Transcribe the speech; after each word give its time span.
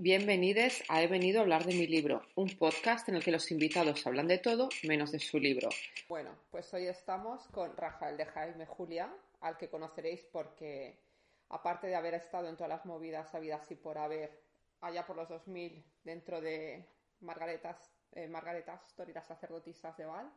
Bienvenidos 0.00 0.84
a 0.88 1.02
He 1.02 1.08
venido 1.08 1.40
a 1.40 1.42
hablar 1.42 1.64
de 1.64 1.74
mi 1.74 1.88
libro, 1.88 2.22
un 2.36 2.56
podcast 2.56 3.08
en 3.08 3.16
el 3.16 3.24
que 3.24 3.32
los 3.32 3.50
invitados 3.50 4.06
hablan 4.06 4.28
de 4.28 4.38
todo 4.38 4.68
menos 4.84 5.10
de 5.10 5.18
su 5.18 5.40
libro. 5.40 5.70
Bueno, 6.08 6.30
pues 6.52 6.72
hoy 6.72 6.86
estamos 6.86 7.48
con 7.48 7.76
Rafael 7.76 8.16
de 8.16 8.24
Jaime 8.26 8.64
Julia, 8.64 9.12
al 9.40 9.58
que 9.58 9.68
conoceréis 9.68 10.24
porque, 10.30 11.00
aparte 11.48 11.88
de 11.88 11.96
haber 11.96 12.14
estado 12.14 12.48
en 12.48 12.54
todas 12.54 12.68
las 12.68 12.86
movidas 12.86 13.34
habidas 13.34 13.68
y 13.72 13.74
por 13.74 13.98
haber, 13.98 14.40
allá 14.82 15.04
por 15.04 15.16
los 15.16 15.28
2000, 15.28 15.84
dentro 16.04 16.40
de 16.40 16.86
Margaretas, 17.18 17.90
eh, 18.12 18.28
Margaretas, 18.28 18.80
las 19.12 19.26
sacerdotisas 19.26 19.96
de 19.96 20.04
Val, 20.04 20.30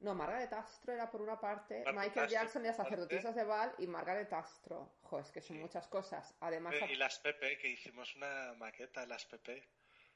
no, 0.00 0.14
Margaret 0.14 0.52
Astro 0.52 0.94
era 0.94 1.10
por 1.10 1.20
una 1.20 1.38
parte, 1.38 1.84
Michael 1.92 2.28
Jackson 2.28 2.64
y 2.64 2.68
las 2.68 2.76
sacerdotisas 2.76 3.34
de 3.34 3.44
Val 3.44 3.74
y 3.78 3.86
Margaret 3.86 4.32
Astro. 4.32 4.94
Joder, 5.02 5.26
es 5.26 5.32
que 5.32 5.42
son 5.42 5.60
muchas 5.60 5.86
cosas. 5.88 6.34
Además, 6.40 6.74
y 6.88 6.96
las 6.96 7.18
PP, 7.18 7.58
que 7.58 7.68
hicimos 7.68 8.16
una 8.16 8.54
maqueta 8.54 9.02
de 9.02 9.08
las 9.08 9.26
PP. 9.26 9.68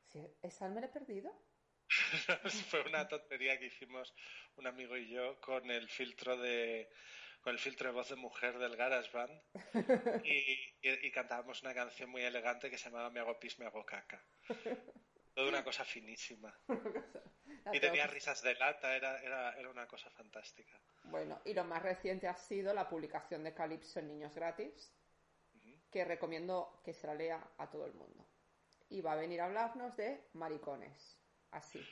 ¿Sí? 0.06 0.26
¿Esa 0.42 0.68
me 0.68 0.80
la 0.80 0.86
he 0.86 0.90
perdido? 0.90 1.30
Fue 2.70 2.80
una 2.82 3.06
tontería 3.08 3.58
que 3.58 3.66
hicimos 3.66 4.14
un 4.56 4.66
amigo 4.66 4.96
y 4.96 5.08
yo 5.08 5.38
con 5.40 5.70
el 5.70 5.88
filtro 5.88 6.36
de 6.38 6.88
con 7.42 7.52
el 7.52 7.58
filtro 7.58 7.88
de 7.88 7.94
voz 7.94 8.08
de 8.08 8.16
mujer 8.16 8.58
del 8.58 8.74
GarageBand 8.74 9.42
y, 10.24 10.74
y, 10.80 11.10
cantábamos 11.10 11.60
una 11.60 11.74
canción 11.74 12.08
muy 12.08 12.22
elegante 12.22 12.70
que 12.70 12.78
se 12.78 12.88
llamaba 12.88 13.10
Me 13.10 13.20
hago 13.20 13.38
pis, 13.38 13.58
me 13.58 13.66
hago 13.66 13.84
caca. 13.84 14.24
Toda 15.34 15.48
una 15.48 15.64
cosa 15.64 15.84
finísima. 15.84 16.56
y 17.72 17.80
tenía 17.80 18.06
risas 18.06 18.40
de 18.42 18.54
lata, 18.54 18.94
era, 18.94 19.20
era, 19.20 19.52
era, 19.58 19.68
una 19.68 19.86
cosa 19.86 20.08
fantástica. 20.10 20.80
Bueno, 21.04 21.40
y 21.44 21.54
lo 21.54 21.64
más 21.64 21.82
reciente 21.82 22.28
ha 22.28 22.36
sido 22.36 22.72
la 22.72 22.88
publicación 22.88 23.42
de 23.42 23.52
Calypso 23.52 23.98
en 23.98 24.08
Niños 24.08 24.34
Gratis, 24.34 24.92
que 25.90 26.04
recomiendo 26.04 26.80
que 26.84 26.94
se 26.94 27.06
la 27.06 27.14
lea 27.14 27.50
a 27.58 27.68
todo 27.68 27.86
el 27.86 27.94
mundo. 27.94 28.28
Y 28.90 29.00
va 29.00 29.12
a 29.12 29.16
venir 29.16 29.40
a 29.40 29.46
hablarnos 29.46 29.96
de 29.96 30.28
maricones, 30.34 31.18
así. 31.50 31.84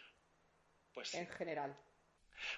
Pues 0.95 1.15
En 1.15 1.27
general. 1.27 1.77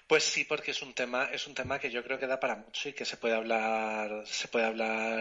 Pues 0.07 0.23
sí, 0.23 0.45
porque 0.45 0.71
es 0.71 0.81
un 0.81 0.93
tema, 0.93 1.25
es 1.25 1.47
un 1.47 1.55
tema 1.55 1.79
que 1.79 1.89
yo 1.89 2.03
creo 2.03 2.19
que 2.19 2.27
da 2.27 2.39
para 2.39 2.55
mucho 2.55 2.89
y 2.89 2.93
que 2.93 3.05
se 3.05 3.17
puede 3.17 3.35
hablar, 3.35 4.25
se 4.27 4.47
puede 4.47 4.65
hablar 4.65 5.19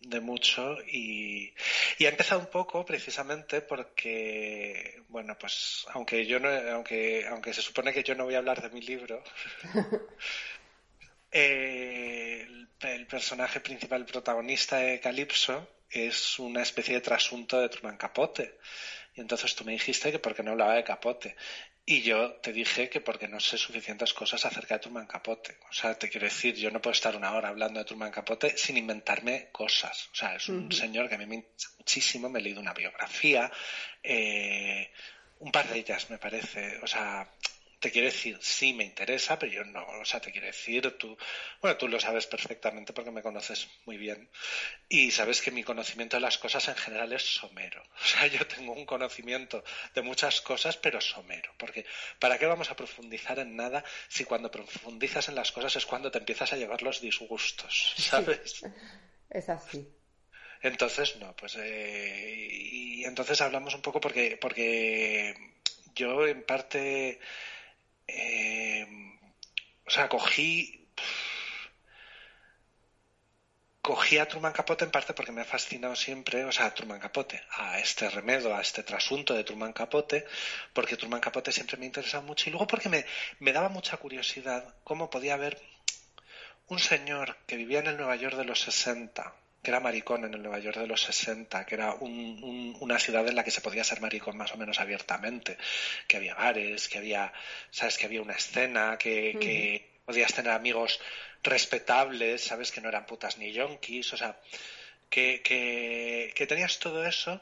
de 0.00 0.20
mucho 0.20 0.78
y, 0.86 1.52
y 1.98 2.06
ha 2.06 2.10
empezado 2.10 2.40
un 2.40 2.46
poco 2.46 2.84
precisamente 2.84 3.60
porque 3.60 5.02
bueno 5.08 5.36
pues 5.38 5.86
aunque 5.92 6.24
yo 6.24 6.38
no 6.38 6.48
aunque 6.48 7.26
aunque 7.26 7.52
se 7.52 7.62
supone 7.62 7.92
que 7.92 8.04
yo 8.04 8.14
no 8.14 8.24
voy 8.24 8.34
a 8.34 8.38
hablar 8.38 8.62
de 8.62 8.70
mi 8.70 8.80
libro 8.80 9.22
eh, 11.32 12.46
el, 12.46 12.68
el, 12.80 13.06
personaje 13.06 13.60
principal 13.60 14.02
el 14.02 14.06
protagonista 14.06 14.78
de 14.78 15.00
Calypso 15.00 15.68
es 15.90 16.38
una 16.38 16.62
especie 16.62 16.94
de 16.94 17.00
trasunto 17.00 17.60
de 17.60 17.68
Truman 17.68 17.96
Capote. 17.96 18.58
Y 19.14 19.20
entonces 19.20 19.54
tú 19.54 19.64
me 19.64 19.72
dijiste 19.72 20.12
que 20.12 20.18
porque 20.18 20.42
no 20.42 20.52
hablaba 20.52 20.74
de 20.74 20.84
Capote 20.84 21.36
y 21.90 22.02
yo 22.02 22.34
te 22.42 22.52
dije 22.52 22.90
que 22.90 23.00
porque 23.00 23.28
no 23.28 23.40
sé 23.40 23.56
suficientes 23.56 24.12
cosas 24.12 24.44
acerca 24.44 24.74
de 24.74 24.80
Truman 24.80 25.06
Capote. 25.06 25.56
O 25.70 25.72
sea, 25.72 25.98
te 25.98 26.10
quiero 26.10 26.26
decir, 26.26 26.54
yo 26.54 26.70
no 26.70 26.82
puedo 26.82 26.92
estar 26.92 27.16
una 27.16 27.32
hora 27.32 27.48
hablando 27.48 27.78
de 27.80 27.86
Truman 27.86 28.10
Capote 28.10 28.58
sin 28.58 28.76
inventarme 28.76 29.48
cosas. 29.52 30.10
O 30.12 30.14
sea, 30.14 30.34
es 30.34 30.50
un 30.50 30.70
señor 30.70 31.08
que 31.08 31.14
a 31.14 31.18
mí 31.18 31.24
me 31.24 31.36
interesa 31.36 31.70
muchísimo, 31.78 32.28
me 32.28 32.40
he 32.40 32.42
leído 32.42 32.60
una 32.60 32.74
biografía, 32.74 33.50
eh, 34.02 34.90
un 35.38 35.50
par 35.50 35.66
de 35.66 35.78
ellas 35.78 36.10
me 36.10 36.18
parece. 36.18 36.78
O 36.82 36.86
sea, 36.86 37.26
te 37.80 37.92
quiero 37.92 38.06
decir, 38.06 38.38
sí 38.40 38.72
me 38.72 38.84
interesa, 38.84 39.38
pero 39.38 39.52
yo 39.52 39.64
no, 39.64 39.86
o 39.86 40.04
sea, 40.04 40.20
te 40.20 40.32
quiero 40.32 40.46
decir, 40.46 40.96
tú, 40.98 41.16
bueno, 41.60 41.76
tú 41.76 41.86
lo 41.86 42.00
sabes 42.00 42.26
perfectamente 42.26 42.92
porque 42.92 43.10
me 43.10 43.22
conoces 43.22 43.68
muy 43.84 43.96
bien 43.96 44.28
y 44.88 45.10
sabes 45.10 45.40
que 45.40 45.50
mi 45.50 45.62
conocimiento 45.62 46.16
de 46.16 46.22
las 46.22 46.38
cosas 46.38 46.66
en 46.68 46.76
general 46.76 47.12
es 47.12 47.22
somero. 47.22 47.82
O 48.08 48.10
sea, 48.10 48.26
yo 48.26 48.46
tengo 48.46 48.72
un 48.72 48.86
conocimiento 48.86 49.62
de 49.94 50.02
muchas 50.02 50.40
cosas, 50.40 50.76
pero 50.76 51.00
somero, 51.00 51.52
porque 51.58 51.84
¿para 52.18 52.38
qué 52.38 52.46
vamos 52.46 52.70
a 52.70 52.76
profundizar 52.76 53.38
en 53.38 53.54
nada 53.54 53.84
si 54.08 54.24
cuando 54.24 54.50
profundizas 54.50 55.28
en 55.28 55.34
las 55.34 55.52
cosas 55.52 55.76
es 55.76 55.86
cuando 55.86 56.10
te 56.10 56.18
empiezas 56.18 56.52
a 56.52 56.56
llevar 56.56 56.82
los 56.82 57.00
disgustos, 57.00 57.94
¿sabes? 57.98 58.50
Sí, 58.52 58.66
es 59.30 59.48
así. 59.48 59.88
Entonces, 60.62 61.16
no, 61.16 61.36
pues, 61.36 61.56
eh, 61.56 62.48
y 62.50 63.04
entonces 63.04 63.40
hablamos 63.40 63.74
un 63.74 63.82
poco 63.82 64.00
porque, 64.00 64.36
porque 64.36 65.34
yo 65.94 66.26
en 66.26 66.42
parte 66.42 67.20
eh, 68.08 68.86
o 69.86 69.90
sea, 69.90 70.08
cogí. 70.08 70.74
Cogí 73.82 74.18
a 74.18 74.28
Truman 74.28 74.52
Capote 74.52 74.84
en 74.84 74.90
parte 74.90 75.14
porque 75.14 75.32
me 75.32 75.40
ha 75.40 75.46
fascinado 75.46 75.96
siempre, 75.96 76.44
o 76.44 76.52
sea, 76.52 76.66
a 76.66 76.74
Truman 76.74 77.00
Capote, 77.00 77.42
a 77.52 77.78
este 77.78 78.10
remedo, 78.10 78.54
a 78.54 78.60
este 78.60 78.82
trasunto 78.82 79.32
de 79.32 79.44
Truman 79.44 79.72
Capote, 79.72 80.26
porque 80.74 80.98
Truman 80.98 81.20
Capote 81.20 81.52
siempre 81.52 81.78
me 81.78 81.84
ha 81.84 81.86
interesado 81.86 82.22
mucho 82.22 82.48
y 82.48 82.52
luego 82.52 82.66
porque 82.66 82.90
me, 82.90 83.06
me 83.38 83.52
daba 83.52 83.70
mucha 83.70 83.96
curiosidad 83.96 84.74
cómo 84.84 85.08
podía 85.08 85.34
haber 85.34 85.58
un 86.66 86.78
señor 86.78 87.38
que 87.46 87.56
vivía 87.56 87.78
en 87.78 87.86
el 87.86 87.96
Nueva 87.96 88.16
York 88.16 88.36
de 88.36 88.44
los 88.44 88.60
60, 88.60 89.34
que 89.68 89.72
era 89.72 89.80
maricón 89.80 90.24
en 90.24 90.32
el 90.32 90.40
Nueva 90.40 90.60
York 90.60 90.78
de 90.78 90.86
los 90.86 91.02
60, 91.02 91.66
que 91.66 91.74
era 91.74 91.92
un, 91.92 92.42
un, 92.42 92.74
una 92.80 92.98
ciudad 92.98 93.28
en 93.28 93.36
la 93.36 93.44
que 93.44 93.50
se 93.50 93.60
podía 93.60 93.84
ser 93.84 94.00
maricón 94.00 94.34
más 94.34 94.50
o 94.54 94.56
menos 94.56 94.80
abiertamente, 94.80 95.58
que 96.06 96.16
había 96.16 96.34
bares, 96.34 96.88
que 96.88 96.96
había, 96.96 97.30
sabes, 97.70 97.98
que 97.98 98.06
había 98.06 98.22
una 98.22 98.32
escena, 98.32 98.96
que, 98.96 99.32
uh 99.34 99.36
-huh. 99.36 99.40
que 99.40 99.90
podías 100.06 100.32
tener 100.32 100.52
amigos 100.52 100.98
respetables, 101.42 102.44
sabes, 102.44 102.72
que 102.72 102.80
no 102.80 102.88
eran 102.88 103.04
putas 103.04 103.36
ni 103.36 103.52
yonkis, 103.52 104.10
o 104.14 104.16
sea, 104.16 104.40
que, 105.10 105.42
que, 105.42 106.32
que 106.34 106.46
tenías 106.46 106.78
todo 106.78 107.04
eso 107.04 107.38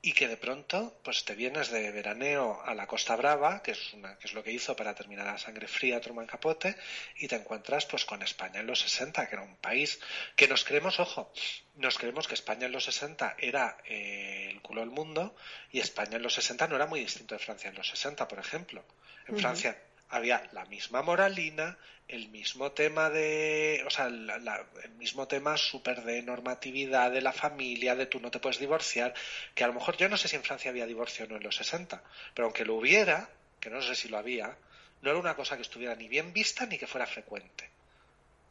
y 0.00 0.12
que 0.12 0.28
de 0.28 0.36
pronto 0.36 1.00
pues 1.02 1.24
te 1.24 1.34
vienes 1.34 1.70
de 1.70 1.90
veraneo 1.90 2.62
a 2.64 2.74
la 2.74 2.86
Costa 2.86 3.16
Brava, 3.16 3.62
que 3.62 3.72
es, 3.72 3.92
una, 3.94 4.16
que 4.18 4.28
es 4.28 4.32
lo 4.32 4.44
que 4.44 4.52
hizo 4.52 4.76
para 4.76 4.94
terminar 4.94 5.26
la 5.26 5.38
sangre 5.38 5.66
fría 5.66 6.00
Truman 6.00 6.26
Capote, 6.26 6.76
y 7.16 7.26
te 7.26 7.36
encuentras 7.36 7.86
pues 7.86 8.04
con 8.04 8.22
España 8.22 8.60
en 8.60 8.66
los 8.66 8.80
60, 8.80 9.28
que 9.28 9.34
era 9.34 9.44
un 9.44 9.56
país 9.56 9.98
que 10.36 10.46
nos 10.46 10.64
creemos, 10.64 11.00
ojo, 11.00 11.32
nos 11.74 11.98
creemos 11.98 12.28
que 12.28 12.34
España 12.34 12.66
en 12.66 12.72
los 12.72 12.84
60 12.84 13.36
era 13.38 13.78
eh, 13.86 14.48
el 14.50 14.62
culo 14.62 14.82
del 14.82 14.90
mundo 14.90 15.34
y 15.72 15.80
España 15.80 16.16
en 16.16 16.22
los 16.22 16.34
60 16.34 16.68
no 16.68 16.76
era 16.76 16.86
muy 16.86 17.00
distinto 17.00 17.34
de 17.34 17.40
Francia 17.40 17.70
en 17.70 17.76
los 17.76 17.88
60, 17.88 18.28
por 18.28 18.38
ejemplo. 18.38 18.84
En 19.26 19.34
uh 19.34 19.38
-huh. 19.38 19.40
Francia 19.40 19.76
había 20.10 20.48
la 20.52 20.64
misma 20.66 21.02
moralina, 21.02 21.76
el 22.08 22.28
mismo 22.28 22.72
tema 22.72 23.10
de, 23.10 23.82
o 23.86 23.90
sea, 23.90 24.08
la, 24.08 24.38
la, 24.38 24.66
el 24.82 24.92
mismo 24.92 25.28
tema 25.28 25.56
súper 25.56 26.02
de 26.04 26.22
normatividad 26.22 27.10
de 27.10 27.20
la 27.20 27.32
familia, 27.32 27.94
de 27.94 28.06
tú 28.06 28.18
no 28.18 28.30
te 28.30 28.40
puedes 28.40 28.58
divorciar, 28.58 29.12
que 29.54 29.64
a 29.64 29.66
lo 29.66 29.74
mejor 29.74 29.96
yo 29.96 30.08
no 30.08 30.16
sé 30.16 30.28
si 30.28 30.36
en 30.36 30.42
Francia 30.42 30.70
había 30.70 30.86
divorcio 30.86 31.26
o 31.26 31.28
no 31.28 31.36
en 31.36 31.42
los 31.42 31.56
60, 31.56 32.02
pero 32.34 32.46
aunque 32.46 32.64
lo 32.64 32.76
hubiera, 32.76 33.28
que 33.60 33.68
no 33.68 33.82
sé 33.82 33.94
si 33.94 34.08
lo 34.08 34.16
había, 34.16 34.56
no 35.02 35.10
era 35.10 35.18
una 35.18 35.36
cosa 35.36 35.56
que 35.56 35.62
estuviera 35.62 35.94
ni 35.94 36.08
bien 36.08 36.32
vista 36.32 36.64
ni 36.66 36.78
que 36.78 36.86
fuera 36.86 37.06
frecuente. 37.06 37.68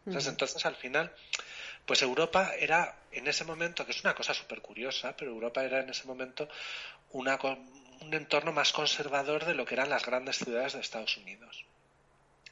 Entonces, 0.06 0.28
uh 0.28 0.30
-huh. 0.30 0.34
entonces 0.34 0.66
al 0.66 0.76
final, 0.76 1.12
pues 1.86 2.02
Europa 2.02 2.54
era 2.58 2.96
en 3.12 3.28
ese 3.28 3.44
momento, 3.44 3.86
que 3.86 3.92
es 3.92 4.02
una 4.04 4.14
cosa 4.14 4.34
súper 4.34 4.62
curiosa, 4.62 5.16
pero 5.18 5.32
Europa 5.32 5.64
era 5.64 5.80
en 5.80 5.90
ese 5.90 6.06
momento 6.06 6.48
una, 7.12 7.38
un 8.02 8.14
entorno 8.14 8.52
más 8.52 8.72
conservador 8.72 9.46
de 9.46 9.56
lo 9.56 9.66
que 9.66 9.76
eran 9.76 9.90
las 9.90 10.06
grandes 10.06 10.38
ciudades 10.38 10.74
de 10.74 10.82
Estados 10.82 11.18
Unidos 11.18 11.66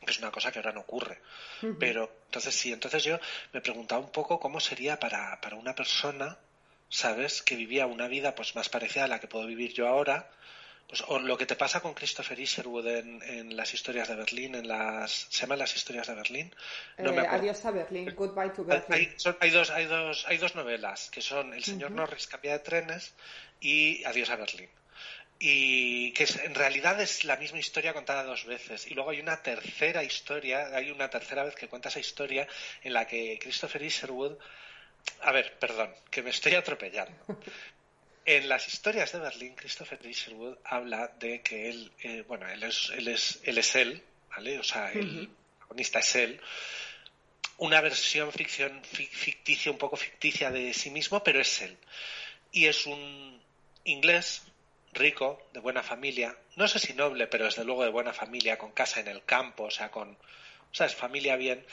que 0.06 0.12
es 0.12 0.20
una 0.20 0.32
cosa 0.32 0.52
que 0.52 0.60
ahora 0.60 0.72
no 0.72 0.82
ocurre. 0.82 1.20
Uh 1.62 1.68
-huh. 1.68 1.78
Pero 1.80 2.12
entonces 2.26 2.56
sí, 2.56 2.72
entonces 2.72 3.04
yo 3.04 3.20
me 3.54 3.62
preguntaba 3.62 4.02
un 4.02 4.12
poco 4.12 4.40
cómo 4.40 4.60
sería 4.60 5.00
para, 5.00 5.42
para 5.42 5.56
una 5.56 5.74
persona, 5.74 6.38
¿sabes?, 6.90 7.42
que 7.42 7.56
vivía 7.56 7.88
una 7.88 8.08
vida 8.08 8.36
pues 8.36 8.56
más 8.56 8.70
parecida 8.70 9.06
a 9.06 9.08
la 9.08 9.20
que 9.20 9.28
puedo 9.28 9.48
vivir 9.48 9.74
yo 9.74 9.88
ahora, 9.88 10.30
pues 10.88 11.04
o 11.08 11.18
lo 11.18 11.36
que 11.36 11.48
te 11.48 11.56
pasa 11.56 11.80
con 11.80 11.96
Christopher 11.96 12.40
Isherwood 12.40 12.88
en, 12.88 13.22
en 13.24 13.58
las 13.58 13.74
historias 13.74 14.08
de 14.08 14.16
Berlín, 14.16 14.54
en 14.54 14.68
las 14.68 15.12
se 15.30 15.42
llaman 15.42 15.58
las 15.58 15.76
historias 15.76 16.06
de 16.08 16.14
Berlín. 16.14 16.54
No 17.00 17.12
eh, 17.12 17.28
adiós 17.28 17.66
a 17.66 17.72
Berlín, 17.72 18.14
Goodbye 18.16 18.52
to 18.52 18.64
Berlin. 18.64 18.86
Hay, 18.90 19.14
son, 19.18 19.36
hay, 19.40 19.50
dos, 19.50 19.72
hay 19.72 19.86
dos, 19.86 20.26
hay 20.28 20.38
dos 20.38 20.54
novelas 20.54 21.10
que 21.10 21.22
son 21.22 21.54
El 21.56 21.64
señor 21.64 21.90
uh 21.90 21.94
-huh. 21.94 21.98
Norris 21.98 22.28
cambia 22.28 22.52
de 22.54 22.60
trenes 22.60 23.14
y 23.60 24.04
Adiós 24.04 24.30
a 24.30 24.36
Berlín 24.36 24.70
y 25.40 26.12
que 26.14 26.24
es, 26.24 26.38
en 26.38 26.56
realidad 26.56 27.00
es 27.02 27.26
la 27.26 27.36
misma 27.38 27.60
historia 27.60 27.94
contada 27.94 28.24
dos 28.24 28.46
veces. 28.46 28.88
Y 28.88 28.94
luego 28.94 29.10
hay 29.10 29.20
una 29.20 29.42
tercera 29.42 30.04
historia, 30.04 30.76
hay 30.76 30.92
una 30.92 31.10
tercera 31.10 31.44
vez 31.44 31.56
que 31.56 31.68
cuenta 31.68 31.90
esa 31.90 32.00
historia 32.00 32.48
en 32.84 32.94
la 32.94 33.06
que 33.06 33.38
Christopher 33.40 33.82
Isherwood, 33.82 34.38
a 35.22 35.32
ver, 35.32 35.58
perdón, 35.60 35.94
que 36.10 36.24
me 36.24 36.30
estoy 36.30 36.56
atropellando. 36.56 37.14
en 38.26 38.48
las 38.48 38.68
historias 38.68 39.12
de 39.12 39.20
Berlín, 39.20 39.56
Christopher 39.56 40.04
Isherwood 40.06 40.58
habla 40.64 41.08
de 41.20 41.42
que 41.42 41.70
él, 41.70 41.92
eh, 42.02 42.24
bueno, 42.28 42.48
él 42.50 42.64
es, 42.64 42.90
él 42.96 43.08
es, 43.08 43.40
él 43.44 43.58
es 43.58 43.76
él, 43.76 44.04
¿vale? 44.30 44.60
O 44.60 44.64
sea, 44.64 44.92
el 44.92 45.30
protagonista 45.60 46.00
es 46.00 46.16
él. 46.16 46.42
Una 47.58 47.82
versión 47.82 48.32
ficción, 48.32 48.84
ficticia, 48.84 49.72
un 49.72 49.78
poco 49.78 49.96
ficticia 49.96 50.50
de 50.50 50.74
sí 50.74 50.90
mismo, 50.90 51.24
pero 51.24 51.40
es 51.40 51.62
él. 51.62 51.78
Y 52.52 52.66
es 52.66 52.86
un 52.86 53.42
inglés 53.84 54.42
rico, 54.96 55.48
de 55.54 55.60
buena 55.60 55.84
familia, 55.84 56.36
no 56.56 56.68
sé 56.68 56.80
si 56.80 56.94
noble, 56.94 57.28
pero 57.28 57.46
desde 57.46 57.64
luego 57.64 57.84
de 57.84 57.92
buena 57.92 58.14
familia, 58.14 58.58
con 58.58 58.72
casa 58.72 59.00
en 59.00 59.08
el 59.08 59.24
campo, 59.24 59.66
o 59.66 59.72
sea, 59.72 59.92
con, 59.92 60.10
o 60.12 60.74
sea, 60.74 60.88
es 60.88 60.96
familia 60.96 61.36
bien, 61.36 61.66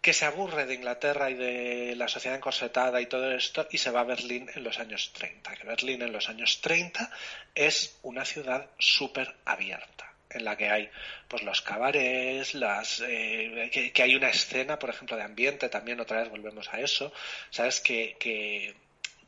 que 0.00 0.12
se 0.12 0.24
aburre 0.24 0.66
de 0.66 0.74
Inglaterra 0.74 1.30
y 1.30 1.34
de 1.34 1.94
la 1.96 2.08
sociedad 2.08 2.36
encorsetada 2.36 3.00
y 3.00 3.06
todo 3.06 3.32
esto 3.32 3.66
y 3.70 3.78
se 3.78 3.90
va 3.90 4.00
a 4.00 4.04
Berlín 4.04 4.48
en 4.54 4.62
los 4.62 4.78
años 4.78 5.12
30. 5.12 5.54
Que 5.56 5.64
Berlín 5.64 6.02
en 6.02 6.12
los 6.12 6.28
años 6.28 6.60
30 6.60 7.10
es 7.54 7.98
una 8.02 8.24
ciudad 8.24 8.70
súper 8.78 9.34
abierta 9.44 10.12
en 10.30 10.44
la 10.44 10.56
que 10.56 10.68
hay 10.68 10.90
pues 11.28 11.42
los 11.42 11.62
cabarets, 11.62 12.54
las 12.54 13.02
eh, 13.06 13.90
que, 13.92 14.02
hay 14.02 14.14
una 14.14 14.28
escena, 14.28 14.78
por 14.78 14.90
ejemplo, 14.90 15.16
de 15.16 15.22
ambiente, 15.22 15.68
también 15.68 16.00
otra 16.00 16.20
vez 16.20 16.30
volvemos 16.30 16.72
a 16.72 16.80
eso, 16.80 17.12
sabes 17.50 17.80
que, 17.80 18.16
que 18.18 18.74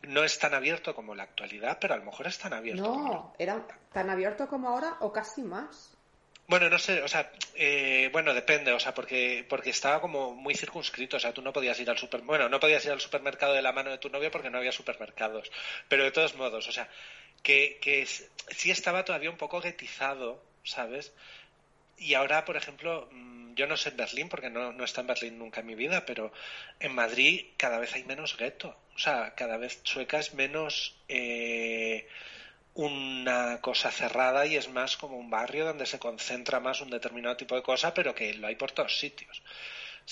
no 0.03 0.25
es 0.25 0.39
tan 0.39 0.55
abierto 0.55 0.95
como 0.95 1.15
la 1.15 1.25
actualidad, 1.25 1.79
pero 1.81 1.95
a 1.95 1.97
lo 1.99 2.05
mejor 2.05 2.27
es 2.27 2.39
tan 2.39 2.53
abierto. 2.53 2.83
No, 2.83 3.35
era 3.39 3.67
tan 3.93 4.11
abierto 4.11 4.49
como 4.49 4.69
ahora 4.69 4.97
o 5.01 5.13
casi 5.13 5.43
más. 5.43 5.95
Bueno, 6.47 6.71
no 6.71 6.79
sé, 6.79 7.03
o 7.03 7.09
sea, 7.09 7.31
eh, 7.55 8.09
bueno, 8.11 8.33
depende, 8.33 8.73
o 8.73 8.81
sea, 8.81 8.95
porque, 8.95 9.45
porque 9.47 9.69
estaba 9.69 10.01
como 10.01 10.35
muy 10.35 10.55
circunscrito, 10.55 11.19
o 11.19 11.21
sea, 11.21 11.35
tú 11.35 11.43
no 11.43 11.53
podías 11.53 11.79
ir 11.79 11.91
al 11.91 11.99
super, 11.99 12.23
bueno, 12.23 12.49
no 12.49 12.59
podías 12.59 12.83
ir 12.87 12.93
al 12.93 13.03
supermercado 13.03 13.53
de 13.53 13.61
la 13.61 13.73
mano 13.73 13.91
de 13.91 13.99
tu 13.99 14.09
novio 14.09 14.31
porque 14.31 14.49
no 14.49 14.57
había 14.57 14.73
supermercados, 14.73 15.53
pero 15.89 16.05
de 16.05 16.11
todos 16.11 16.37
modos, 16.37 16.67
o 16.67 16.73
sea, 16.73 16.89
que, 17.43 17.79
que 17.83 18.07
sí 18.07 18.71
estaba 18.71 19.05
todavía 19.05 19.29
un 19.29 19.37
poco 19.37 19.61
guetizado, 19.61 20.43
¿sabes? 20.65 21.13
Y 21.99 22.15
ahora, 22.15 22.47
por 22.47 22.57
ejemplo, 22.57 23.09
mm, 23.11 23.38
yo 23.59 23.67
no 23.67 23.77
sé 23.77 23.91
en 23.91 23.99
Berlín, 23.99 24.29
porque 24.31 24.49
no, 24.49 24.73
no 24.73 24.85
está 24.85 25.03
en 25.03 25.09
Berlín 25.09 25.39
nunca 25.39 25.61
en 25.61 25.67
mi 25.67 25.75
vida, 25.75 26.07
pero 26.07 26.33
en 26.81 26.95
Madrid 26.95 27.49
cada 27.57 27.79
vez 27.79 27.93
hay 27.95 28.05
menos 28.05 28.37
gueto, 28.39 28.75
o 28.95 28.99
sea, 28.99 29.35
cada 29.35 29.59
vez 29.59 29.83
Chueca 29.83 30.19
es 30.19 30.33
menos... 30.33 30.97
Eh, 31.09 32.09
una 32.79 33.61
cosa 33.61 33.91
cerrada 33.91 34.47
y 34.47 34.55
es 34.55 34.69
más 34.69 34.97
como 34.97 35.17
un 35.17 35.31
barrio 35.31 35.65
donde 35.65 35.85
se 35.85 35.99
concentra 35.99 36.61
más 36.61 36.81
un 36.81 36.91
determinado 36.91 37.37
tipo 37.37 37.57
de 37.57 37.63
cosa, 37.63 37.93
pero 37.93 38.15
que 38.15 38.33
lo 38.35 38.47
hay 38.47 38.55
por 38.55 38.71
todos 38.71 39.01
sitios. 39.01 39.43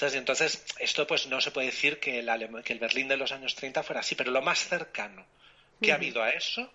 entonces, 0.00 0.64
esto 0.80 1.06
pues 1.06 1.28
no 1.28 1.40
se 1.40 1.52
puede 1.52 1.68
decir 1.68 2.00
que 2.00 2.18
el, 2.18 2.28
que 2.64 2.72
el 2.72 2.80
Berlín 2.80 3.06
de 3.06 3.16
los 3.16 3.30
años 3.30 3.54
30 3.54 3.84
fuera 3.84 4.00
así, 4.00 4.16
pero 4.16 4.32
lo 4.32 4.42
más 4.42 4.66
cercano 4.66 5.24
que 5.80 5.92
ha 5.92 5.94
habido 5.94 6.24
a 6.24 6.30
eso 6.30 6.68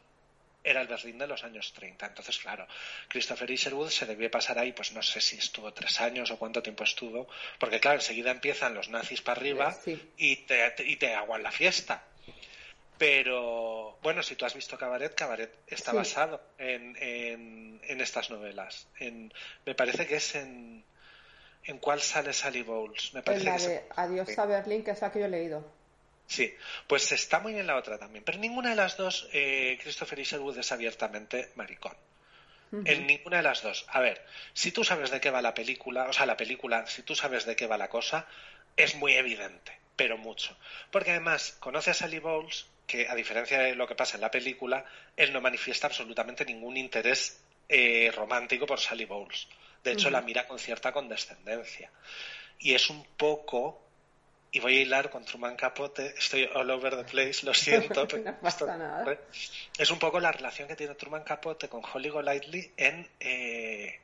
era 0.63 0.81
el 0.81 0.87
Berlín 0.87 1.17
de 1.17 1.27
los 1.27 1.43
años 1.43 1.73
30. 1.73 2.05
Entonces, 2.05 2.37
claro, 2.37 2.67
Christopher 3.07 3.49
Isherwood 3.49 3.89
se 3.89 4.05
debió 4.05 4.29
pasar 4.29 4.59
ahí, 4.59 4.73
pues 4.73 4.91
no 4.93 5.01
sé 5.01 5.21
si 5.21 5.37
estuvo 5.37 5.73
tres 5.73 5.99
años 6.01 6.31
o 6.31 6.37
cuánto 6.37 6.61
tiempo 6.61 6.83
estuvo, 6.83 7.27
porque 7.59 7.79
claro, 7.79 7.99
enseguida 7.99 8.31
empiezan 8.31 8.73
los 8.73 8.89
nazis 8.89 9.21
para 9.21 9.39
arriba 9.39 9.75
y, 10.17 10.35
te, 10.37 10.73
y 10.85 10.95
te 10.97 11.13
aguan 11.15 11.43
la 11.43 11.51
fiesta. 11.51 12.03
Pero 13.01 13.97
bueno, 14.03 14.21
si 14.21 14.35
tú 14.35 14.45
has 14.45 14.53
visto 14.53 14.77
Cabaret, 14.77 15.15
Cabaret 15.15 15.51
está 15.65 15.91
basado 15.91 16.39
en, 16.59 16.95
en, 16.99 17.99
estas 17.99 18.29
novelas. 18.29 18.87
En, 18.99 19.33
me 19.65 19.73
parece 19.73 20.05
que 20.05 20.17
es 20.17 20.35
en. 20.35 20.85
¿En 21.63 21.79
cuál 21.79 21.99
sale 21.99 22.31
Sally 22.31 22.61
Bowles? 22.61 23.11
Me 23.15 23.23
parece 23.23 23.45
la 23.45 23.57
de 23.57 23.83
Adiós 23.95 24.37
a 24.37 24.45
Berlín, 24.45 24.83
que 24.83 24.91
es 24.91 25.01
la 25.01 25.11
que 25.11 25.19
yo 25.19 25.25
he 25.25 25.29
leído. 25.29 25.65
Sí, 26.31 26.55
pues 26.87 27.11
está 27.11 27.41
muy 27.41 27.51
bien 27.51 27.67
la 27.67 27.75
otra 27.75 27.97
también. 27.97 28.23
Pero 28.23 28.37
ninguna 28.37 28.69
de 28.69 28.77
las 28.77 28.95
dos, 28.95 29.27
eh, 29.33 29.77
Christopher 29.81 30.17
Isherwood 30.17 30.57
es 30.57 30.71
abiertamente 30.71 31.51
maricón. 31.55 31.93
En 32.85 33.05
ninguna 33.05 33.35
de 33.37 33.43
las 33.43 33.61
dos. 33.61 33.85
A 33.89 33.99
ver, 33.99 34.25
si 34.53 34.71
tú 34.71 34.85
sabes 34.85 35.11
de 35.11 35.19
qué 35.19 35.29
va 35.29 35.41
la 35.41 35.53
película, 35.53 36.05
o 36.05 36.13
sea, 36.13 36.25
la 36.25 36.37
película, 36.37 36.87
si 36.87 37.01
tú 37.01 37.15
sabes 37.15 37.45
de 37.45 37.57
qué 37.57 37.67
va 37.67 37.77
la 37.77 37.89
cosa, 37.89 38.27
es 38.77 38.95
muy 38.95 39.11
evidente, 39.15 39.77
pero 39.97 40.17
mucho. 40.17 40.57
Porque 40.89 41.11
además 41.11 41.57
conoce 41.59 41.91
a 41.91 41.93
Sally 41.93 42.19
Bowles 42.19 42.65
que, 42.87 43.09
a 43.09 43.15
diferencia 43.15 43.59
de 43.59 43.75
lo 43.75 43.85
que 43.85 43.95
pasa 43.95 44.15
en 44.15 44.21
la 44.21 44.31
película, 44.31 44.85
él 45.17 45.33
no 45.33 45.41
manifiesta 45.41 45.87
absolutamente 45.87 46.45
ningún 46.45 46.77
interés 46.77 47.43
eh, 47.67 48.09
romántico 48.15 48.65
por 48.65 48.79
Sally 48.79 49.03
Bowles. 49.03 49.49
De 49.83 49.91
hecho, 49.91 50.09
la 50.09 50.21
mira 50.21 50.47
con 50.47 50.57
cierta 50.57 50.93
condescendencia. 50.93 51.91
Y 52.57 52.73
es 52.73 52.89
un 52.89 53.03
poco, 53.17 53.90
y 54.51 54.59
voy 54.59 54.77
a 54.77 54.81
hilar 54.81 55.09
con 55.09 55.23
Truman 55.23 55.55
Capote, 55.55 56.13
estoy 56.17 56.49
all 56.53 56.69
over 56.69 56.97
the 56.97 57.05
place, 57.05 57.45
lo 57.45 57.53
siento, 57.53 58.07
pero 58.07 59.17
es 59.77 59.91
un 59.91 59.99
poco 59.99 60.19
la 60.19 60.31
relación 60.31 60.67
que 60.67 60.75
tiene 60.75 60.95
Truman 60.95 61.23
Capote 61.23 61.69
con 61.69 61.81
Holly 61.83 62.09
Golightly 62.09 62.73
en, 62.75 63.09
eh, 63.19 63.99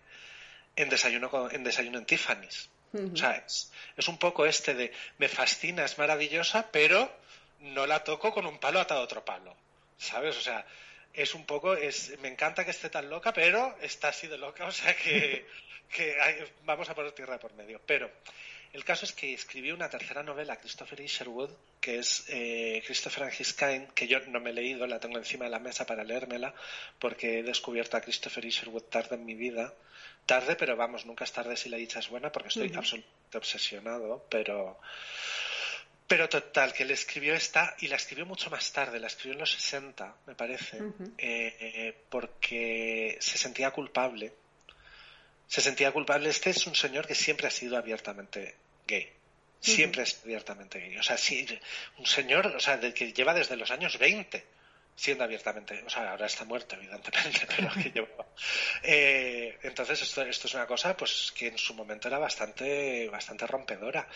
en, 0.76 0.90
desayuno, 0.90 1.50
en 1.52 1.64
Desayuno 1.64 1.98
en 1.98 2.06
Tiffany's. 2.06 2.70
O 2.94 3.16
sea, 3.16 3.44
es, 3.46 3.72
es, 3.98 4.08
un 4.08 4.18
poco 4.18 4.46
este 4.46 4.74
de 4.74 4.94
me 5.18 5.28
fascina, 5.28 5.84
es 5.84 5.98
maravillosa, 5.98 6.72
pero 6.72 7.12
no 7.60 7.86
la 7.86 8.04
toco 8.04 8.32
con 8.34 8.46
un 8.46 8.58
palo 8.60 8.80
atado 8.80 9.02
a 9.02 9.04
otro 9.04 9.26
palo, 9.26 9.56
¿sabes? 9.98 10.38
O 10.38 10.42
sea, 10.42 10.66
es 11.14 11.36
un 11.36 11.46
poco, 11.46 11.76
es, 11.76 12.18
me 12.20 12.30
encanta 12.30 12.64
que 12.64 12.72
esté 12.72 12.90
tan 12.90 13.10
loca, 13.10 13.34
pero 13.34 13.76
está 13.82 14.08
así 14.08 14.28
de 14.28 14.38
loca, 14.38 14.66
o 14.66 14.72
sea 14.72 14.96
que, 14.96 15.46
vamos 16.64 16.90
a 16.90 16.96
poner 16.96 17.12
tierra 17.12 17.38
por 17.38 17.54
medio. 17.54 17.82
Pero 17.86 18.10
el 18.74 18.84
caso 18.84 19.06
es 19.06 19.14
que 19.14 19.34
escribió 19.34 19.74
una 19.74 19.90
tercera 19.90 20.24
novela, 20.24 20.58
Christopher 20.58 21.00
Isherwood, 21.00 21.52
que 21.80 22.00
es 22.00 22.26
eh, 22.30 22.82
Christopher 22.86 23.24
and 23.24 23.34
His 23.40 23.54
Kind, 23.54 23.90
que 23.94 24.08
yo 24.08 24.20
no 24.28 24.40
me 24.40 24.50
he 24.50 24.54
leído, 24.54 24.86
la 24.88 25.00
tengo 25.00 25.18
encima 25.18 25.46
de 25.46 25.52
la 25.52 25.60
mesa 25.60 25.86
para 25.86 26.04
leérmela, 26.04 26.54
porque 27.00 27.40
he 27.40 27.44
descubierto 27.44 27.98
a 27.98 28.02
Christopher 28.02 28.46
Isherwood 28.46 28.84
tarde 28.84 29.16
en 29.16 29.26
mi 29.26 29.36
vida. 29.36 29.74
Tarde, 30.26 30.56
pero 30.56 30.76
vamos, 30.76 31.06
nunca 31.06 31.24
es 31.24 31.32
tarde 31.32 31.56
si 31.56 31.70
la 31.70 31.78
dicha 31.78 32.00
es 32.00 32.10
buena, 32.10 32.32
porque 32.32 32.50
estoy 32.50 32.72
absolutamente 32.76 33.38
obsesionado, 33.38 34.26
pero 34.30 34.80
pero 36.08 36.30
total, 36.30 36.72
que 36.72 36.86
le 36.86 36.94
escribió 36.94 37.34
esta 37.34 37.76
y 37.80 37.88
la 37.88 37.98
escribió 37.98 38.26
mucho 38.26 38.50
más 38.50 38.72
tarde, 38.72 39.00
la 39.00 39.08
escribió 39.08 39.34
en 39.34 39.40
los 39.40 39.52
60, 39.52 40.16
me 40.26 40.36
parece, 40.36 40.82
eh, 41.18 41.94
porque 42.10 43.18
se 43.20 43.38
sentía 43.38 43.72
culpable. 43.72 44.34
Se 45.48 45.62
sentía 45.62 45.92
culpable. 45.92 46.30
Este 46.30 46.50
es 46.50 46.68
un 46.68 46.76
señor 46.76 47.08
que 47.08 47.16
siempre 47.16 47.48
ha 47.48 47.52
sido 47.52 47.78
abiertamente 47.78 48.56
gay. 48.86 49.12
Siempre 49.60 50.04
es 50.04 50.20
abiertamente 50.24 50.80
gay. 50.80 50.98
O 50.98 51.04
sea, 51.04 51.18
sí, 51.18 51.46
un 51.98 52.06
señor, 52.06 52.48
o 52.48 52.60
sea, 52.60 52.80
que 52.80 53.14
lleva 53.14 53.34
desde 53.34 53.56
los 53.56 53.72
años 53.72 53.98
20 53.98 54.58
siendo 54.98 55.24
abiertamente, 55.24 55.84
o 55.86 55.90
sea, 55.92 56.10
ahora 56.10 56.26
está 56.26 56.44
muerto, 56.44 56.76
evidentemente, 56.76 57.48
pero 57.56 57.72
que 57.72 57.92
llevaba. 57.92 58.26
Eh, 58.82 59.58
entonces, 59.62 60.02
esto, 60.02 60.24
esto 60.24 60.48
es 60.48 60.54
una 60.56 60.66
cosa 60.66 60.98
pues 60.98 61.32
que 61.36 61.48
en 61.48 61.58
su 61.58 61.76
momento 61.76 62.08
era 62.08 62.18
bastante, 62.18 63.08
bastante 63.08 63.46
rompedora. 63.46 64.08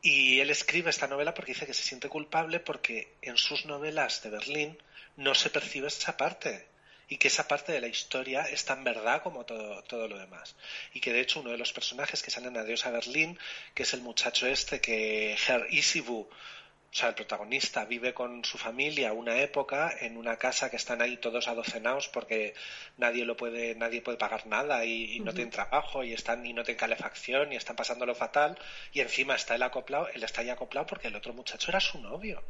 Y 0.00 0.38
él 0.38 0.50
escribe 0.50 0.90
esta 0.90 1.08
novela 1.08 1.34
porque 1.34 1.52
dice 1.52 1.66
que 1.66 1.74
se 1.74 1.82
siente 1.82 2.08
culpable 2.08 2.60
porque 2.60 3.14
en 3.22 3.36
sus 3.36 3.66
novelas 3.66 4.22
de 4.22 4.30
Berlín 4.30 4.78
no 5.16 5.34
se 5.34 5.50
percibe 5.50 5.88
esa 5.88 6.16
parte 6.16 6.68
y 7.14 7.16
que 7.16 7.28
esa 7.28 7.46
parte 7.46 7.70
de 7.70 7.80
la 7.80 7.86
historia 7.86 8.42
es 8.42 8.64
tan 8.64 8.82
verdad 8.82 9.22
como 9.22 9.46
todo, 9.46 9.84
todo 9.84 10.08
lo 10.08 10.18
demás. 10.18 10.56
Y 10.94 10.98
que 10.98 11.12
de 11.12 11.20
hecho 11.20 11.38
uno 11.38 11.52
de 11.52 11.58
los 11.58 11.72
personajes 11.72 12.24
que 12.24 12.32
salen 12.32 12.56
a 12.56 12.64
Dios 12.64 12.86
a 12.86 12.90
Berlín, 12.90 13.38
que 13.72 13.84
es 13.84 13.94
el 13.94 14.00
muchacho 14.00 14.48
este 14.48 14.80
que 14.80 15.36
Herr 15.46 15.68
Isibu 15.70 16.22
o 16.22 16.96
sea, 16.96 17.10
el 17.10 17.14
protagonista 17.14 17.84
vive 17.84 18.14
con 18.14 18.44
su 18.44 18.58
familia 18.58 19.12
una 19.12 19.38
época 19.38 19.92
en 20.00 20.16
una 20.16 20.38
casa 20.38 20.70
que 20.70 20.76
están 20.76 21.02
ahí 21.02 21.16
todos 21.18 21.46
adocenados 21.46 22.08
porque 22.08 22.54
nadie 22.96 23.24
lo 23.24 23.36
puede, 23.36 23.76
nadie 23.76 24.02
puede 24.02 24.18
pagar 24.18 24.48
nada 24.48 24.84
y, 24.84 25.20
no 25.20 25.32
tienen 25.32 25.50
trabajo 25.52 26.02
y 26.02 26.12
están 26.14 26.44
y 26.44 26.52
no 26.52 26.64
tienen 26.64 26.80
calefacción 26.80 27.52
y 27.52 27.56
están 27.56 27.76
pasándolo 27.76 28.16
fatal 28.16 28.58
y 28.92 29.00
encima 29.00 29.36
está 29.36 29.54
él 29.54 29.62
acoplado, 29.62 30.08
él 30.08 30.24
está 30.24 30.40
ahí 30.40 30.50
acoplado 30.50 30.88
porque 30.88 31.08
el 31.08 31.14
otro 31.14 31.32
muchacho 31.32 31.70
era 31.70 31.78
su 31.78 32.00
novio, 32.00 32.42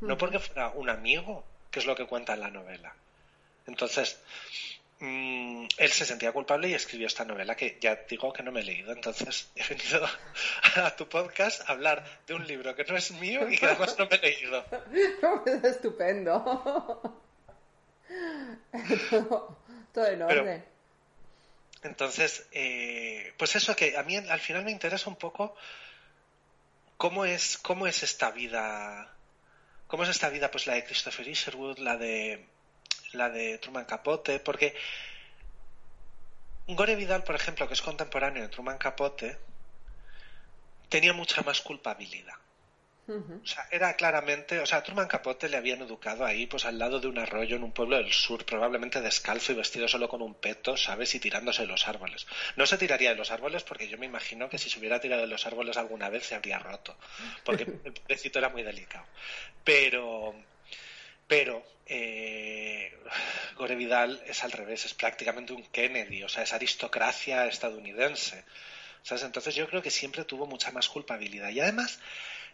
no 0.00 0.16
porque 0.16 0.38
fuera 0.38 0.70
un 0.70 0.88
amigo, 0.88 1.44
que 1.70 1.80
es 1.80 1.86
lo 1.86 1.94
que 1.94 2.06
cuenta 2.06 2.32
en 2.32 2.40
la 2.40 2.50
novela. 2.50 2.94
Entonces, 3.66 4.18
Mm, 4.98 5.66
él 5.76 5.92
se 5.92 6.06
sentía 6.06 6.32
culpable 6.32 6.70
y 6.70 6.74
escribió 6.74 7.06
esta 7.06 7.26
novela 7.26 7.54
que 7.54 7.76
ya 7.78 7.96
digo 8.08 8.32
que 8.32 8.42
no 8.42 8.50
me 8.50 8.60
he 8.60 8.64
leído. 8.64 8.92
Entonces 8.92 9.50
he 9.56 9.68
venido 9.68 10.08
a 10.76 10.96
tu 10.96 11.08
podcast 11.08 11.68
a 11.68 11.72
hablar 11.72 12.02
de 12.26 12.34
un 12.34 12.46
libro 12.46 12.74
que 12.74 12.84
no 12.84 12.96
es 12.96 13.10
mío 13.12 13.48
y 13.48 13.58
que 13.58 13.66
además 13.66 13.98
no 13.98 14.06
me 14.06 14.16
he 14.16 14.20
leído. 14.20 14.64
es 15.46 15.64
estupendo. 15.64 17.02
todo, 19.92 20.06
en 20.06 20.22
orden. 20.22 20.64
entonces, 21.82 22.46
eh, 22.52 23.34
pues 23.36 23.56
eso 23.56 23.74
que 23.74 23.96
a 23.96 24.02
mí 24.02 24.16
al 24.16 24.40
final 24.40 24.64
me 24.64 24.70
interesa 24.70 25.10
un 25.10 25.16
poco 25.16 25.56
cómo 26.96 27.24
es, 27.24 27.58
cómo 27.58 27.86
es 27.86 28.02
esta 28.02 28.30
vida, 28.30 29.12
cómo 29.88 30.04
es 30.04 30.10
esta 30.10 30.30
vida, 30.30 30.50
pues 30.50 30.66
la 30.66 30.74
de 30.74 30.84
Christopher 30.84 31.28
Isherwood, 31.28 31.78
la 31.78 31.96
de 31.96 32.46
la 33.16 33.30
de 33.30 33.58
Truman 33.58 33.84
Capote, 33.84 34.40
porque 34.40 34.74
Gore 36.68 36.96
Vidal, 36.96 37.24
por 37.24 37.34
ejemplo, 37.34 37.68
que 37.68 37.74
es 37.74 37.82
contemporáneo 37.82 38.42
de 38.42 38.48
Truman 38.48 38.78
Capote, 38.78 39.38
tenía 40.88 41.12
mucha 41.12 41.42
más 41.42 41.60
culpabilidad. 41.60 42.34
O 43.08 43.46
sea, 43.46 43.68
era 43.70 43.94
claramente, 43.94 44.58
o 44.58 44.66
sea, 44.66 44.78
a 44.78 44.82
Truman 44.82 45.06
Capote 45.06 45.48
le 45.48 45.56
habían 45.56 45.80
educado 45.80 46.24
ahí, 46.24 46.48
pues 46.48 46.64
al 46.64 46.76
lado 46.76 46.98
de 46.98 47.06
un 47.06 47.18
arroyo 47.18 47.54
en 47.54 47.62
un 47.62 47.70
pueblo 47.70 47.96
del 47.96 48.12
sur, 48.12 48.44
probablemente 48.44 49.00
descalzo 49.00 49.52
y 49.52 49.54
vestido 49.54 49.86
solo 49.86 50.08
con 50.08 50.22
un 50.22 50.34
peto, 50.34 50.76
¿sabes? 50.76 51.14
Y 51.14 51.20
tirándose 51.20 51.62
de 51.62 51.68
los 51.68 51.86
árboles. 51.86 52.26
No 52.56 52.66
se 52.66 52.78
tiraría 52.78 53.10
de 53.10 53.16
los 53.16 53.30
árboles 53.30 53.62
porque 53.62 53.86
yo 53.86 53.96
me 53.96 54.06
imagino 54.06 54.48
que 54.48 54.58
si 54.58 54.68
se 54.68 54.80
hubiera 54.80 54.98
tirado 55.00 55.22
de 55.22 55.28
los 55.28 55.46
árboles 55.46 55.76
alguna 55.76 56.08
vez 56.08 56.26
se 56.26 56.34
habría 56.34 56.58
roto, 56.58 56.96
porque 57.44 57.62
el 57.62 57.92
pobrecito 57.92 58.40
era 58.40 58.48
muy 58.48 58.64
delicado. 58.64 59.06
Pero, 59.62 60.34
pero 61.26 61.64
eh, 61.86 62.96
Gore 63.56 63.76
Vidal 63.76 64.22
es 64.26 64.44
al 64.44 64.52
revés, 64.52 64.84
es 64.84 64.94
prácticamente 64.94 65.52
un 65.52 65.64
Kennedy, 65.64 66.22
o 66.22 66.28
sea, 66.28 66.42
es 66.42 66.52
aristocracia 66.52 67.46
estadounidense. 67.46 68.44
¿Sabes? 69.02 69.22
Entonces 69.22 69.54
yo 69.54 69.68
creo 69.68 69.82
que 69.82 69.90
siempre 69.90 70.24
tuvo 70.24 70.46
mucha 70.46 70.72
más 70.72 70.88
culpabilidad. 70.88 71.50
Y 71.50 71.60
además, 71.60 72.00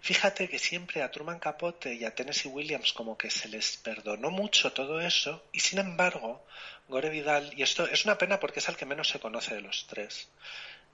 Fíjate 0.02 0.49
que 0.49 0.59
siempre 0.59 1.00
a 1.00 1.12
Truman 1.12 1.38
Capote 1.38 1.95
y 1.95 2.05
a 2.05 2.12
Tennessee 2.12 2.49
Williams 2.49 2.93
como 2.93 3.17
que 3.17 3.31
se 3.31 3.49
les 3.49 3.76
perdonó 3.76 4.33
mucho 4.33 4.73
todo 4.73 5.00
eso 5.00 5.45
y 5.52 5.61
sin 5.61 5.79
embargo 5.79 6.45
Gore 6.88 7.09
Vidal, 7.09 7.55
y 7.57 7.62
esto 7.62 7.87
es 7.87 8.05
una 8.05 8.19
pena 8.19 8.41
porque 8.41 8.59
es 8.59 8.69
el 8.69 8.76
que 8.76 8.85
menos 8.85 9.09
se 9.09 9.21
conoce 9.21 9.55
de 9.55 9.61
los 9.61 9.87
tres, 9.87 10.29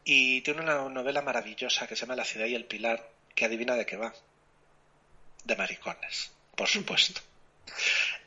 y 0.05 0.43
tiene 0.43 0.61
una 0.61 0.91
novela 0.91 1.23
maravillosa 1.23 1.87
que 1.87 1.97
se 1.97 2.03
llama 2.03 2.17
La 2.17 2.27
ciudad 2.27 2.47
y 2.47 2.55
el 2.55 2.67
pilar, 2.67 3.09
que 3.35 3.47
adivina 3.47 3.77
de 3.77 3.87
qué 3.87 3.97
va. 3.97 4.13
De 5.45 5.57
maricones, 5.57 6.31
por 6.55 6.69
supuesto. 6.69 7.23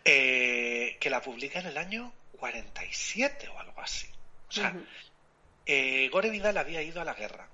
Eh, 0.03 0.98
que 1.00 1.10
la 1.10 1.21
publica 1.21 1.60
en 1.60 1.67
el 1.67 1.77
año 1.77 2.12
47 2.38 3.48
o 3.50 3.60
algo 3.60 3.81
así. 3.81 4.07
O 4.50 4.51
sea, 4.51 4.75
eh, 5.65 6.10
Gore 6.12 6.29
Vidal 6.29 6.57
había 6.57 6.81
ido 6.81 7.01
a 7.01 7.05
la 7.05 7.13
guerra, 7.13 7.48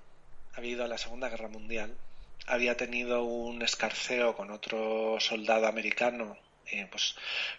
había 0.54 0.72
ido 0.72 0.84
a 0.84 0.88
la 0.88 0.98
Segunda 0.98 1.28
Guerra 1.28 1.48
Mundial 1.48 1.94
había 2.48 2.76
tenido 2.76 3.24
un 3.24 3.62
escarceo 3.62 4.34
con 4.34 4.50
otro 4.50 5.20
soldado 5.20 5.66
americano, 5.66 6.36
eh, 6.66 6.86
pues 6.90 7.14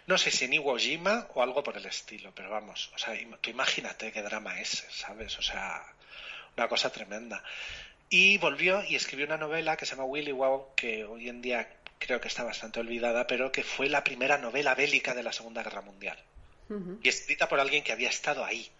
no 0.06 0.18
sé 0.18 0.30
si 0.30 0.44
en 0.44 0.54
Iwo 0.54 0.76
Jima 0.76 1.28
o 1.34 1.42
algo 1.42 1.62
por 1.62 1.76
el 1.76 1.86
estilo, 1.86 2.32
pero 2.34 2.50
vamos, 2.50 2.90
o 2.94 2.98
sea, 2.98 3.14
tú 3.40 3.50
imagínate 3.50 4.12
qué 4.12 4.22
drama 4.22 4.60
es, 4.60 4.84
¿sabes? 4.90 5.38
O 5.38 5.42
sea, 5.42 5.82
una 6.56 6.68
cosa 6.68 6.90
tremenda. 6.90 7.42
Y 8.08 8.38
volvió 8.38 8.82
y 8.84 8.96
escribió 8.96 9.26
una 9.26 9.36
novela 9.36 9.76
que 9.76 9.86
se 9.86 9.92
llama 9.92 10.04
Willy 10.04 10.32
Wow, 10.32 10.74
que 10.74 11.04
hoy 11.04 11.28
en 11.28 11.40
día 11.40 11.68
creo 12.00 12.20
que 12.20 12.28
está 12.28 12.42
bastante 12.42 12.80
olvidada, 12.80 13.28
pero 13.28 13.52
que 13.52 13.62
fue 13.62 13.88
la 13.88 14.02
primera 14.02 14.38
novela 14.38 14.74
bélica 14.74 15.14
de 15.14 15.22
la 15.22 15.32
Segunda 15.32 15.62
Guerra 15.62 15.82
Mundial. 15.82 16.18
Y 17.02 17.08
escrita 17.08 17.48
por 17.48 17.58
alguien 17.58 17.82
que 17.82 17.92
había 17.92 18.08
estado 18.08 18.44
ahí. 18.44 18.70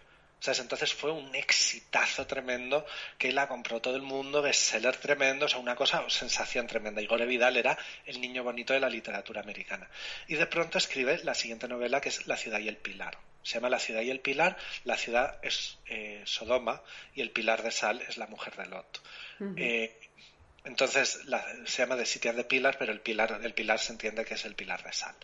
Entonces 0.47 0.93
fue 0.93 1.11
un 1.11 1.35
exitazo 1.35 2.25
tremendo 2.25 2.85
que 3.17 3.31
la 3.31 3.47
compró 3.47 3.79
todo 3.79 3.95
el 3.95 4.01
mundo, 4.01 4.41
bestseller 4.41 4.97
tremendo, 4.97 5.45
o 5.45 5.49
sea, 5.49 5.59
una 5.59 5.75
cosa, 5.75 6.03
sensación 6.09 6.65
tremenda. 6.67 7.01
Y 7.01 7.05
Gore 7.05 7.25
Vidal 7.25 7.57
era 7.57 7.77
el 8.05 8.19
niño 8.19 8.43
bonito 8.43 8.73
de 8.73 8.79
la 8.79 8.89
literatura 8.89 9.41
americana. 9.41 9.87
Y 10.27 10.35
de 10.35 10.47
pronto 10.47 10.77
escribe 10.77 11.19
la 11.23 11.35
siguiente 11.35 11.67
novela 11.67 12.01
que 12.01 12.09
es 12.09 12.25
La 12.27 12.37
ciudad 12.37 12.59
y 12.59 12.69
el 12.69 12.77
pilar. 12.77 13.17
Se 13.43 13.55
llama 13.55 13.69
La 13.69 13.79
ciudad 13.79 14.01
y 14.01 14.09
el 14.09 14.19
pilar, 14.19 14.57
la 14.83 14.97
ciudad 14.97 15.39
es 15.43 15.77
eh, 15.85 16.23
Sodoma 16.25 16.81
y 17.13 17.21
el 17.21 17.31
pilar 17.31 17.61
de 17.61 17.71
sal 17.71 18.01
es 18.07 18.17
la 18.17 18.27
mujer 18.27 18.55
de 18.55 18.65
Lot. 18.67 19.01
Eh, 19.57 19.99
entonces 20.63 21.19
se 21.65 21.81
llama 21.81 21.97
The 21.97 22.05
City 22.05 22.29
of 22.29 22.35
the 22.35 22.43
Pilar, 22.43 22.77
pero 22.77 22.91
el 22.91 23.01
pilar, 23.01 23.39
el 23.43 23.53
pilar 23.53 23.79
se 23.79 23.93
entiende 23.93 24.25
que 24.25 24.35
es 24.35 24.45
el 24.45 24.55
pilar 24.55 24.83
de 24.83 24.93
sal. 24.93 25.15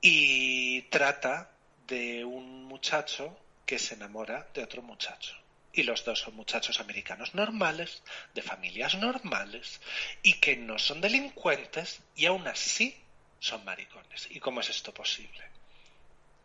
Y 0.00 0.82
trata 0.82 1.50
de 1.86 2.24
un 2.24 2.64
muchacho 2.64 3.38
que 3.66 3.78
se 3.78 3.94
enamora 3.94 4.48
de 4.54 4.64
otro 4.64 4.82
muchacho. 4.82 5.36
Y 5.72 5.82
los 5.84 6.04
dos 6.04 6.20
son 6.20 6.34
muchachos 6.34 6.80
americanos 6.80 7.34
normales, 7.34 8.02
de 8.34 8.42
familias 8.42 8.96
normales, 8.96 9.80
y 10.22 10.34
que 10.40 10.56
no 10.56 10.78
son 10.78 11.00
delincuentes 11.00 12.00
y 12.16 12.26
aún 12.26 12.48
así 12.48 12.96
son 13.38 13.64
maricones. 13.64 14.26
¿Y 14.30 14.40
cómo 14.40 14.60
es 14.60 14.70
esto 14.70 14.92
posible? 14.92 15.44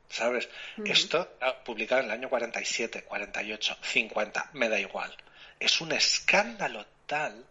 ¿Sabes? 0.10 0.48
Esto 0.86 1.38
publicado 1.66 2.02
en 2.02 2.08
el 2.08 2.12
año 2.12 2.30
47, 2.30 3.04
48, 3.04 3.78
50, 3.82 4.50
me 4.54 4.70
da 4.70 4.80
igual. 4.80 5.16
Es 5.60 5.82
un 5.82 5.92
escándalo 5.94 6.86
tal 7.08 7.44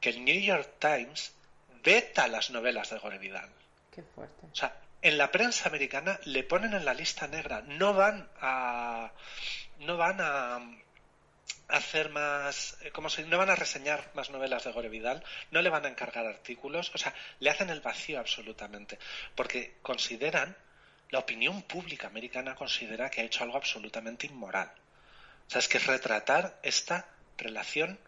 que 0.00 0.10
el 0.10 0.24
New 0.24 0.40
York 0.40 0.74
Times 0.78 1.34
veta 1.82 2.28
las 2.28 2.50
novelas 2.50 2.90
de 2.90 2.98
Gore 2.98 3.18
Vidal. 3.18 3.50
Qué 3.94 4.02
fuerte. 4.02 4.46
O 4.50 4.54
sea, 4.54 4.76
en 5.02 5.18
la 5.18 5.30
prensa 5.30 5.68
americana 5.68 6.18
le 6.24 6.42
ponen 6.42 6.74
en 6.74 6.84
la 6.84 6.94
lista 6.94 7.26
negra, 7.26 7.62
no 7.62 7.94
van 7.94 8.28
a 8.40 9.12
no 9.80 9.96
van 9.96 10.20
a 10.20 10.60
hacer 11.68 12.08
más, 12.10 12.78
eh, 12.82 12.90
como 12.90 13.10
si 13.10 13.22
no 13.24 13.38
van 13.38 13.50
a 13.50 13.56
reseñar 13.56 14.10
más 14.14 14.30
novelas 14.30 14.64
de 14.64 14.72
Gore 14.72 14.88
Vidal, 14.88 15.22
no 15.50 15.62
le 15.62 15.70
van 15.70 15.84
a 15.84 15.88
encargar 15.88 16.26
artículos, 16.26 16.90
o 16.94 16.98
sea, 16.98 17.14
le 17.40 17.50
hacen 17.50 17.70
el 17.70 17.80
vacío 17.80 18.18
absolutamente, 18.18 18.98
porque 19.34 19.76
consideran, 19.82 20.56
la 21.10 21.20
opinión 21.20 21.62
pública 21.62 22.06
americana 22.06 22.54
considera 22.54 23.10
que 23.10 23.20
ha 23.20 23.24
hecho 23.24 23.44
algo 23.44 23.56
absolutamente 23.56 24.26
inmoral. 24.26 24.70
O 25.46 25.50
sea, 25.50 25.60
es 25.60 25.68
que 25.68 25.78
es 25.78 25.86
retratar 25.86 26.58
esta 26.62 27.06
relación 27.38 27.98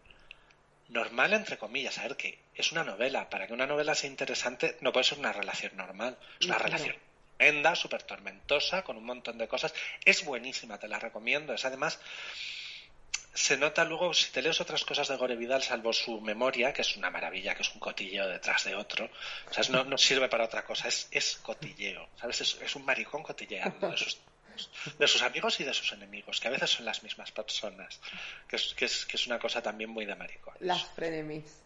normal 0.91 1.33
entre 1.33 1.57
comillas, 1.57 1.97
a 1.97 2.03
ver 2.03 2.17
que 2.17 2.39
es 2.53 2.71
una 2.71 2.83
novela, 2.83 3.29
para 3.29 3.47
que 3.47 3.53
una 3.53 3.65
novela 3.65 3.95
sea 3.95 4.09
interesante 4.09 4.77
no 4.81 4.91
puede 4.91 5.05
ser 5.05 5.19
una 5.19 5.33
relación 5.33 5.75
normal, 5.75 6.17
es 6.39 6.45
una 6.45 6.57
relación 6.57 6.95
tremenda, 7.37 7.75
súper 7.75 8.03
tormentosa, 8.03 8.83
con 8.83 8.97
un 8.97 9.05
montón 9.05 9.37
de 9.37 9.47
cosas, 9.47 9.73
es 10.05 10.23
buenísima, 10.25 10.77
te 10.77 10.87
la 10.87 10.99
recomiendo, 10.99 11.53
es 11.53 11.65
además 11.65 11.99
se 13.33 13.55
nota 13.55 13.85
luego, 13.85 14.13
si 14.13 14.29
te 14.31 14.41
lees 14.41 14.59
otras 14.59 14.83
cosas 14.83 15.07
de 15.07 15.15
Gore 15.15 15.37
Vidal, 15.37 15.63
salvo 15.63 15.93
su 15.93 16.19
memoria, 16.19 16.73
que 16.73 16.81
es 16.81 16.97
una 16.97 17.09
maravilla, 17.09 17.55
que 17.55 17.61
es 17.61 17.73
un 17.73 17.79
cotilleo 17.79 18.27
detrás 18.27 18.65
de 18.65 18.75
otro, 18.75 19.09
o 19.49 19.53
sea, 19.53 19.63
no, 19.69 19.85
no 19.85 19.97
sirve 19.97 20.27
para 20.27 20.43
otra 20.43 20.65
cosa, 20.65 20.89
es, 20.89 21.07
es 21.11 21.37
cotilleo, 21.37 22.09
¿sabes? 22.19 22.41
Es, 22.41 22.75
un 22.75 22.83
maricón 22.83 23.23
cotilleando 23.23 23.95
de 24.97 25.07
sus 25.07 25.21
amigos 25.21 25.59
y 25.59 25.63
de 25.63 25.73
sus 25.73 25.91
enemigos, 25.93 26.39
que 26.39 26.47
a 26.47 26.51
veces 26.51 26.69
son 26.69 26.85
las 26.85 27.03
mismas 27.03 27.31
personas, 27.31 27.99
que 28.47 28.55
es, 28.55 28.73
que 28.73 28.85
es, 28.85 29.05
que 29.05 29.17
es 29.17 29.27
una 29.27 29.39
cosa 29.39 29.61
también 29.61 29.89
muy 29.89 30.05
de 30.05 30.15
maricón. 30.15 30.55
Las 30.59 30.85
frenemies. 30.85 31.61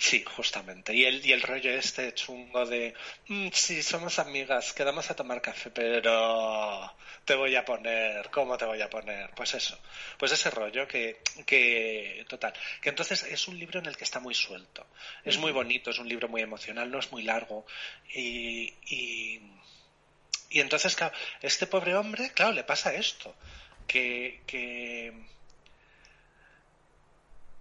Sí, 0.00 0.24
justamente. 0.24 0.94
Y 0.94 1.04
el, 1.04 1.24
y 1.26 1.32
el 1.32 1.42
rollo 1.42 1.70
este 1.70 2.14
chungo 2.14 2.64
de, 2.64 2.94
mm, 3.28 3.48
sí, 3.52 3.82
somos 3.82 4.18
amigas, 4.18 4.72
quedamos 4.72 5.10
a 5.10 5.14
tomar 5.14 5.42
café, 5.42 5.70
pero 5.70 6.90
te 7.26 7.34
voy 7.34 7.54
a 7.54 7.66
poner, 7.66 8.30
¿cómo 8.30 8.56
te 8.56 8.64
voy 8.64 8.80
a 8.80 8.88
poner? 8.88 9.28
Pues 9.36 9.52
eso, 9.52 9.78
pues 10.18 10.32
ese 10.32 10.48
rollo 10.50 10.88
que, 10.88 11.20
que, 11.44 12.24
total, 12.26 12.54
que 12.80 12.88
entonces 12.88 13.24
es 13.24 13.46
un 13.46 13.58
libro 13.58 13.78
en 13.78 13.86
el 13.86 13.96
que 13.98 14.04
está 14.04 14.20
muy 14.20 14.34
suelto. 14.34 14.86
Es 15.22 15.36
muy 15.36 15.52
bonito, 15.52 15.90
es 15.90 15.98
un 15.98 16.08
libro 16.08 16.28
muy 16.28 16.40
emocional, 16.40 16.90
no 16.90 16.98
es 16.98 17.12
muy 17.12 17.22
largo 17.22 17.66
y, 18.14 18.72
y 18.86 19.38
y 20.50 20.60
entonces, 20.60 20.96
claro, 20.96 21.14
este 21.40 21.66
pobre 21.66 21.94
hombre, 21.94 22.32
claro, 22.32 22.52
le 22.52 22.64
pasa 22.64 22.92
esto, 22.92 23.34
que, 23.86 24.42
que, 24.46 25.12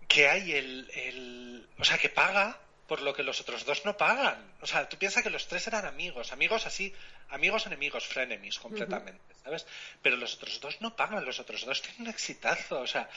que 0.08 0.28
hay 0.28 0.52
el, 0.54 0.90
el, 0.94 1.70
o 1.78 1.84
sea, 1.84 2.00
que 2.00 2.10
paga 2.10 2.60
por 2.88 3.02
lo 3.04 3.14
que 3.14 3.22
los 3.22 3.40
otros 3.40 3.66
dos 3.66 3.86
no 3.86 3.96
pagan. 3.96 4.54
O 4.62 4.66
sea, 4.66 4.90
tú 4.90 4.98
piensas 4.98 5.22
que 5.22 5.30
los 5.30 5.48
tres 5.48 5.68
eran 5.68 5.86
amigos, 5.86 6.34
amigos 6.34 6.66
así, 6.66 6.92
amigos 7.30 7.68
enemigos, 7.68 8.08
frenemies 8.08 8.58
completamente, 8.58 9.36
¿sabes? 9.44 9.68
Pero 10.02 10.18
los 10.18 10.34
otros 10.34 10.60
dos 10.60 10.82
no 10.82 10.96
pagan, 10.96 11.24
los 11.24 11.40
otros 11.40 11.64
dos 11.66 11.84
tienen 11.84 12.02
un 12.02 12.08
exitazo, 12.08 12.82
o 12.82 12.88
sea, 12.88 13.08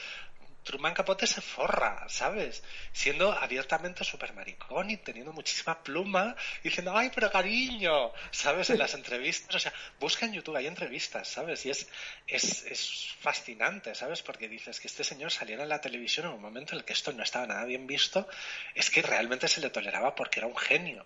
Truman 0.63 0.93
Capote 0.93 1.27
se 1.27 1.41
forra, 1.41 2.05
¿sabes? 2.07 2.63
Siendo 2.91 3.31
abiertamente 3.31 4.03
súper 4.03 4.33
maricón 4.33 4.89
y 4.89 4.97
teniendo 4.97 5.33
muchísima 5.33 5.83
pluma, 5.83 6.35
diciendo, 6.63 6.95
ay, 6.95 7.11
pero 7.13 7.31
cariño, 7.31 8.11
¿sabes? 8.31 8.69
En 8.69 8.79
las 8.79 8.93
entrevistas, 8.93 9.55
o 9.55 9.59
sea, 9.59 9.73
busca 9.99 10.25
en 10.25 10.33
YouTube, 10.33 10.55
hay 10.55 10.67
entrevistas, 10.67 11.27
¿sabes? 11.27 11.65
Y 11.65 11.69
es, 11.69 11.87
es, 12.27 12.63
es 12.65 13.15
fascinante, 13.19 13.93
¿sabes? 13.95 14.21
Porque 14.21 14.47
dices 14.47 14.79
que 14.79 14.87
este 14.87 15.03
señor 15.03 15.31
saliera 15.31 15.63
en 15.63 15.69
la 15.69 15.81
televisión 15.81 16.27
en 16.27 16.33
un 16.33 16.41
momento 16.41 16.73
en 16.73 16.79
el 16.79 16.85
que 16.85 16.93
esto 16.93 17.11
no 17.11 17.23
estaba 17.23 17.45
nada 17.45 17.65
bien 17.65 17.87
visto, 17.87 18.27
es 18.75 18.89
que 18.89 19.01
realmente 19.01 19.47
se 19.47 19.61
le 19.61 19.69
toleraba 19.69 20.15
porque 20.15 20.39
era 20.39 20.47
un 20.47 20.57
genio, 20.57 21.05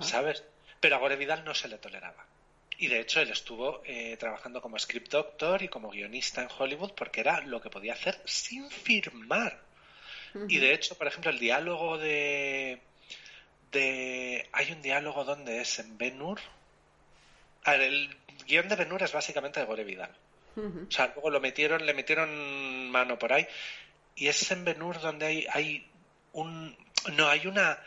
¿sabes? 0.00 0.44
Pero 0.80 0.96
a 0.96 0.98
Gore 0.98 1.16
Vidal 1.16 1.44
no 1.44 1.54
se 1.54 1.68
le 1.68 1.78
toleraba. 1.78 2.26
Y 2.82 2.88
de 2.88 2.98
hecho 2.98 3.20
él 3.20 3.30
estuvo 3.30 3.80
eh, 3.84 4.16
trabajando 4.16 4.60
como 4.60 4.76
script 4.76 5.12
doctor 5.12 5.62
y 5.62 5.68
como 5.68 5.88
guionista 5.88 6.42
en 6.42 6.48
Hollywood 6.58 6.90
porque 6.96 7.20
era 7.20 7.40
lo 7.42 7.60
que 7.60 7.70
podía 7.70 7.92
hacer 7.92 8.20
sin 8.24 8.68
firmar. 8.68 9.56
Y 10.48 10.58
de 10.58 10.74
hecho, 10.74 10.98
por 10.98 11.06
ejemplo, 11.06 11.30
el 11.30 11.38
diálogo 11.38 11.96
de, 11.96 12.80
de... 13.70 14.48
Hay 14.50 14.72
un 14.72 14.82
diálogo 14.82 15.22
donde 15.22 15.60
es 15.60 15.78
en 15.78 15.96
Ben-Hur. 15.96 16.40
el 17.66 18.16
guion 18.48 18.68
de 18.68 18.74
Ben-Hur 18.74 19.04
es 19.04 19.12
básicamente 19.12 19.60
de 19.60 19.66
Gore 19.66 19.84
Vidal. 19.84 20.10
O 20.56 20.90
sea, 20.90 21.12
luego 21.14 21.30
lo 21.30 21.38
metieron, 21.38 21.86
le 21.86 21.94
metieron 21.94 22.90
mano 22.90 23.16
por 23.16 23.32
ahí. 23.32 23.46
Y 24.16 24.26
es 24.26 24.50
en 24.50 24.64
Ben-Hur 24.64 25.00
donde 25.00 25.26
hay, 25.26 25.46
hay 25.52 25.86
un... 26.32 26.76
No, 27.12 27.28
hay 27.28 27.46
una 27.46 27.78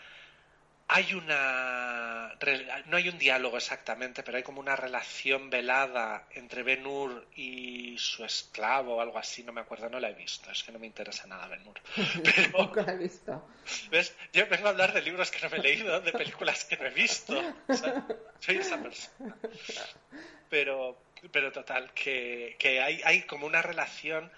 hay 0.88 1.14
una 1.14 2.38
no 2.86 2.98
hay 2.98 3.10
un 3.10 3.18
diálogo 3.18 3.58
exactamente, 3.58 4.22
pero 4.22 4.38
hay 4.38 4.44
como 4.44 4.60
una 4.60 4.76
relación 4.76 5.50
velada 5.50 6.28
entre 6.32 6.64
Ben 6.64 6.86
Hur 6.86 7.28
y 7.36 7.98
su 7.98 8.24
esclavo 8.24 8.96
o 8.96 9.02
algo 9.02 9.18
así, 9.18 9.44
no 9.44 9.52
me 9.52 9.62
acuerdo, 9.62 9.90
no 9.90 10.00
la 10.00 10.10
he 10.10 10.14
visto, 10.14 10.52
es 10.52 10.64
que 10.64 10.72
no 10.72 10.80
me 10.80 10.86
interesa 10.86 11.28
nada 11.28 11.48
Ben 11.48 11.66
Hur. 11.66 11.82
Pero, 12.24 12.76
la 12.76 12.94
he 12.94 12.98
visto. 12.98 13.48
¿ves? 13.90 14.16
Yo 14.34 14.48
vengo 14.48 14.68
a 14.68 14.72
hablar 14.72 14.94
de 14.94 15.02
libros 15.02 15.32
que 15.32 15.40
no 15.40 15.50
me 15.50 15.58
he 15.58 15.62
leído, 15.62 16.02
de 16.02 16.12
películas 16.12 16.66
que 16.66 16.78
no 16.78 16.86
he 16.86 16.92
visto. 16.92 17.42
soy 18.40 18.58
esa 18.58 18.82
persona. 18.82 19.36
Pero, 20.50 20.98
pero 21.32 21.52
total, 21.52 21.92
que, 21.94 22.56
que 22.60 22.82
hay, 22.82 23.02
hay 23.04 23.24
como 23.24 23.48
una 23.48 23.62
relación 23.62 24.32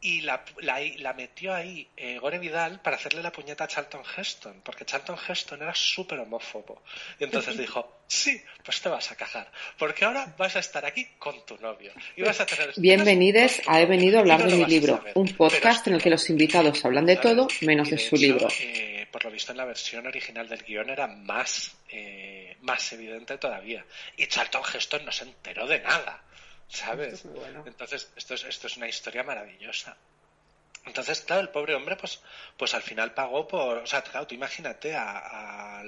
y 0.00 0.20
la, 0.20 0.44
la, 0.60 1.12
metió 1.12 1.52
ahí 1.52 1.88
eh, 1.96 2.18
Gore 2.18 2.38
Vidal 2.38 2.80
para 2.80 2.96
hacerle 2.96 3.22
la 3.22 3.32
puñeta 3.32 3.64
a 3.64 3.68
Charlton 3.68 4.02
Heston, 4.16 4.60
porque 4.62 4.84
Charlton 4.84 5.16
Heston 5.28 5.62
era 5.62 5.74
súper 5.74 6.20
homófobo. 6.20 6.82
Y 7.18 7.24
entonces 7.24 7.56
dijo, 7.58 8.02
sí, 8.06 8.40
pues 8.64 8.80
te 8.80 8.88
vas 8.88 9.10
a 9.10 9.16
cagar, 9.16 9.50
porque 9.76 10.04
ahora 10.04 10.34
vas 10.38 10.54
a 10.54 10.60
estar 10.60 10.84
aquí 10.84 11.06
con 11.18 11.44
tu 11.44 11.56
novio. 11.58 11.92
Y 12.16 12.22
vas 12.22 12.40
a 12.40 12.46
tener 12.46 12.72
Bienvenidos 12.76 13.60
a 13.66 13.80
He 13.80 13.86
venido 13.86 14.18
a 14.18 14.20
hablar 14.20 14.48
de 14.48 14.56
mi 14.56 14.66
libro, 14.66 15.02
un 15.14 15.34
podcast 15.34 15.86
en 15.88 15.94
el 15.94 16.02
que 16.02 16.10
los 16.10 16.30
invitados 16.30 16.84
hablan 16.84 17.06
de 17.06 17.16
todo 17.16 17.48
menos 17.62 17.90
de, 17.90 17.98
su 17.98 18.16
libro. 18.16 18.48
Eh, 18.60 19.06
por 19.10 19.24
lo 19.24 19.30
visto 19.30 19.50
en 19.52 19.58
la 19.58 19.64
versión 19.64 20.06
original 20.06 20.48
del 20.48 20.62
guion 20.62 20.90
era 20.90 21.08
más, 21.08 21.76
eh, 21.90 22.56
más 22.60 22.92
evidente 22.92 23.36
todavía. 23.38 23.84
Y 24.16 24.26
Charlton 24.26 24.62
Heston 24.72 25.04
no 25.04 25.10
se 25.10 25.24
enteró 25.24 25.66
de 25.66 25.80
nada. 25.80 26.22
¿Sabes? 26.68 27.24
Entonces, 27.64 28.12
esto 28.16 28.34
es, 28.34 28.44
esto 28.44 28.66
es 28.66 28.76
una 28.76 28.88
historia 28.88 29.22
maravillosa. 29.22 29.96
Entonces, 30.84 31.20
claro, 31.20 31.42
el 31.42 31.50
pobre 31.50 31.74
hombre, 31.74 31.96
pues, 31.96 32.20
pues 32.56 32.74
al 32.74 32.82
final 32.82 33.12
pagó 33.12 33.46
por. 33.46 33.78
O 33.78 33.86
sea, 33.86 34.02
claro, 34.02 34.26
tú 34.26 34.34
imagínate 34.34 34.94
a, 34.96 35.80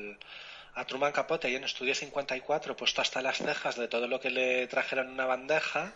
a, 0.74 0.84
Truman 0.86 1.12
Capote 1.12 1.46
ahí 1.46 1.56
en 1.56 1.64
Estudio 1.64 1.94
54, 1.94 2.76
puesto 2.76 3.00
hasta 3.00 3.22
las 3.22 3.38
cejas 3.38 3.76
de 3.76 3.88
todo 3.88 4.06
lo 4.08 4.20
que 4.20 4.30
le 4.30 4.66
trajeron 4.66 5.08
en 5.08 5.12
una 5.14 5.26
bandeja, 5.26 5.94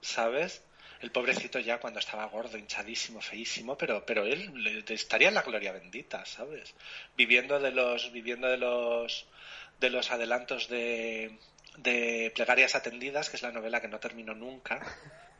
¿sabes? 0.00 0.62
El 1.00 1.10
pobrecito 1.12 1.58
ya 1.58 1.78
cuando 1.80 1.98
estaba 1.98 2.26
gordo, 2.26 2.58
hinchadísimo, 2.58 3.20
feísimo, 3.22 3.76
pero, 3.78 4.04
pero 4.04 4.26
él 4.26 4.84
estaría 4.88 5.28
en 5.28 5.34
la 5.34 5.42
gloria 5.42 5.72
bendita, 5.72 6.24
¿sabes? 6.26 6.74
Viviendo 7.16 7.58
de 7.58 7.70
los, 7.70 8.12
viviendo 8.12 8.48
de 8.48 8.58
los, 8.58 9.26
de 9.78 9.90
los 9.90 10.10
adelantos 10.10 10.68
de, 10.68 11.38
de 11.82 12.32
Plegarias 12.34 12.74
Atendidas, 12.74 13.30
que 13.30 13.36
es 13.36 13.42
la 13.42 13.52
novela 13.52 13.80
que 13.80 13.88
no 13.88 13.98
terminó 13.98 14.34
nunca. 14.34 14.80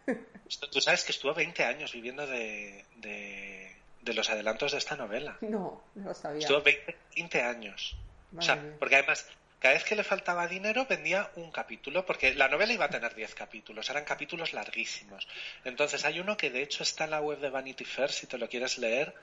Tú 0.70 0.80
sabes 0.80 1.04
que 1.04 1.12
estuvo 1.12 1.32
20 1.34 1.64
años 1.64 1.92
viviendo 1.92 2.26
de, 2.26 2.84
de, 2.96 4.14
los 4.14 4.28
adelantos 4.30 4.72
de 4.72 4.78
esta 4.78 4.96
novela. 4.96 5.38
No, 5.42 5.84
no 5.94 6.08
lo 6.08 6.14
sabía. 6.14 6.40
Estuvo 6.40 6.62
20, 6.62 7.42
años. 7.42 7.96
o 8.36 8.42
sea, 8.42 8.60
porque 8.78 8.96
además, 8.96 9.26
cada 9.60 9.74
vez 9.74 9.84
que 9.84 9.94
le 9.94 10.02
faltaba 10.02 10.48
dinero 10.48 10.86
vendía 10.88 11.30
un 11.36 11.52
capítulo, 11.52 12.04
porque 12.04 12.34
la 12.34 12.48
novela 12.48 12.72
iba 12.72 12.86
a 12.86 12.90
tener 12.90 13.14
10 13.14 13.34
capítulos, 13.34 13.88
eran 13.90 14.04
capítulos 14.04 14.52
larguísimos. 14.52 15.28
Entonces 15.64 16.04
hay 16.04 16.18
uno 16.18 16.36
que 16.36 16.50
de 16.50 16.62
hecho 16.62 16.82
está 16.82 17.04
en 17.04 17.10
la 17.10 17.20
web 17.20 17.38
de 17.38 17.50
Vanity 17.50 17.84
Fair, 17.84 18.10
si 18.10 18.26
te 18.26 18.38
lo 18.38 18.48
quieres 18.48 18.78
leer, 18.78 19.14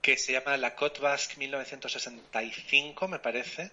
que 0.00 0.16
se 0.16 0.32
llama 0.32 0.56
La 0.56 0.74
Côte 0.74 1.00
Basque 1.00 1.36
1965, 1.36 3.06
me 3.06 3.18
parece, 3.20 3.70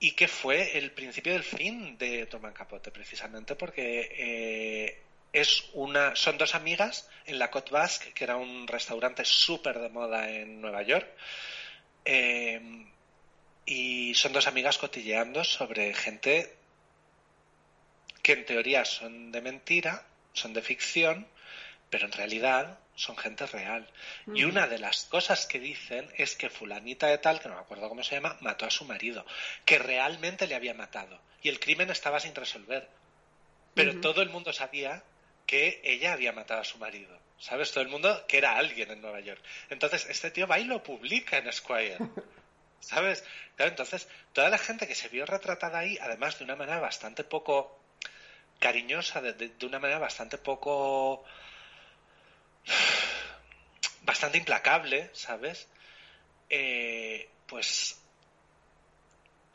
y 0.00 0.12
que 0.12 0.28
fue 0.28 0.78
el 0.78 0.92
principio 0.92 1.32
del 1.32 1.42
fin 1.42 1.98
de 1.98 2.26
Truman 2.26 2.52
Capote, 2.52 2.90
precisamente 2.90 3.56
porque 3.56 4.08
eh, 4.16 5.02
es 5.32 5.64
una, 5.74 6.14
son 6.14 6.38
dos 6.38 6.54
amigas 6.54 7.08
en 7.26 7.38
la 7.38 7.50
Côte 7.50 7.72
Basque, 7.72 8.12
que 8.12 8.24
era 8.24 8.36
un 8.36 8.66
restaurante 8.68 9.24
súper 9.24 9.78
de 9.78 9.88
moda 9.88 10.30
en 10.30 10.60
Nueva 10.60 10.82
York, 10.82 11.08
eh, 12.04 12.86
y 13.66 14.14
son 14.14 14.32
dos 14.32 14.46
amigas 14.46 14.78
cotilleando 14.78 15.44
sobre 15.44 15.92
gente 15.94 16.54
que 18.22 18.32
en 18.32 18.46
teoría 18.46 18.84
son 18.84 19.32
de 19.32 19.40
mentira, 19.42 20.06
son 20.32 20.54
de 20.54 20.62
ficción, 20.62 21.26
pero 21.90 22.06
en 22.06 22.12
realidad 22.12 22.78
son 22.98 23.16
gente 23.16 23.46
real. 23.46 23.86
Y 24.34 24.42
una 24.42 24.66
de 24.66 24.78
las 24.78 25.04
cosas 25.04 25.46
que 25.46 25.60
dicen 25.60 26.10
es 26.16 26.34
que 26.34 26.50
fulanita 26.50 27.06
de 27.06 27.18
tal, 27.18 27.38
que 27.40 27.48
no 27.48 27.54
me 27.54 27.60
acuerdo 27.60 27.88
cómo 27.88 28.02
se 28.02 28.16
llama, 28.16 28.36
mató 28.40 28.66
a 28.66 28.70
su 28.70 28.84
marido, 28.84 29.24
que 29.64 29.78
realmente 29.78 30.48
le 30.48 30.56
había 30.56 30.74
matado. 30.74 31.20
Y 31.40 31.48
el 31.48 31.60
crimen 31.60 31.90
estaba 31.90 32.18
sin 32.18 32.34
resolver. 32.34 32.88
Pero 33.74 34.00
todo 34.00 34.20
el 34.20 34.30
mundo 34.30 34.52
sabía 34.52 35.04
que 35.46 35.80
ella 35.84 36.12
había 36.12 36.32
matado 36.32 36.60
a 36.60 36.64
su 36.64 36.78
marido. 36.78 37.16
¿Sabes? 37.38 37.70
Todo 37.70 37.82
el 37.82 37.88
mundo 37.88 38.26
que 38.26 38.38
era 38.38 38.56
alguien 38.56 38.90
en 38.90 39.00
Nueva 39.00 39.20
York. 39.20 39.40
Entonces, 39.70 40.06
este 40.10 40.32
tío 40.32 40.48
va 40.48 40.58
y 40.58 40.64
lo 40.64 40.82
publica 40.82 41.38
en 41.38 41.52
Squire. 41.52 41.98
¿Sabes? 42.80 43.24
entonces, 43.58 44.08
toda 44.32 44.50
la 44.50 44.58
gente 44.58 44.88
que 44.88 44.96
se 44.96 45.08
vio 45.08 45.24
retratada 45.24 45.78
ahí, 45.78 45.98
además 46.00 46.38
de 46.38 46.44
una 46.44 46.56
manera 46.56 46.80
bastante 46.80 47.22
poco 47.22 47.80
cariñosa, 48.58 49.20
de 49.20 49.66
una 49.66 49.78
manera 49.78 50.00
bastante 50.00 50.36
poco 50.36 51.24
bastante 54.02 54.38
implacable, 54.38 55.10
¿sabes? 55.12 55.68
Eh, 56.50 57.28
pues 57.46 58.00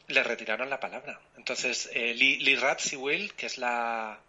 le 0.08 0.24
retiraron 0.24 0.70
la 0.70 0.80
palabra. 0.80 1.20
Entonces, 1.38 1.90
eh, 1.94 2.14
Lee, 2.14 2.58
Will, 2.98 3.34
que 3.34 3.48
es 3.48 3.58
la. 3.58 4.20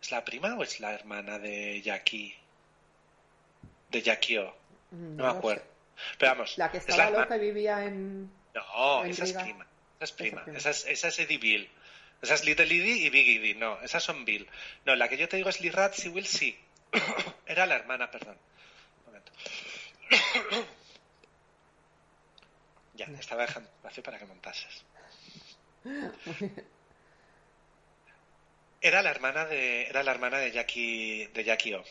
¿Es 0.00 0.10
la 0.10 0.24
prima 0.24 0.56
o 0.56 0.62
es 0.62 0.80
la 0.80 0.92
hermana 0.92 1.38
de 1.38 1.80
Jackie? 1.82 2.34
De 3.90 4.02
Jackie 4.02 4.38
O. 4.38 4.54
Mm, 4.90 5.16
no, 5.16 5.24
me 5.24 5.38
acuerdo. 5.38 5.62
Pero 6.18 6.32
vamos. 6.32 6.58
La 6.58 6.70
que 6.70 6.78
estaba 6.78 7.10
loca 7.10 7.36
y 7.36 7.40
vivía 7.40 7.84
en. 7.84 8.30
No, 8.54 9.04
esa 9.04 9.24
es 9.24 9.32
prima. 9.32 9.66
Esa 9.96 10.04
es 10.04 10.12
prima. 10.12 10.44
Esa 10.54 10.70
es, 10.70 10.86
esa 10.86 11.08
es 11.08 11.18
Eddie 11.18 11.38
Bill. 11.38 11.70
Esa 12.20 12.34
es 12.34 12.44
Little 12.44 12.64
Eddie 12.64 13.06
y 13.06 13.10
Big 13.10 13.40
Eddie. 13.40 13.54
No, 13.54 13.80
esas 13.82 14.02
son 14.02 14.24
Bill. 14.24 14.48
No, 14.84 14.94
la 14.94 15.08
que 15.08 15.16
yo 15.16 15.28
te 15.28 15.36
digo 15.36 15.48
es 15.48 15.60
Lee 15.60 15.72
Will, 16.08 16.26
sí. 16.26 16.58
Era 17.46 17.66
la 17.66 17.76
hermana, 17.76 18.10
perdón. 18.10 18.36
Un 18.98 19.06
momento. 19.06 19.32
ya, 22.94 23.06
te 23.06 23.20
estaba 23.20 23.42
dejando 23.42 23.68
espacio 23.68 24.02
para 24.02 24.18
que 24.18 24.26
montases. 24.26 24.84
Era 28.80 29.00
la 29.00 29.10
hermana 29.10 29.44
de, 29.46 29.86
era 29.86 30.02
la 30.02 30.10
hermana 30.10 30.38
de 30.38 30.50
Jackie, 30.50 31.28
de 31.32 31.44
Jackie 31.44 31.74
O. 31.74 31.84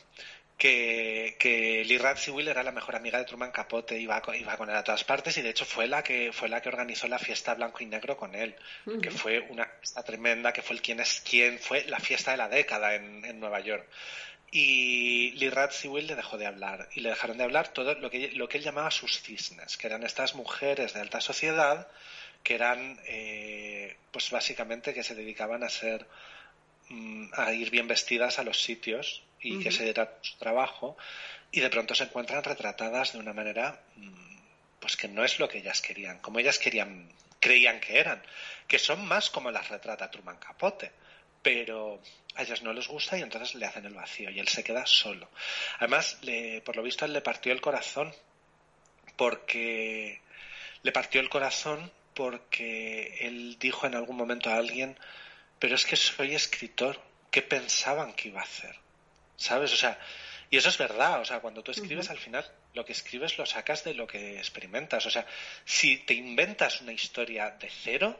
Que, 0.57 1.37
que 1.39 1.83
Lee 1.85 1.97
Radziwill 1.97 2.49
era 2.49 2.61
la 2.61 2.71
mejor 2.71 2.95
amiga 2.95 3.17
de 3.17 3.25
Truman 3.25 3.51
Capote, 3.51 3.97
iba 3.97 4.21
iba 4.35 4.57
con 4.57 4.69
él 4.69 4.75
a 4.75 4.83
todas 4.83 5.03
partes 5.03 5.35
y 5.37 5.41
de 5.41 5.49
hecho 5.49 5.65
fue 5.65 5.87
la 5.87 6.03
que 6.03 6.31
fue 6.31 6.49
la 6.49 6.61
que 6.61 6.69
organizó 6.69 7.07
la 7.07 7.17
fiesta 7.17 7.55
blanco 7.55 7.81
y 7.81 7.87
negro 7.87 8.15
con 8.15 8.35
él, 8.35 8.55
que 9.01 9.09
fue 9.09 9.39
una 9.39 9.65
fiesta 9.65 10.03
tremenda, 10.03 10.53
que 10.53 10.61
fue 10.61 10.75
el 10.75 10.81
quién 10.83 10.99
es 10.99 11.23
quién, 11.27 11.57
fue 11.57 11.85
la 11.85 11.99
fiesta 11.99 12.31
de 12.31 12.37
la 12.37 12.47
década 12.47 12.93
en, 12.93 13.25
en 13.25 13.39
Nueva 13.39 13.59
York 13.61 13.87
y 14.51 15.31
Lee 15.31 15.49
Radziwill 15.49 16.07
le 16.07 16.15
dejó 16.15 16.37
de 16.37 16.45
hablar 16.45 16.89
y 16.93 16.99
le 16.99 17.09
dejaron 17.09 17.37
de 17.37 17.45
hablar 17.45 17.69
todo 17.69 17.95
lo 17.95 18.09
que, 18.09 18.31
lo 18.31 18.49
que 18.49 18.57
él 18.57 18.63
llamaba 18.63 18.91
sus 18.91 19.21
cisnes, 19.21 19.77
que 19.77 19.87
eran 19.87 20.03
estas 20.03 20.35
mujeres 20.35 20.93
de 20.93 20.99
alta 20.99 21.21
sociedad 21.21 21.87
que 22.43 22.55
eran, 22.55 22.99
eh, 23.05 23.95
pues 24.11 24.29
básicamente 24.29 24.93
que 24.93 25.03
se 25.03 25.15
dedicaban 25.15 25.63
a 25.63 25.69
ser, 25.69 26.05
mm, 26.89 27.27
a 27.33 27.53
ir 27.53 27.69
bien 27.69 27.87
vestidas 27.87 28.39
a 28.39 28.43
los 28.43 28.61
sitios 28.61 29.23
y 29.39 29.63
que 29.63 29.71
se 29.71 29.89
era 29.89 30.17
su 30.21 30.37
trabajo 30.37 30.97
y 31.51 31.61
de 31.61 31.69
pronto 31.69 31.95
se 31.95 32.03
encuentran 32.03 32.43
retratadas 32.43 33.13
de 33.13 33.19
una 33.19 33.33
manera, 33.33 33.81
mm, 33.95 34.37
pues 34.81 34.97
que 34.97 35.07
no 35.07 35.23
es 35.23 35.39
lo 35.39 35.47
que 35.47 35.59
ellas 35.59 35.81
querían, 35.81 36.19
como 36.19 36.39
ellas 36.39 36.59
querían, 36.59 37.09
creían 37.39 37.79
que 37.79 37.99
eran, 37.99 38.21
que 38.67 38.79
son 38.79 39.07
más 39.07 39.29
como 39.29 39.49
las 39.49 39.69
retrata 39.69 40.11
Truman 40.11 40.37
Capote 40.37 40.91
pero 41.41 42.01
a 42.35 42.43
ellos 42.43 42.61
no 42.61 42.73
les 42.73 42.87
gusta 42.87 43.17
y 43.17 43.21
entonces 43.21 43.55
le 43.55 43.65
hacen 43.65 43.85
el 43.85 43.93
vacío 43.93 44.29
y 44.29 44.39
él 44.39 44.47
se 44.47 44.63
queda 44.63 44.85
solo. 44.85 45.29
Además, 45.77 46.19
le, 46.21 46.61
por 46.61 46.75
lo 46.75 46.83
visto, 46.83 47.05
él 47.05 47.13
le 47.13 47.21
partió 47.21 47.51
el 47.51 47.61
corazón 47.61 48.13
porque 49.15 50.21
le 50.83 50.91
partió 50.91 51.21
el 51.21 51.29
corazón 51.29 51.91
porque 52.13 53.17
él 53.21 53.57
dijo 53.59 53.87
en 53.87 53.95
algún 53.95 54.17
momento 54.17 54.49
a 54.49 54.57
alguien, 54.57 54.97
pero 55.59 55.75
es 55.75 55.85
que 55.85 55.95
soy 55.95 56.35
escritor, 56.35 57.01
¿qué 57.29 57.41
pensaban 57.41 58.13
que 58.13 58.29
iba 58.29 58.41
a 58.41 58.43
hacer? 58.43 58.75
¿Sabes? 59.35 59.73
O 59.73 59.77
sea, 59.77 59.99
y 60.49 60.57
eso 60.57 60.69
es 60.69 60.77
verdad, 60.77 61.21
o 61.21 61.25
sea, 61.25 61.39
cuando 61.39 61.63
tú 61.63 61.71
escribes 61.71 62.09
al 62.09 62.17
final, 62.17 62.45
lo 62.73 62.83
que 62.83 62.91
escribes 62.91 63.37
lo 63.37 63.45
sacas 63.45 63.83
de 63.85 63.93
lo 63.93 64.05
que 64.05 64.37
experimentas. 64.37 65.05
O 65.05 65.09
sea, 65.09 65.25
si 65.63 65.97
te 65.97 66.13
inventas 66.13 66.81
una 66.81 66.91
historia 66.91 67.51
de 67.51 67.69
cero, 67.69 68.19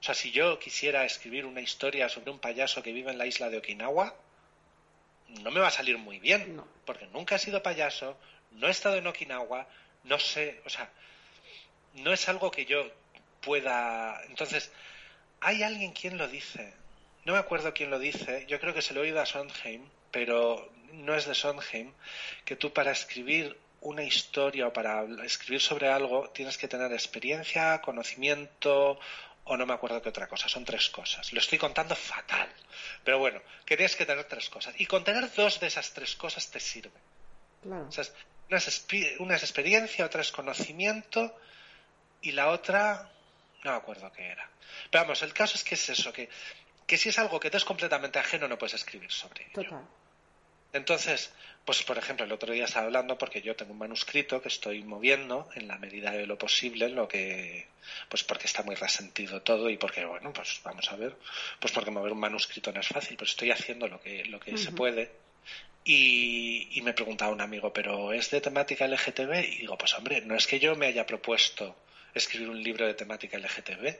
o 0.00 0.02
sea, 0.02 0.14
si 0.14 0.30
yo 0.30 0.58
quisiera 0.58 1.04
escribir 1.04 1.44
una 1.44 1.60
historia 1.60 2.08
sobre 2.08 2.30
un 2.30 2.38
payaso 2.38 2.82
que 2.82 2.92
vive 2.92 3.10
en 3.10 3.18
la 3.18 3.26
isla 3.26 3.50
de 3.50 3.58
Okinawa, 3.58 4.14
no 5.42 5.50
me 5.50 5.60
va 5.60 5.68
a 5.68 5.72
salir 5.72 5.98
muy 5.98 6.18
bien, 6.18 6.60
porque 6.84 7.06
nunca 7.08 7.36
he 7.36 7.38
sido 7.38 7.62
payaso, 7.62 8.16
no 8.52 8.68
he 8.68 8.70
estado 8.70 8.96
en 8.96 9.06
Okinawa, 9.06 9.66
no 10.04 10.18
sé, 10.18 10.60
o 10.64 10.70
sea, 10.70 10.90
no 11.94 12.12
es 12.12 12.28
algo 12.28 12.50
que 12.50 12.64
yo 12.64 12.90
pueda. 13.40 14.22
Entonces, 14.28 14.70
hay 15.40 15.62
alguien 15.62 15.92
quien 15.92 16.16
lo 16.16 16.28
dice. 16.28 16.74
No 17.24 17.32
me 17.34 17.38
acuerdo 17.38 17.74
quién 17.74 17.90
lo 17.90 17.98
dice, 17.98 18.46
yo 18.48 18.58
creo 18.60 18.72
que 18.72 18.82
se 18.82 18.94
lo 18.94 19.00
he 19.00 19.04
oído 19.04 19.20
a 19.20 19.26
Sondheim, 19.26 19.84
pero 20.10 20.72
no 20.92 21.14
es 21.14 21.26
de 21.26 21.34
Sondheim, 21.34 21.92
que 22.44 22.56
tú 22.56 22.72
para 22.72 22.92
escribir 22.92 23.58
una 23.80 24.02
historia 24.02 24.68
o 24.68 24.72
para 24.72 25.04
escribir 25.24 25.60
sobre 25.60 25.88
algo 25.88 26.30
tienes 26.30 26.58
que 26.58 26.68
tener 26.68 26.92
experiencia, 26.92 27.80
conocimiento 27.80 28.98
o 29.48 29.56
no 29.56 29.66
me 29.66 29.74
acuerdo 29.74 30.00
qué 30.00 30.08
otra 30.08 30.26
cosa. 30.26 30.48
Son 30.48 30.64
tres 30.64 30.88
cosas. 30.90 31.32
Lo 31.32 31.40
estoy 31.40 31.58
contando 31.58 31.96
fatal. 31.96 32.48
Pero 33.04 33.18
bueno, 33.18 33.40
que 33.64 33.76
tienes 33.76 33.96
que 33.96 34.06
tener 34.06 34.24
tres 34.24 34.48
cosas. 34.48 34.74
Y 34.78 34.86
con 34.86 35.04
tener 35.04 35.32
dos 35.34 35.60
de 35.60 35.66
esas 35.66 35.92
tres 35.92 36.14
cosas 36.14 36.50
te 36.50 36.60
sirve. 36.60 36.98
Claro. 37.62 37.86
O 37.88 37.92
sea, 37.92 38.04
una, 38.48 38.58
es, 38.58 38.86
una 39.18 39.36
es 39.36 39.42
experiencia, 39.42 40.06
otra 40.06 40.22
es 40.22 40.30
conocimiento 40.30 41.36
y 42.22 42.32
la 42.32 42.48
otra 42.48 43.10
no 43.64 43.72
me 43.72 43.76
acuerdo 43.76 44.12
qué 44.12 44.26
era. 44.26 44.48
Pero 44.90 45.04
vamos, 45.04 45.22
el 45.22 45.32
caso 45.32 45.56
es 45.56 45.64
que 45.64 45.74
es 45.74 45.88
eso, 45.88 46.12
que, 46.12 46.28
que 46.86 46.96
si 46.96 47.08
es 47.08 47.18
algo 47.18 47.40
que 47.40 47.50
te 47.50 47.56
es 47.56 47.64
completamente 47.64 48.18
ajeno 48.18 48.48
no 48.48 48.58
puedes 48.58 48.74
escribir 48.74 49.10
sobre 49.10 49.44
ello. 49.44 49.62
Total. 49.62 49.86
Entonces, 50.72 51.32
pues 51.64 51.82
por 51.82 51.98
ejemplo, 51.98 52.24
el 52.24 52.32
otro 52.32 52.52
día 52.52 52.64
estaba 52.64 52.86
hablando 52.86 53.18
porque 53.18 53.42
yo 53.42 53.56
tengo 53.56 53.72
un 53.72 53.78
manuscrito 53.78 54.40
que 54.40 54.48
estoy 54.48 54.82
moviendo 54.82 55.48
en 55.54 55.68
la 55.68 55.78
medida 55.78 56.10
de 56.12 56.26
lo 56.26 56.38
posible, 56.38 56.86
en 56.86 56.94
lo 56.94 57.08
que, 57.08 57.66
pues 58.08 58.24
porque 58.24 58.46
está 58.46 58.62
muy 58.62 58.74
resentido 58.74 59.42
todo 59.42 59.70
y 59.70 59.76
porque, 59.76 60.04
bueno, 60.04 60.32
pues 60.32 60.60
vamos 60.64 60.90
a 60.90 60.96
ver, 60.96 61.16
pues 61.60 61.72
porque 61.72 61.90
mover 61.90 62.12
un 62.12 62.20
manuscrito 62.20 62.72
no 62.72 62.80
es 62.80 62.88
fácil, 62.88 63.16
pero 63.16 63.28
estoy 63.28 63.50
haciendo 63.50 63.88
lo 63.88 64.00
que, 64.00 64.24
lo 64.26 64.40
que 64.40 64.56
se 64.56 64.72
puede. 64.72 65.10
Y, 65.84 66.68
y 66.72 66.82
me 66.82 66.92
preguntaba 66.92 67.32
un 67.32 67.40
amigo, 67.40 67.72
¿pero 67.72 68.12
es 68.12 68.30
de 68.30 68.40
temática 68.42 68.86
LGTB? 68.86 69.44
Y 69.44 69.56
digo, 69.60 69.78
pues 69.78 69.94
hombre, 69.94 70.20
no 70.20 70.34
es 70.36 70.46
que 70.46 70.58
yo 70.58 70.76
me 70.76 70.86
haya 70.86 71.06
propuesto 71.06 71.76
escribir 72.14 72.50
un 72.50 72.62
libro 72.62 72.86
de 72.86 72.94
temática 72.94 73.38
LGTB, 73.38 73.94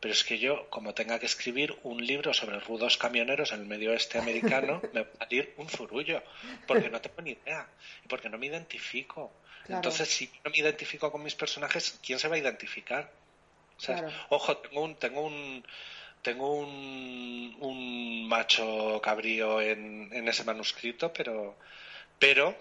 pero 0.00 0.14
es 0.14 0.22
que 0.24 0.38
yo, 0.38 0.68
como 0.70 0.94
tenga 0.94 1.18
que 1.18 1.26
escribir 1.26 1.76
un 1.82 2.04
libro 2.04 2.32
sobre 2.32 2.60
rudos 2.60 2.96
camioneros 2.96 3.52
en 3.52 3.60
el 3.60 3.66
medio 3.66 3.90
oeste 3.90 4.18
americano, 4.18 4.80
me 4.92 5.02
va 5.02 5.08
a 5.18 5.24
salir 5.24 5.54
un 5.56 5.68
zurullo, 5.68 6.22
porque 6.66 6.88
no 6.88 7.00
tengo 7.00 7.20
ni 7.22 7.32
idea 7.32 7.66
y 8.04 8.08
porque 8.08 8.28
no 8.28 8.38
me 8.38 8.46
identifico. 8.46 9.32
Entonces, 9.68 10.08
si 10.08 10.30
no 10.44 10.50
me 10.50 10.58
identifico 10.58 11.10
con 11.10 11.22
mis 11.22 11.34
personajes, 11.34 11.98
¿quién 12.04 12.18
se 12.18 12.28
va 12.28 12.36
a 12.36 12.38
identificar? 12.38 13.10
Ojo, 14.30 14.56
tengo 14.58 14.82
un, 14.82 14.94
tengo 14.96 15.20
un, 15.22 15.64
tengo 16.22 16.54
un, 16.54 17.56
un 17.60 18.28
macho 18.28 19.00
cabrío 19.02 19.60
en, 19.60 20.10
en 20.12 20.28
ese 20.28 20.44
manuscrito, 20.44 21.12
pero, 21.12 21.56
pero 22.18 22.56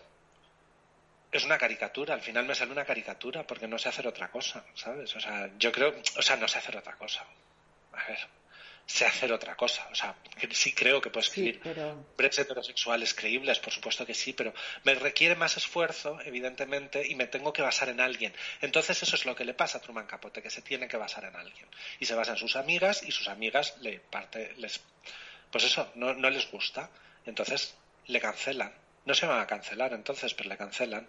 es 1.31 1.43
una 1.43 1.57
caricatura, 1.57 2.13
al 2.13 2.21
final 2.21 2.45
me 2.45 2.55
sale 2.55 2.71
una 2.71 2.85
caricatura 2.85 3.45
porque 3.45 3.67
no 3.67 3.77
sé 3.77 3.89
hacer 3.89 4.07
otra 4.07 4.29
cosa, 4.29 4.63
¿sabes? 4.73 5.15
O 5.15 5.19
sea, 5.19 5.49
yo 5.57 5.71
creo, 5.71 5.93
o 6.17 6.21
sea, 6.21 6.35
no 6.37 6.47
sé 6.47 6.57
hacer 6.57 6.77
otra 6.77 6.95
cosa. 6.95 7.25
A 7.93 8.07
ver, 8.07 8.19
sé 8.87 9.05
hacer 9.05 9.33
otra 9.33 9.55
cosa, 9.55 9.85
o 9.91 9.95
sea, 9.95 10.15
sí 10.51 10.73
creo 10.73 11.01
que 11.01 11.09
puedo 11.09 11.25
escribir 11.25 11.59
sí, 11.61 11.71
breves 12.15 12.39
heterosexuales 12.39 13.13
creíbles, 13.13 13.59
por 13.59 13.73
supuesto 13.73 14.05
que 14.05 14.13
sí, 14.13 14.31
pero 14.31 14.53
me 14.85 14.95
requiere 14.95 15.35
más 15.35 15.57
esfuerzo, 15.57 16.17
evidentemente, 16.23 17.05
y 17.05 17.15
me 17.15 17.27
tengo 17.27 17.51
que 17.51 17.61
basar 17.61 17.89
en 17.89 17.99
alguien. 17.99 18.33
Entonces 18.61 19.03
eso 19.03 19.17
es 19.17 19.25
lo 19.25 19.35
que 19.35 19.43
le 19.43 19.53
pasa 19.53 19.79
a 19.79 19.81
Truman 19.81 20.07
Capote, 20.07 20.41
que 20.41 20.49
se 20.49 20.61
tiene 20.61 20.87
que 20.87 20.95
basar 20.95 21.25
en 21.25 21.35
alguien. 21.35 21.67
Y 21.99 22.05
se 22.05 22.15
basa 22.15 22.31
en 22.31 22.37
sus 22.37 22.55
amigas 22.55 23.03
y 23.03 23.11
sus 23.11 23.27
amigas 23.27 23.75
le 23.81 23.99
parte, 23.99 24.53
les, 24.57 24.79
pues 25.51 25.65
eso, 25.65 25.91
no, 25.95 26.13
no 26.13 26.29
les 26.29 26.49
gusta. 26.49 26.89
Entonces 27.25 27.75
le 28.05 28.21
cancelan 28.21 28.73
no 29.07 29.15
se 29.15 29.25
van 29.25 29.39
a 29.39 29.47
cancelar 29.47 29.93
entonces, 29.93 30.33
pero 30.33 30.49
le 30.49 30.57
cancelan 30.57 31.07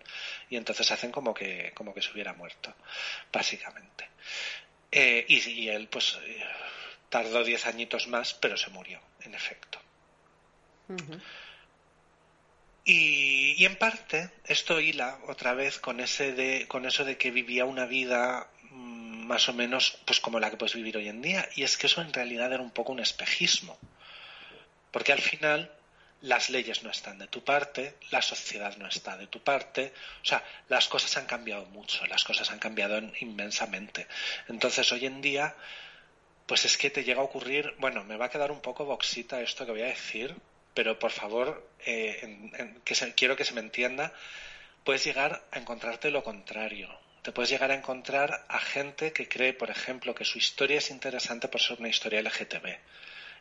y 0.48 0.56
entonces 0.56 0.90
hacen 0.92 1.10
como 1.10 1.34
que, 1.34 1.72
como 1.74 1.92
que 1.92 2.00
se 2.00 2.12
hubiera 2.12 2.32
muerto, 2.32 2.72
básicamente. 3.32 4.08
Eh, 4.90 5.24
y, 5.28 5.68
él, 5.68 5.88
pues, 5.88 6.16
eh, 6.24 6.44
tardó 7.08 7.42
diez 7.42 7.66
añitos 7.66 8.06
más, 8.06 8.34
pero 8.34 8.56
se 8.56 8.70
murió, 8.70 9.00
en 9.22 9.34
efecto. 9.34 9.80
y, 12.84 13.54
y, 13.58 13.64
en 13.66 13.76
parte 13.76 14.30
esto 14.46 14.80
hila 14.80 15.18
otra 15.26 15.52
vez 15.52 15.78
con 15.78 16.00
ese 16.00 16.32
de, 16.32 16.66
con 16.66 16.86
eso 16.86 17.04
de 17.04 17.18
que 17.18 17.30
vivía 17.30 17.66
una 17.66 17.84
vida 17.84 18.48
mm, 18.70 19.26
más 19.26 19.50
o 19.50 19.52
menos 19.52 19.98
pues 20.06 20.20
como 20.20 20.40
la 20.40 20.50
que 20.50 20.56
puedes 20.56 20.74
vivir 20.74 20.96
hoy 20.96 21.08
en 21.08 21.20
día 21.20 21.46
y 21.56 21.64
es 21.64 21.76
que 21.76 21.88
eso 21.88 22.00
en 22.00 22.14
realidad 22.14 22.50
era 22.54 22.62
un 22.62 22.70
poco 22.70 22.92
un 22.92 23.00
espejismo 23.00 23.78
porque 24.90 25.12
al 25.12 25.20
final 25.20 25.70
las 26.22 26.50
leyes 26.50 26.82
no 26.82 26.90
están 26.90 27.18
de 27.18 27.28
tu 27.28 27.44
parte, 27.44 27.94
la 28.10 28.22
sociedad 28.22 28.76
no 28.76 28.88
está 28.88 29.16
de 29.16 29.28
tu 29.28 29.40
parte, 29.40 29.92
o 30.22 30.24
sea, 30.24 30.44
las 30.68 30.88
cosas 30.88 31.16
han 31.16 31.26
cambiado 31.26 31.66
mucho, 31.66 32.04
las 32.06 32.24
cosas 32.24 32.50
han 32.50 32.58
cambiado 32.58 33.00
inmensamente. 33.20 34.06
Entonces, 34.48 34.90
hoy 34.92 35.06
en 35.06 35.20
día, 35.20 35.54
pues 36.46 36.64
es 36.64 36.76
que 36.76 36.90
te 36.90 37.04
llega 37.04 37.20
a 37.20 37.24
ocurrir, 37.24 37.74
bueno, 37.78 38.02
me 38.04 38.16
va 38.16 38.26
a 38.26 38.30
quedar 38.30 38.50
un 38.50 38.60
poco 38.60 38.84
boxita 38.84 39.40
esto 39.40 39.64
que 39.64 39.72
voy 39.72 39.82
a 39.82 39.86
decir, 39.86 40.34
pero 40.74 40.98
por 40.98 41.10
favor, 41.12 41.70
eh, 41.86 42.80
que 42.84 42.94
quiero 43.14 43.36
que 43.36 43.44
se 43.44 43.54
me 43.54 43.60
entienda, 43.60 44.12
puedes 44.84 45.04
llegar 45.04 45.44
a 45.52 45.58
encontrarte 45.58 46.10
lo 46.10 46.24
contrario. 46.24 46.88
Te 47.22 47.32
puedes 47.32 47.50
llegar 47.50 47.70
a 47.70 47.74
encontrar 47.74 48.46
a 48.48 48.58
gente 48.58 49.12
que 49.12 49.28
cree, 49.28 49.52
por 49.52 49.70
ejemplo, 49.70 50.14
que 50.14 50.24
su 50.24 50.38
historia 50.38 50.78
es 50.78 50.90
interesante 50.90 51.48
por 51.48 51.60
ser 51.60 51.78
una 51.78 51.88
historia 51.88 52.22
LGTB. 52.22 52.66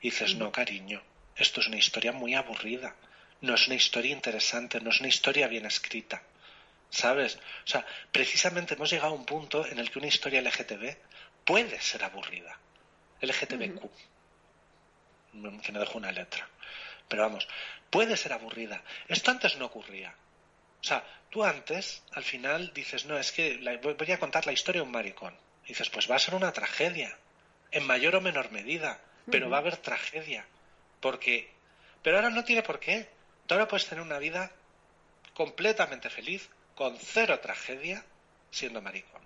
Y 0.01 0.09
dices, 0.09 0.35
no, 0.35 0.51
cariño, 0.51 1.01
esto 1.38 1.62
es 1.62 1.67
una 1.67 1.78
historia 1.78 2.12
muy 2.12 2.36
aburrida, 2.36 2.95
no 3.41 3.54
es 3.54 3.67
una 3.67 3.76
historia 3.76 4.12
interesante, 4.12 4.82
no 4.82 4.89
es 4.89 5.00
una 5.00 5.10
historia 5.10 5.47
bien 5.47 5.65
escrita. 5.65 6.23
¿Sabes? 6.89 7.36
O 7.36 7.67
sea, 7.67 7.86
precisamente 8.12 8.76
hemos 8.76 8.89
llegado 8.89 9.12
a 9.12 9.15
un 9.15 9.26
punto 9.26 9.65
en 9.65 9.78
el 9.80 9.91
que 9.91 10.00
una 10.00 10.08
historia 10.08 10.41
LGTB 10.41 10.95
puede 11.45 11.80
ser 11.82 12.04
aburrida. 12.04 12.58
LGTBQ. 13.21 13.82
Que 15.62 15.71
no 15.71 15.80
dejo 15.80 15.97
una 15.97 16.12
letra. 16.12 16.47
Pero 17.08 17.23
vamos, 17.23 17.47
puede 17.89 18.17
ser 18.17 18.34
aburrida. 18.34 18.84
Esto 19.08 19.32
antes 19.32 19.58
no 19.58 19.65
ocurría. 19.65 20.15
O 20.82 20.84
sea, 20.84 21.04
tú 21.30 21.43
antes, 21.43 22.04
al 22.13 22.23
final, 22.23 22.71
dices, 22.73 23.06
no, 23.06 23.17
es 23.17 23.32
que 23.32 23.58
voy 23.82 24.12
a 24.12 24.19
contar 24.19 24.45
la 24.45 24.54
historia 24.54 24.82
de 24.82 24.88
un 24.88 24.91
maricón. 24.91 25.36
dices, 25.67 25.89
pues 25.89 26.10
va 26.10 26.15
a 26.15 26.19
ser 26.19 26.36
una 26.36 26.54
tragedia. 26.54 27.17
En 27.71 27.86
mayor 27.86 28.15
o 28.15 28.21
menor 28.21 28.52
medida. 28.52 29.02
Pero 29.30 29.50
va 29.50 29.58
a 29.58 29.60
haber 29.60 29.76
tragedia. 29.78 30.45
Porque, 30.99 31.49
pero 32.01 32.17
ahora 32.17 32.29
no 32.29 32.43
tiene 32.43 32.63
por 32.63 32.79
qué. 32.79 33.10
Tú 33.45 33.53
ahora 33.53 33.67
puedes 33.67 33.88
tener 33.88 34.03
una 34.03 34.19
vida 34.19 34.51
completamente 35.33 36.10
feliz, 36.10 36.49
con 36.75 36.97
cero 36.97 37.39
tragedia, 37.39 38.03
siendo 38.51 38.81
maricón. 38.81 39.21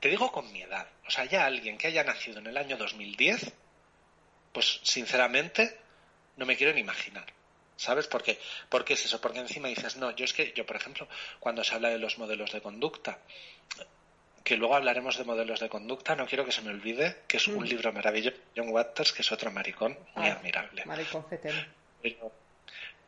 Te 0.00 0.08
digo 0.08 0.30
con 0.32 0.50
mi 0.52 0.62
edad. 0.62 0.86
O 1.06 1.10
sea, 1.10 1.24
ya 1.24 1.46
alguien 1.46 1.78
que 1.78 1.88
haya 1.88 2.04
nacido 2.04 2.38
en 2.38 2.46
el 2.46 2.56
año 2.56 2.76
2010, 2.76 3.52
pues 4.52 4.80
sinceramente 4.82 5.78
no 6.36 6.46
me 6.46 6.56
quiero 6.56 6.72
ni 6.72 6.80
imaginar. 6.80 7.26
¿Sabes 7.76 8.06
por 8.06 8.22
qué? 8.22 8.38
¿Por 8.68 8.84
qué 8.84 8.94
es 8.94 9.04
eso? 9.04 9.20
Porque 9.20 9.38
encima 9.38 9.68
dices, 9.68 9.96
no, 9.96 10.10
yo 10.12 10.24
es 10.24 10.32
que, 10.32 10.52
yo 10.54 10.64
por 10.64 10.76
ejemplo, 10.76 11.08
cuando 11.38 11.62
se 11.62 11.74
habla 11.74 11.90
de 11.90 11.98
los 11.98 12.18
modelos 12.18 12.52
de 12.52 12.62
conducta, 12.62 13.18
que 14.46 14.56
luego 14.56 14.76
hablaremos 14.76 15.18
de 15.18 15.24
modelos 15.24 15.58
de 15.58 15.68
conducta, 15.68 16.14
no 16.14 16.24
quiero 16.24 16.44
que 16.44 16.52
se 16.52 16.62
me 16.62 16.70
olvide 16.70 17.16
que 17.26 17.38
es 17.38 17.48
un 17.48 17.64
mm. 17.64 17.66
libro 17.66 17.92
maravilloso, 17.92 18.36
John 18.56 18.68
Waters, 18.68 19.12
que 19.12 19.22
es 19.22 19.32
otro 19.32 19.50
maricón 19.50 19.98
muy 20.14 20.28
ah, 20.28 20.34
admirable. 20.34 20.84
Maricón 20.84 21.26
pero, 22.00 22.32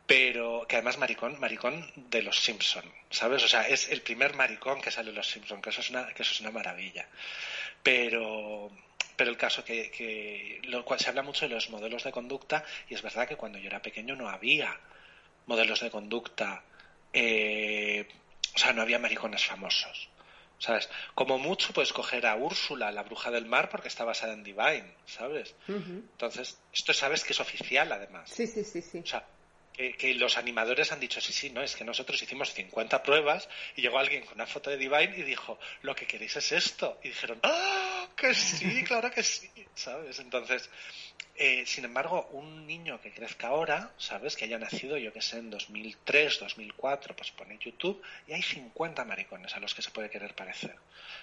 pero, 0.05 0.65
que 0.67 0.75
además 0.75 0.97
maricón, 0.97 1.39
maricón 1.39 1.89
de 1.95 2.23
los 2.23 2.43
Simpson, 2.43 2.83
¿sabes? 3.09 3.41
O 3.45 3.47
sea, 3.47 3.65
es 3.69 3.87
el 3.87 4.01
primer 4.01 4.33
maricón 4.33 4.81
que 4.81 4.91
sale 4.91 5.11
de 5.11 5.15
los 5.15 5.29
Simpson, 5.29 5.61
que 5.61 5.69
eso 5.69 5.79
es 5.79 5.89
una, 5.91 6.07
que 6.13 6.23
eso 6.23 6.33
es 6.33 6.41
una 6.41 6.51
maravilla. 6.51 7.07
Pero, 7.81 8.69
pero 9.15 9.29
el 9.29 9.37
caso 9.37 9.63
que, 9.63 9.89
que 9.91 10.59
lo, 10.63 10.85
se 10.97 11.07
habla 11.07 11.23
mucho 11.23 11.47
de 11.47 11.55
los 11.55 11.69
modelos 11.69 12.03
de 12.03 12.11
conducta 12.11 12.65
y 12.89 12.95
es 12.95 13.01
verdad 13.01 13.29
que 13.29 13.37
cuando 13.37 13.59
yo 13.59 13.67
era 13.67 13.81
pequeño 13.81 14.13
no 14.17 14.27
había 14.27 14.77
modelos 15.45 15.79
de 15.79 15.89
conducta, 15.89 16.63
eh, 17.13 18.05
o 18.53 18.57
sea, 18.57 18.73
no 18.73 18.81
había 18.81 18.99
maricones 18.99 19.45
famosos. 19.45 20.09
¿Sabes? 20.59 20.89
Como 21.15 21.37
mucho 21.37 21.73
puedes 21.73 21.93
coger 21.93 22.27
a 22.27 22.35
Úrsula, 22.35 22.91
la 22.91 23.03
bruja 23.03 23.31
del 23.31 23.45
mar, 23.45 23.69
porque 23.69 23.87
está 23.87 24.05
basada 24.05 24.33
en 24.33 24.43
Divine, 24.43 24.93
¿sabes? 25.05 25.55
Entonces, 25.67 26.59
esto 26.73 26.93
sabes 26.93 27.23
que 27.23 27.33
es 27.33 27.39
oficial, 27.39 27.91
además. 27.91 28.29
Sí, 28.29 28.45
sí, 28.45 28.63
sí, 28.63 28.81
sí. 28.81 28.99
O 28.99 29.07
sea, 29.07 29.25
que, 29.73 30.13
los 30.15 30.37
animadores 30.37 30.91
han 30.91 30.99
dicho, 30.99 31.21
sí, 31.21 31.31
sí, 31.31 31.49
no, 31.51 31.61
es 31.61 31.75
que 31.75 31.85
nosotros 31.85 32.21
hicimos 32.21 32.53
50 32.53 33.01
pruebas 33.01 33.47
y 33.75 33.81
llegó 33.81 33.97
alguien 33.97 34.25
con 34.25 34.35
una 34.35 34.45
foto 34.45 34.69
de 34.69 34.77
Divine 34.77 35.17
y 35.17 35.23
dijo, 35.23 35.57
lo 35.81 35.95
que 35.95 36.05
queréis 36.05 36.35
es 36.35 36.51
esto. 36.51 36.99
Y 37.03 37.09
dijeron, 37.09 37.39
¡ah! 37.43 37.98
Que 38.19 38.33
sí, 38.33 38.83
claro 38.83 39.09
que 39.09 39.23
sí, 39.23 39.49
¿sabes? 39.75 40.19
Entonces, 40.19 40.69
eh, 41.35 41.63
sin 41.65 41.85
embargo, 41.85 42.27
un 42.33 42.67
niño 42.67 42.99
que 42.99 43.13
crezca 43.13 43.47
ahora, 43.47 43.93
¿sabes? 43.97 44.35
Que 44.35 44.43
haya 44.43 44.59
nacido, 44.59 44.97
yo 44.97 45.13
que 45.13 45.21
sé, 45.21 45.37
en 45.37 45.49
2003, 45.49 46.39
2004, 46.39 47.15
pues 47.15 47.31
pone 47.31 47.57
YouTube 47.57 48.01
y 48.27 48.33
hay 48.33 48.41
50 48.41 49.05
maricones 49.05 49.55
a 49.55 49.61
los 49.61 49.73
que 49.73 49.81
se 49.81 49.91
puede 49.91 50.09
querer 50.09 50.35
parecer. 50.35 50.75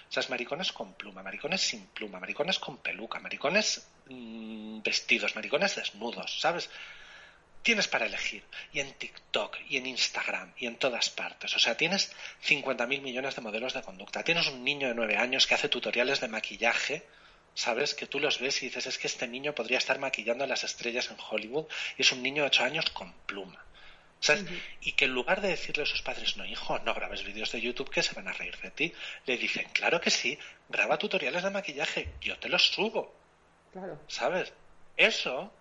O 0.09 0.11
sea, 0.11 0.21
es 0.21 0.29
maricones 0.31 0.71
con 0.71 0.93
pluma, 0.93 1.21
maricones 1.21 1.61
sin 1.61 1.85
pluma, 1.87 2.19
maricones 2.19 2.57
con 2.57 2.77
peluca, 2.77 3.19
maricones 3.19 3.87
mm, 4.09 4.81
vestidos, 4.81 5.35
maricones 5.35 5.75
desnudos, 5.75 6.39
¿sabes? 6.39 6.67
Tienes 7.67 7.89
para 7.89 8.05
elegir. 8.05 8.45
Y 8.71 8.79
en 8.79 8.93
TikTok, 8.93 9.57
y 9.67 9.75
en 9.75 9.87
Instagram, 9.87 10.53
y 10.57 10.67
en 10.67 10.77
todas 10.77 11.09
partes. 11.09 11.53
O 11.53 11.59
sea, 11.59 11.75
tienes 11.75 12.13
50.000 12.45 13.01
millones 13.01 13.35
de 13.35 13.41
modelos 13.41 13.73
de 13.73 13.81
conducta. 13.81 14.23
Tienes 14.23 14.47
un 14.47 14.63
niño 14.63 14.87
de 14.87 14.95
9 14.95 15.17
años 15.17 15.45
que 15.45 15.53
hace 15.53 15.67
tutoriales 15.67 16.21
de 16.21 16.29
maquillaje 16.29 17.05
¿sabes? 17.55 17.93
Que 17.93 18.07
tú 18.07 18.21
los 18.21 18.39
ves 18.39 18.63
y 18.63 18.67
dices, 18.67 18.87
es 18.87 18.97
que 18.97 19.07
este 19.07 19.27
niño 19.27 19.53
podría 19.53 19.79
estar 19.79 19.99
maquillando 19.99 20.45
a 20.45 20.47
las 20.47 20.63
estrellas 20.63 21.11
en 21.11 21.17
Hollywood 21.19 21.65
y 21.97 22.03
es 22.03 22.11
un 22.13 22.23
niño 22.23 22.43
de 22.43 22.47
ocho 22.47 22.63
años 22.63 22.89
con 22.91 23.11
pluma, 23.25 23.65
¿Sabes? 24.21 24.45
Y 24.79 24.93
que 24.93 25.03
en 25.03 25.11
lugar 25.11 25.41
de 25.41 25.49
decirle 25.49 25.83
a 25.83 25.87
sus 25.87 26.01
padres, 26.01 26.37
no, 26.37 26.45
hijo, 26.45 26.79
no 26.79 26.93
grabes 26.93 27.25
vídeos 27.25 27.51
de 27.51 27.59
YouTube 27.59 27.89
que 27.89 28.01
se 28.01 28.15
van 28.15 28.29
a 28.29 28.31
reír 28.31 28.55
de 28.59 28.71
ti, 28.71 28.93
le 29.25 29.37
dicen, 29.37 29.67
claro 29.73 29.99
que 29.99 30.09
sí, 30.09 30.39
graba 30.69 30.97
tutoriales 30.97 31.43
de 31.43 31.49
maquillaje, 31.49 32.13
yo 32.21 32.37
te 32.39 32.47
los 32.47 32.65
subo. 32.65 33.13
Claro. 33.73 33.99
¿Sabes? 34.07 34.53
Eso, 34.95 35.51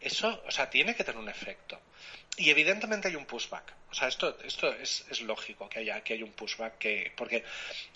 eso, 0.00 0.42
o 0.46 0.50
sea, 0.50 0.70
tiene 0.70 0.94
que 0.94 1.04
tener 1.04 1.20
un 1.20 1.28
efecto. 1.28 1.80
Y 2.36 2.50
evidentemente 2.50 3.08
hay 3.08 3.16
un 3.16 3.24
pushback. 3.24 3.72
O 3.90 3.94
sea, 3.94 4.08
esto, 4.08 4.36
esto 4.44 4.72
es, 4.72 5.06
es 5.10 5.22
lógico 5.22 5.68
que 5.68 5.78
haya, 5.78 6.02
que 6.02 6.14
hay 6.14 6.22
un 6.22 6.32
pushback, 6.32 6.78
que, 6.78 7.12
porque 7.16 7.44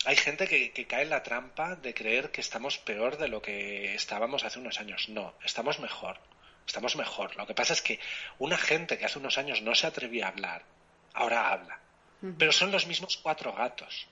hay 0.05 0.15
gente 0.15 0.47
que, 0.47 0.71
que 0.71 0.87
cae 0.87 1.03
en 1.03 1.11
la 1.11 1.21
trampa 1.21 1.75
de 1.75 1.93
creer 1.93 2.31
que 2.31 2.41
estamos 2.41 2.79
peor 2.79 3.17
de 3.17 3.27
lo 3.27 3.41
que 3.41 3.93
estábamos 3.93 4.43
hace 4.43 4.59
unos 4.59 4.79
años. 4.79 5.09
No, 5.09 5.35
estamos 5.43 5.79
mejor. 5.79 6.19
Estamos 6.65 6.95
mejor. 6.95 7.35
Lo 7.35 7.45
que 7.45 7.53
pasa 7.53 7.73
es 7.73 7.81
que 7.81 7.99
una 8.39 8.57
gente 8.57 8.97
que 8.97 9.05
hace 9.05 9.19
unos 9.19 9.37
años 9.37 9.61
no 9.61 9.75
se 9.75 9.87
atrevía 9.87 10.25
a 10.25 10.29
hablar, 10.29 10.63
ahora 11.13 11.51
habla. 11.51 11.79
Pero 12.37 12.51
son 12.51 12.71
los 12.71 12.85
mismos 12.85 13.17
cuatro 13.17 13.51
gatos. 13.51 14.07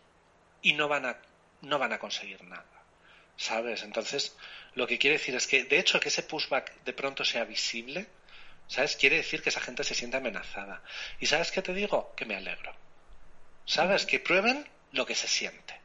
Y 0.62 0.73
no 0.73 0.88
van 0.88 1.06
a, 1.06 1.17
no 1.62 1.78
van 1.78 1.93
a 1.93 1.99
conseguir 1.99 2.43
nada. 2.43 2.79
¿Sabes? 3.39 3.84
Entonces, 3.84 4.36
lo 4.75 4.86
que 4.86 4.99
quiere 4.99 5.17
decir 5.17 5.34
es 5.34 5.47
que, 5.47 5.63
de 5.63 5.80
hecho, 5.80 6.02
que 6.02 6.10
ese 6.10 6.23
pushback 6.23 6.84
de 6.84 6.91
pronto 6.91 7.23
sea 7.23 7.45
visible, 7.45 8.06
¿sabes? 8.67 8.97
Quiere 8.97 9.15
decir 9.15 9.41
que 9.41 9.47
esa 9.47 9.62
gente 9.62 9.86
se 9.86 9.95
siente 9.95 10.17
amenazada. 10.17 10.84
¿Y 11.21 11.25
sabes 11.25 11.49
qué 11.49 11.62
te 11.62 11.73
digo? 11.73 12.13
Que 12.17 12.25
me 12.25 12.36
alegro. 12.36 12.75
¿Sabes? 13.63 14.06
Que 14.06 14.19
prueben 14.19 14.67
lo 14.91 15.06
que 15.06 15.15
se 15.15 15.30
siente. 15.30 15.80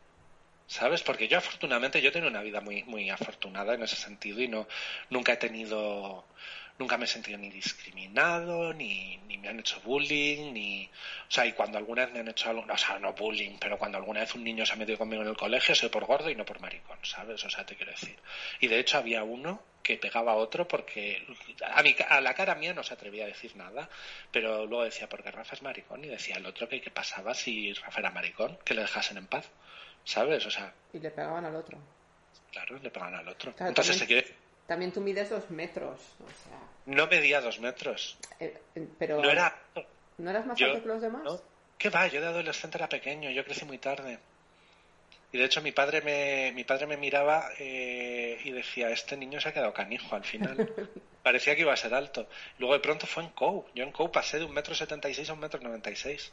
¿Sabes? 0.66 1.02
Porque 1.02 1.28
yo 1.28 1.38
afortunadamente 1.38 2.02
yo 2.02 2.10
tengo 2.10 2.26
una 2.26 2.42
vida 2.42 2.60
muy 2.60 2.82
muy 2.82 3.08
afortunada 3.08 3.74
en 3.74 3.84
ese 3.84 3.96
sentido 3.96 4.40
y 4.40 4.48
no 4.48 4.66
nunca 5.08 5.34
he 5.34 5.36
tenido 5.36 6.26
nunca 6.78 6.96
me 6.96 7.04
he 7.04 7.08
sentido 7.08 7.38
ni 7.38 7.50
discriminado, 7.50 8.72
ni, 8.72 9.16
ni 9.28 9.38
me 9.38 9.48
han 9.48 9.60
hecho 9.60 9.80
bullying, 9.80 10.52
ni... 10.52 10.90
O 11.28 11.30
sea, 11.30 11.46
y 11.46 11.52
cuando 11.52 11.78
alguna 11.78 12.04
vez 12.04 12.14
me 12.14 12.20
han 12.20 12.28
hecho 12.28 12.50
algo, 12.50 12.64
o 12.68 12.76
sea, 12.76 12.98
no 12.98 13.12
bullying, 13.12 13.56
pero 13.60 13.78
cuando 13.78 13.98
alguna 13.98 14.20
vez 14.20 14.34
un 14.34 14.44
niño 14.44 14.66
se 14.66 14.72
ha 14.72 14.76
metido 14.76 14.98
conmigo 14.98 15.22
en 15.22 15.28
el 15.28 15.37
colegio, 15.37 15.74
soy 15.74 15.88
por 15.88 16.04
gordo 16.04 16.30
y 16.30 16.34
no 16.34 16.44
por 16.44 16.60
maricón, 16.60 16.98
¿sabes? 17.02 17.44
O 17.44 17.50
sea, 17.50 17.64
te 17.64 17.76
quiero 17.76 17.92
decir. 17.92 18.16
Y 18.60 18.66
de 18.66 18.78
hecho 18.78 18.98
había 18.98 19.22
uno 19.22 19.62
que 19.82 19.98
pegaba 19.98 20.32
a 20.32 20.37
otro 20.37 20.66
porque 20.66 21.26
a, 21.62 21.82
mi, 21.82 21.94
a 22.08 22.20
la 22.20 22.34
cara 22.34 22.54
mía 22.54 22.72
no 22.72 22.82
se 22.82 22.94
atrevía 22.94 23.24
a 23.24 23.28
decir 23.28 23.54
nada, 23.54 23.88
pero 24.32 24.66
luego 24.66 24.84
decía, 24.84 25.08
porque 25.08 25.30
Rafa 25.30 25.54
es 25.54 25.62
maricón, 25.62 26.04
y 26.04 26.08
decía 26.08 26.37
el 26.37 26.46
otro 26.46 26.68
que 26.68 26.80
qué 26.80 26.90
pasaba 26.90 27.34
si 27.34 27.72
Rafa 27.74 28.00
era 28.00 28.10
maricón, 28.10 28.58
que 28.64 28.74
le 28.74 28.82
dejasen 28.82 29.18
en 29.18 29.26
paz, 29.26 29.48
¿sabes? 30.04 30.44
O 30.46 30.50
sea... 30.50 30.72
Y 30.92 30.98
le 30.98 31.10
pegaban 31.10 31.44
al 31.44 31.54
otro. 31.54 31.78
Claro, 32.50 32.78
le 32.78 32.90
pegaban 32.90 33.14
al 33.14 33.28
otro. 33.28 33.54
Entonces 33.58 33.96
se 33.96 34.06
quiere 34.06 34.43
también 34.66 34.92
tú 34.92 35.00
mides 35.00 35.31
dos 35.31 35.50
metros. 35.50 36.00
O 36.20 36.27
sea... 36.27 36.59
No 36.87 37.07
medía 37.07 37.40
dos 37.40 37.61
metros. 37.61 38.18
Eh, 38.40 38.61
eh, 38.74 38.87
pero... 38.98 39.20
No 39.20 39.31
era... 39.31 39.57
¿No 40.18 40.31
eras 40.31 40.46
más 40.46 40.61
alto 40.61 40.83
que 40.83 40.88
los 40.88 41.03
demás? 41.03 41.24
¿no? 41.24 41.40
¿Qué 41.79 41.90
va? 41.90 42.07
Yo 42.07 42.20
de 42.20 42.29
adolescente 42.29 42.79
era 42.79 42.88
pequeño, 42.88 43.31
yo 43.31 43.44
crecí 43.44 43.64
muy 43.64 43.79
tarde. 43.79 44.18
Y 45.33 45.38
de 45.38 45.44
hecho 45.44 45.61
mi 45.61 45.72
padre 45.72 46.00
me, 46.00 46.53
mi 46.53 46.62
padre 46.62 46.87
me 46.87 46.96
miraba 46.96 47.48
eh, 47.59 48.38
y 48.44 48.53
decía, 48.53 48.90
este 48.90 49.16
niño 49.16 49.40
se 49.40 49.48
ha 49.48 49.53
quedado 49.53 49.72
canijo 49.72 50.14
al 50.14 50.22
final. 50.22 50.57
Parecía 51.24 51.57
que 51.57 51.62
iba 51.62 51.72
a 51.72 51.77
ser 51.77 51.92
alto. 51.92 52.29
Luego 52.59 52.74
de 52.74 52.81
pronto 52.81 53.07
fue 53.07 53.24
en 53.24 53.31
COU. 53.31 53.66
Yo 53.74 53.83
en 53.83 53.90
COU 53.90 54.12
pasé 54.12 54.38
de 54.38 54.44
un 54.44 54.53
metro 54.53 54.74
setenta 54.74 55.09
y 55.09 55.14
seis 55.14 55.29
a 55.31 55.33
un 55.33 55.40
metro 55.40 55.61
noventa 55.61 55.90
y 55.90 55.96
seis. 55.96 56.33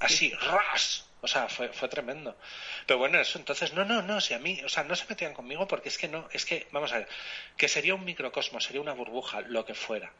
Así, 0.00 0.32
ras. 0.32 1.06
O 1.24 1.28
sea, 1.28 1.48
fue, 1.48 1.68
fue 1.68 1.88
tremendo. 1.88 2.36
Pero 2.84 2.98
bueno, 2.98 3.20
eso 3.20 3.38
entonces, 3.38 3.72
no, 3.72 3.84
no, 3.84 4.02
no, 4.02 4.20
si 4.20 4.34
a 4.34 4.40
mí, 4.40 4.60
o 4.64 4.68
sea, 4.68 4.82
no 4.82 4.96
se 4.96 5.06
metían 5.08 5.32
conmigo 5.32 5.68
porque 5.68 5.88
es 5.88 5.96
que 5.96 6.08
no, 6.08 6.28
es 6.32 6.44
que, 6.44 6.66
vamos 6.72 6.92
a 6.92 6.98
ver, 6.98 7.08
que 7.56 7.68
sería 7.68 7.94
un 7.94 8.04
microcosmos, 8.04 8.64
sería 8.64 8.80
una 8.80 8.92
burbuja, 8.92 9.40
lo 9.42 9.64
que 9.64 9.74
fuera. 9.74 10.12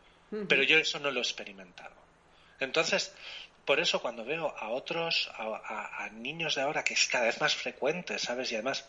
Pero 0.49 0.63
yo 0.63 0.79
eso 0.79 0.99
no 0.99 1.11
lo 1.11 1.19
he 1.19 1.23
experimentado. 1.23 1.95
Entonces, 2.59 3.13
por 3.65 3.81
eso 3.81 4.01
cuando 4.01 4.25
veo 4.25 4.55
a 4.57 4.71
otros, 4.71 5.31
a, 5.37 6.05
a, 6.05 6.09
niños 6.11 6.55
de 6.55 6.63
ahora, 6.63 6.85
que 6.85 6.95
es 6.95 7.07
cada 7.09 7.27
vez 7.27 7.41
más 7.41 7.55
frecuente, 7.55 8.19
¿sabes? 8.19 8.51
Y 8.51 8.55
además, 8.55 8.87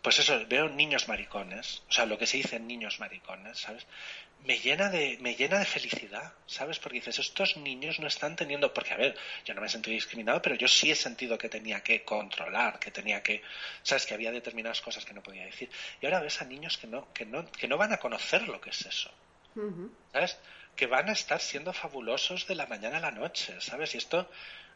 pues 0.00 0.20
eso, 0.20 0.40
veo 0.46 0.68
niños 0.68 1.08
maricones, 1.08 1.82
o 1.88 1.92
sea, 1.92 2.06
lo 2.06 2.16
que 2.16 2.26
se 2.26 2.38
dice 2.38 2.58
niños 2.58 3.00
maricones, 3.00 3.58
¿sabes? 3.58 3.84
Me 4.44 4.58
llena 4.58 4.88
de 4.88 5.18
me 5.20 5.34
llena 5.34 5.58
de 5.58 5.64
felicidad, 5.64 6.32
¿sabes? 6.46 6.78
Porque 6.78 6.98
dices, 6.98 7.18
estos 7.18 7.56
niños 7.56 7.98
no 7.98 8.06
están 8.06 8.36
teniendo, 8.36 8.72
porque 8.72 8.94
a 8.94 8.96
ver, 8.96 9.16
yo 9.44 9.54
no 9.54 9.60
me 9.60 9.66
he 9.66 9.70
sentido 9.70 9.94
discriminado, 9.94 10.40
pero 10.40 10.54
yo 10.54 10.68
sí 10.68 10.90
he 10.90 10.94
sentido 10.94 11.36
que 11.36 11.48
tenía 11.48 11.82
que 11.82 12.04
controlar, 12.04 12.78
que 12.78 12.90
tenía 12.90 13.22
que, 13.22 13.42
¿sabes? 13.82 14.06
Que 14.06 14.14
había 14.14 14.30
determinadas 14.30 14.80
cosas 14.80 15.04
que 15.04 15.14
no 15.14 15.22
podía 15.22 15.44
decir. 15.44 15.70
Y 16.00 16.06
ahora 16.06 16.20
ves 16.20 16.40
a 16.40 16.44
niños 16.44 16.78
que 16.78 16.86
no 16.86 17.12
que 17.12 17.26
no 17.26 17.50
que 17.52 17.68
no 17.68 17.76
van 17.76 17.92
a 17.92 17.98
conocer 17.98 18.48
lo 18.48 18.60
que 18.60 18.70
es 18.70 18.86
eso. 18.86 19.10
¿Sabes? 20.12 20.38
Que 20.76 20.86
van 20.86 21.08
a 21.08 21.12
estar 21.12 21.40
siendo 21.40 21.72
fabulosos 21.72 22.46
de 22.46 22.54
la 22.54 22.66
mañana 22.66 22.98
a 22.98 23.00
la 23.00 23.10
noche, 23.10 23.60
¿sabes? 23.60 23.94
Y 23.94 23.98
esto 23.98 24.30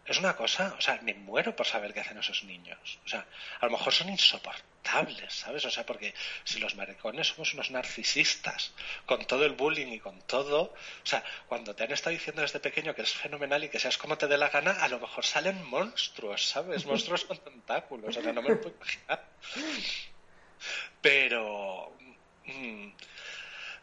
es 0.04 0.18
una 0.18 0.34
cosa, 0.34 0.74
o 0.76 0.80
sea, 0.80 0.98
me 1.02 1.14
muero 1.14 1.54
por 1.54 1.66
saber 1.66 1.94
qué 1.94 2.00
hacen 2.00 2.18
esos 2.18 2.42
niños. 2.44 2.98
O 3.04 3.08
sea, 3.08 3.24
a 3.60 3.66
lo 3.66 3.72
mejor 3.72 3.92
son 3.92 4.08
insoportables, 4.08 5.32
¿sabes? 5.32 5.64
O 5.64 5.70
sea, 5.70 5.86
porque 5.86 6.12
si 6.42 6.58
los 6.58 6.74
maricones 6.74 7.28
somos 7.28 7.54
unos 7.54 7.70
narcisistas, 7.70 8.72
con 9.06 9.24
todo 9.26 9.44
el 9.44 9.52
bullying 9.52 9.92
y 9.92 10.00
con 10.00 10.20
todo, 10.22 10.62
o 10.62 11.06
sea, 11.06 11.22
cuando 11.46 11.74
te 11.76 11.84
han 11.84 11.92
estado 11.92 12.14
diciendo 12.14 12.42
desde 12.42 12.58
pequeño 12.58 12.94
que 12.94 13.02
es 13.02 13.12
fenomenal 13.12 13.62
y 13.62 13.68
que 13.68 13.78
seas 13.78 13.96
como 13.96 14.18
te 14.18 14.26
dé 14.26 14.36
la 14.36 14.48
gana, 14.48 14.72
a 14.72 14.88
lo 14.88 14.98
mejor 14.98 15.24
salen 15.24 15.62
monstruos, 15.64 16.48
¿sabes? 16.48 16.84
Monstruos 16.84 17.24
con 17.24 17.38
tentáculos, 17.38 18.16
o 18.16 18.22
sea, 18.22 18.32
no 18.32 18.42
me 18.42 18.50
lo 18.50 18.60
puedo 18.60 18.74
imaginar. 18.76 19.24
Pero... 21.00 21.96
Mm, 22.46 22.90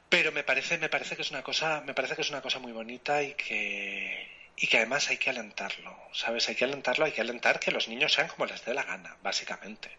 pero 0.10 0.32
me 0.32 0.44
parece, 0.44 0.78
me 0.80 0.90
parece 0.90 1.16
que 1.16 1.22
es 1.22 1.32
una 1.32 1.44
cosa, 1.44 1.82
me 1.86 1.94
parece 1.94 2.16
que 2.16 2.24
es 2.24 2.30
una 2.30 2.42
cosa 2.42 2.60
muy 2.60 2.72
bonita 2.72 3.22
y 3.22 3.36
que 3.36 4.39
y 4.62 4.68
que 4.68 4.78
además 4.78 5.10
hay 5.10 5.18
que 5.18 5.30
alentarlo, 5.30 5.98
¿sabes? 6.12 6.50
Hay 6.50 6.56
que 6.56 6.66
alentarlo, 6.66 7.06
hay 7.06 7.14
que 7.14 7.22
alentar 7.22 7.62
que 7.62 7.72
los 7.72 7.88
niños 7.88 8.12
sean 8.12 8.28
como 8.28 8.46
les 8.46 8.64
dé 8.66 8.74
la 8.74 8.84
gana, 8.84 9.16
básicamente. 9.24 9.90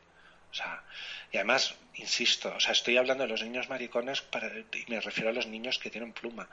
O 0.50 0.54
sea, 0.54 0.82
y 1.32 1.38
además, 1.38 1.74
insisto, 1.94 2.52
o 2.54 2.60
sea, 2.60 2.72
estoy 2.72 2.98
hablando 2.98 3.24
de 3.24 3.30
los 3.30 3.42
niños 3.42 3.70
maricones 3.70 4.20
para, 4.20 4.48
y 4.48 4.84
me 4.88 5.00
refiero 5.00 5.30
a 5.30 5.32
los 5.32 5.46
niños 5.46 5.78
que 5.78 5.88
tienen 5.88 6.12
pluma, 6.12 6.46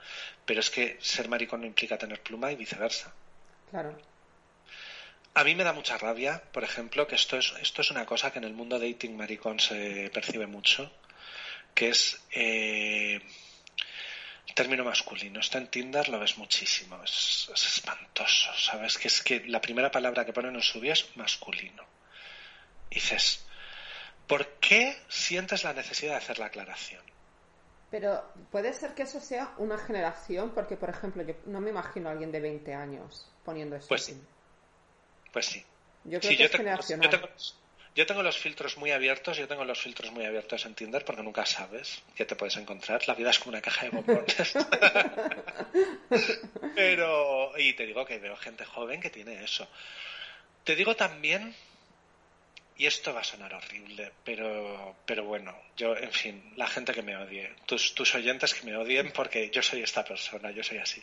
pero 0.46 0.62
es 0.62 0.70
que 0.70 0.98
ser 1.02 1.28
maricón 1.28 1.62
no 1.62 1.68
implica 1.68 1.98
tener 1.98 2.22
pluma 2.22 2.50
y 2.52 2.56
viceversa. 2.56 3.14
Claro. 3.72 3.98
A 5.34 5.44
mí 5.44 5.54
me 5.56 5.66
da 5.66 5.74
mucha 5.74 5.98
rabia, 5.98 6.42
por 6.54 6.64
ejemplo, 6.64 7.08
que 7.08 7.16
esto 7.16 7.38
es, 7.38 7.54
esto 7.62 7.82
es 7.82 7.92
una 7.92 8.06
cosa 8.06 8.32
que 8.32 8.40
en 8.40 8.46
el 8.46 8.54
mundo 8.54 8.80
dating 8.80 9.18
maricón 9.18 9.60
se 9.60 10.10
percibe 10.14 10.48
mucho, 10.48 10.90
que 11.76 11.90
es 11.90 12.24
eh, 12.32 13.20
término 14.54 14.84
masculino. 14.84 15.40
Esto 15.40 15.58
en 15.58 15.68
Tinder 15.68 16.10
lo 16.10 16.20
ves 16.20 16.38
muchísimo. 16.38 17.02
Es, 17.04 17.50
espantoso, 17.54 18.52
¿sabes? 18.56 18.98
Que 18.98 19.08
es 19.08 19.22
que 19.22 19.46
la 19.48 19.62
primera 19.62 19.92
palabra 19.92 20.26
que 20.26 20.34
ponen 20.34 20.56
en 20.56 20.62
su 20.62 20.80
bio 20.80 20.94
es 20.94 21.16
masculino. 21.16 21.84
dices, 22.90 23.46
¿por 24.28 24.48
qué 24.60 24.98
sientes 25.10 25.64
la 25.64 25.74
necesidad 25.74 26.14
de 26.14 26.18
hacer 26.18 26.40
la 26.40 26.48
aclaración? 26.48 27.04
Pero 27.90 28.24
puede 28.52 28.74
ser 28.74 28.94
que 28.94 29.04
eso 29.04 29.22
sea 29.22 29.54
una 29.58 29.78
generación, 29.78 30.52
porque 30.54 30.76
por 30.76 30.90
ejemplo, 30.90 31.24
yo 31.24 31.36
no 31.46 31.62
me 31.62 31.70
imagino 31.70 32.10
a 32.10 32.12
alguien 32.12 32.32
de 32.32 32.42
20 32.42 32.74
años 32.74 33.30
poniendo 33.46 33.78
eso. 33.78 33.88
Pues 33.88 34.04
sí. 34.04 34.22
Pues 35.32 35.46
sí. 35.46 35.66
Yo 36.04 36.20
creo 36.20 36.38
que 36.38 36.44
es 36.46 36.52
generacional. 36.52 37.12
Yo 37.12 37.28
tengo 38.06 38.22
los 38.22 38.38
filtros 38.38 38.78
muy 38.78 38.92
abiertos, 38.92 39.38
yo 39.38 39.48
tengo 39.48 39.66
los 39.66 39.82
filtros 39.82 40.12
muy 40.12 40.24
abiertos 40.24 40.64
en 40.68 40.76
Tinder 40.76 41.04
porque 41.04 41.24
nunca 41.24 41.48
sabes 41.48 42.04
qué 42.16 42.26
te 42.26 42.36
puedes 42.36 42.56
encontrar. 42.58 43.02
La 43.08 43.16
vida 43.16 43.32
es 43.32 43.40
como 43.40 43.50
una 43.50 43.62
caja 43.62 43.86
de 43.86 43.90
bombones. 43.90 44.54
pero, 46.76 47.58
y 47.58 47.74
te 47.74 47.88
digo 47.88 48.06
que 48.06 48.20
veo 48.20 48.36
gente 48.36 48.66
joven 48.66 49.02
que 49.02 49.10
tiene 49.10 49.44
eso. 49.44 49.68
Te 50.64 50.76
digo 50.76 50.96
también, 50.96 51.56
y 52.78 52.86
esto 52.86 53.16
va 53.16 53.22
a 53.22 53.24
sonar 53.24 53.56
horrible, 53.56 54.12
pero, 54.24 54.98
pero 55.08 55.24
bueno, 55.24 55.60
yo, 55.76 55.98
en 55.98 56.12
fin, 56.12 56.54
la 56.56 56.68
gente 56.68 56.94
que 56.94 57.02
me 57.02 57.18
odie, 57.18 57.52
tus, 57.66 57.96
tus 57.96 58.14
oyentes 58.14 58.54
que 58.54 58.64
me 58.64 58.78
odien 58.78 59.12
porque 59.12 59.50
yo 59.50 59.64
soy 59.64 59.82
esta 59.82 60.06
persona, 60.06 60.52
yo 60.52 60.64
soy 60.64 60.78
así. 60.78 61.02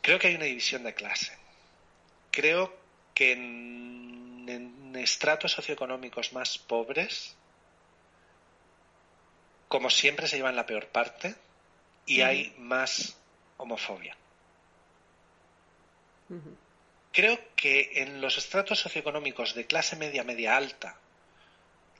Creo 0.00 0.18
que 0.18 0.28
hay 0.28 0.36
una 0.36 0.46
división 0.46 0.82
de 0.82 0.94
clase. 0.94 1.36
Creo 2.30 2.74
que 3.12 3.32
en 3.32 4.79
estratos 4.96 5.52
socioeconómicos 5.52 6.32
más 6.32 6.58
pobres, 6.58 7.36
como 9.68 9.90
siempre 9.90 10.26
se 10.26 10.36
llevan 10.36 10.56
la 10.56 10.66
peor 10.66 10.88
parte 10.88 11.34
y 12.06 12.22
hay 12.22 12.54
más 12.58 13.16
homofobia. 13.56 14.16
Creo 17.12 17.38
que 17.56 18.02
en 18.02 18.20
los 18.20 18.38
estratos 18.38 18.80
socioeconómicos 18.80 19.54
de 19.54 19.66
clase 19.66 19.96
media, 19.96 20.24
media 20.24 20.56
alta, 20.56 20.96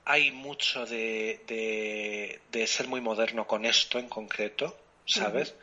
hay 0.05 0.31
mucho 0.31 0.87
de, 0.87 2.41
de, 2.51 2.67
ser 2.67 2.89
muy 2.89 3.01
moderno 3.01 3.47
con 3.47 3.65
esto 3.65 3.99
en 3.99 4.09
concreto, 4.09 4.77
¿sabes? 5.05 5.55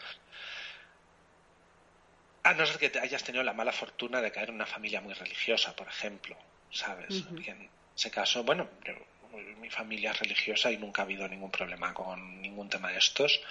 A 2.44 2.54
no 2.54 2.66
ser 2.66 2.78
que 2.78 2.90
te 2.90 3.00
hayas 3.00 3.24
tenido 3.24 3.44
la 3.44 3.54
mala 3.54 3.72
fortuna 3.72 4.22
de 4.22 4.32
caer 4.32 4.50
en 4.50 4.56
una 4.56 4.66
familia 4.66 5.02
muy 5.02 5.13
religiosa, 5.13 5.76
por 5.76 5.88
ejemplo, 5.88 6.38
¿sabes? 6.71 7.23
En 7.45 7.69
ese 7.95 8.12
caso, 8.12 8.43
bueno, 8.43 8.69
mi 9.60 9.69
familia 9.69 10.12
es 10.12 10.19
religiosa 10.19 10.71
y 10.71 10.77
nunca 10.77 11.01
ha 11.01 11.06
habido 11.06 11.27
ningún 11.27 11.51
problema 11.51 11.93
con 11.93 12.41
ningún 12.41 12.69
tema 12.69 12.91
de 12.91 12.97
estos, 12.97 13.41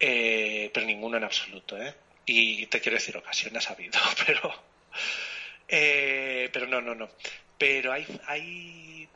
eh, 0.00 0.70
pero 0.72 0.86
ninguno 0.86 1.16
en 1.16 1.24
absoluto, 1.24 1.80
¿eh? 1.80 1.94
Y 2.26 2.66
te 2.66 2.80
quiero 2.80 2.96
decir, 2.96 3.16
ocasiones 3.16 3.68
ha 3.68 3.72
habido, 3.72 3.98
pero. 4.26 4.54
Eh, 5.66 6.50
pero 6.52 6.66
no, 6.66 6.80
no, 6.80 6.94
no. 6.94 7.08
Pero 7.56 7.92
hay, 7.92 8.06
hay. 8.26 9.08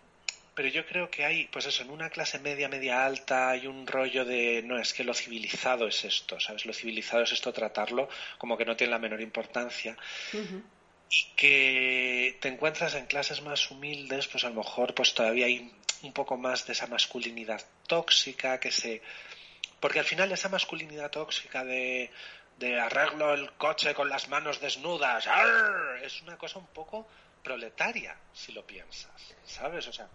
Pero 0.54 0.68
yo 0.68 0.86
creo 0.86 1.10
que 1.10 1.24
hay, 1.24 1.46
pues 1.46 1.66
eso, 1.66 1.82
en 1.82 1.90
una 1.90 2.10
clase 2.10 2.38
media, 2.38 2.68
media 2.68 3.04
alta, 3.04 3.50
hay 3.50 3.66
un 3.66 3.86
rollo 3.86 4.24
de. 4.24 4.62
No, 4.64 4.78
es 4.78 4.92
que 4.94 5.04
lo 5.04 5.14
civilizado 5.14 5.86
es 5.86 6.04
esto, 6.04 6.40
¿sabes? 6.40 6.66
Lo 6.66 6.72
civilizado 6.72 7.22
es 7.22 7.32
esto, 7.32 7.52
tratarlo 7.52 8.08
como 8.38 8.56
que 8.56 8.64
no 8.64 8.76
tiene 8.76 8.92
la 8.92 8.98
menor 8.98 9.20
importancia. 9.20 9.96
Y 11.14 11.34
que 11.36 12.38
te 12.40 12.48
encuentras 12.48 12.94
en 12.94 13.06
clases 13.06 13.42
más 13.42 13.70
humildes, 13.70 14.28
pues 14.28 14.44
a 14.44 14.48
lo 14.48 14.54
mejor 14.56 14.94
pues 14.94 15.12
todavía 15.14 15.46
hay 15.46 15.70
un 16.02 16.12
poco 16.12 16.36
más 16.36 16.66
de 16.66 16.72
esa 16.72 16.86
masculinidad 16.86 17.62
tóxica 17.86 18.58
que 18.58 18.72
se 18.72 19.02
porque 19.78 19.98
al 19.98 20.04
final 20.04 20.30
esa 20.32 20.48
masculinidad 20.48 21.10
tóxica 21.10 21.64
de, 21.64 22.10
de 22.58 22.80
arreglo 22.80 23.34
el 23.34 23.52
coche 23.52 23.94
con 23.94 24.08
las 24.08 24.28
manos 24.28 24.60
desnudas 24.60 25.28
es 26.02 26.22
una 26.22 26.36
cosa 26.36 26.58
un 26.58 26.66
poco 26.68 27.06
proletaria 27.42 28.16
si 28.32 28.52
lo 28.52 28.66
piensas 28.66 29.12
sabes 29.44 29.86
o 29.86 29.92
sea 29.92 30.08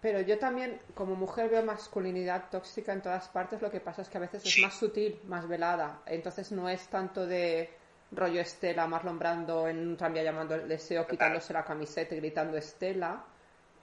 pero 0.00 0.20
yo 0.22 0.38
también 0.38 0.80
como 0.94 1.14
mujer 1.14 1.50
veo 1.50 1.62
masculinidad 1.62 2.48
tóxica 2.50 2.92
en 2.92 3.02
todas 3.02 3.28
partes 3.28 3.60
lo 3.60 3.70
que 3.70 3.80
pasa 3.80 4.02
es 4.02 4.08
que 4.08 4.16
a 4.16 4.22
veces 4.22 4.46
es 4.46 4.58
más 4.58 4.74
sutil 4.74 5.20
más 5.24 5.46
velada. 5.46 6.00
Entonces 6.06 6.52
no 6.52 6.70
es 6.70 6.88
tanto 6.88 7.26
de 7.26 7.70
rollo 8.12 8.40
Estela 8.40 8.86
Marlon 8.86 9.18
Brando 9.18 9.68
en 9.68 9.78
un 9.78 9.96
tranvía 9.96 10.22
llamando 10.22 10.54
el 10.54 10.68
deseo 10.68 11.06
quitándose 11.06 11.52
la 11.52 11.64
camiseta 11.64 12.14
y 12.14 12.18
gritando 12.18 12.56
Estela 12.56 13.24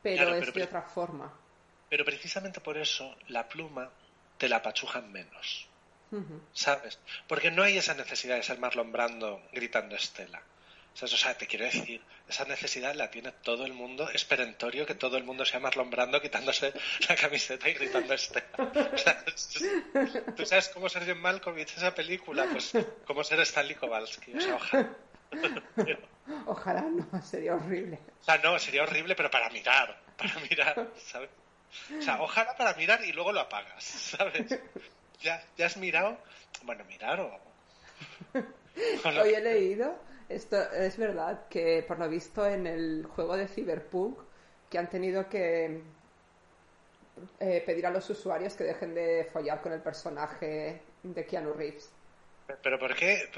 pero, 0.02 0.36
es 0.36 0.54
de 0.54 0.64
otra 0.64 0.82
forma 0.82 1.32
pero 1.90 2.04
precisamente 2.04 2.60
por 2.60 2.78
eso 2.78 3.16
la 3.28 3.48
pluma 3.48 3.90
te 4.38 4.50
la 4.50 4.62
pachujan 4.62 5.12
menos. 5.12 5.68
¿Sabes? 6.54 7.00
Porque 7.28 7.52
no 7.52 7.64
hay 7.64 7.78
esa 7.78 7.94
necesidad 7.94 8.38
de 8.38 8.44
ser 8.44 8.60
Marlon 8.60 8.92
Brando 8.92 9.42
gritando 9.52 9.96
Estela. 9.96 10.42
O 11.02 11.08
sea, 11.08 11.38
te 11.38 11.46
quiero 11.46 11.66
decir, 11.66 12.02
esa 12.28 12.46
necesidad 12.46 12.96
la 12.96 13.12
tiene 13.12 13.32
todo 13.32 13.66
el 13.66 13.74
mundo. 13.74 14.10
Es 14.10 14.26
perentorio 14.26 14.86
que 14.86 14.96
todo 14.96 15.18
el 15.18 15.24
mundo 15.24 15.46
sea 15.46 15.60
Marlon 15.60 15.90
Brando 15.90 16.22
quitándose 16.22 16.74
la 17.10 17.16
camiseta 17.16 17.70
y 17.70 17.74
gritando 17.74 18.14
Estela. 18.16 18.48
Tú 20.36 20.46
sabes 20.46 20.70
cómo 20.70 20.90
ser 20.90 21.06
John 21.08 21.22
Malkovich 21.22 21.78
esa 21.78 21.94
película, 21.94 22.48
pues 22.52 22.74
cómo 23.06 23.24
ser 23.24 23.40
Stanley 23.42 23.76
Kowalski. 23.76 24.34
O 24.36 24.42
sea, 24.42 24.56
ojalá. 24.56 24.90
Ojalá 26.46 26.82
no, 26.82 27.22
sería 27.22 27.56
horrible. 27.56 28.00
O 28.22 28.24
sea, 28.24 28.38
no, 28.40 28.60
sería 28.60 28.84
horrible, 28.84 29.16
pero 29.16 29.32
para 29.32 29.50
mirar, 29.50 29.98
para 30.18 30.36
mirar, 30.40 30.90
¿sabes? 30.98 31.30
O 31.98 32.02
sea, 32.02 32.22
ojalá 32.22 32.56
para 32.56 32.74
mirar 32.74 33.04
y 33.04 33.14
luego 33.14 33.32
lo 33.32 33.42
apagas, 33.42 33.84
¿sabes? 33.84 34.60
¿Ya, 35.22 35.44
ya 35.58 35.66
has 35.66 35.78
mirado? 35.78 36.18
Bueno, 36.64 36.84
mirar 36.86 37.20
o... 37.20 37.40
Hoy 39.06 39.34
he 39.34 39.42
leído, 39.42 40.00
esto 40.30 40.72
es 40.72 40.98
verdad, 40.98 41.48
que 41.50 41.84
por 41.88 42.00
lo 42.00 42.10
visto 42.10 42.46
en 42.46 42.68
el 42.68 43.06
juego 43.16 43.38
de 43.38 43.48
Cyberpunk, 43.48 44.20
que 44.70 44.78
han 44.78 44.90
tenido 44.90 45.30
que 45.30 45.82
eh, 47.40 47.64
pedir 47.66 47.86
a 47.86 47.90
los 47.90 48.10
usuarios 48.10 48.54
que 48.54 48.64
dejen 48.64 48.94
de 48.94 49.30
follar 49.32 49.62
con 49.62 49.72
el 49.72 49.82
personaje 49.82 50.82
de 51.04 51.26
Keanu 51.26 51.54
Reeves. 51.54 51.90
Pero 52.64 52.80
¿por 52.80 52.96
qué? 52.96 53.30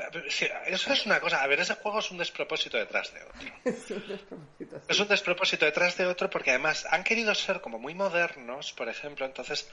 Eso 0.67 0.93
es 0.93 1.06
una 1.06 1.19
cosa. 1.19 1.41
A 1.41 1.47
ver, 1.47 1.60
ese 1.60 1.75
juego 1.75 1.99
es 1.99 2.12
un 2.12 2.17
despropósito 2.19 2.78
detrás 2.78 3.12
de 3.13 3.23
otro. 3.23 3.41
es 3.65 3.91
un 3.91 4.08
despropósito. 4.08 4.82
Es 4.88 4.99
un 4.99 5.08
despropósito 5.08 5.65
detrás 5.65 5.97
de 5.97 6.06
otro 6.06 6.30
porque 6.30 6.52
además 6.52 6.86
han 6.89 7.04
querido 7.04 7.34
ser 7.34 7.62
como 7.62 7.80
muy 7.80 7.95
modernos, 7.95 8.71
por 8.73 8.88
ejemplo. 8.88 9.25
Entonces, 9.25 9.67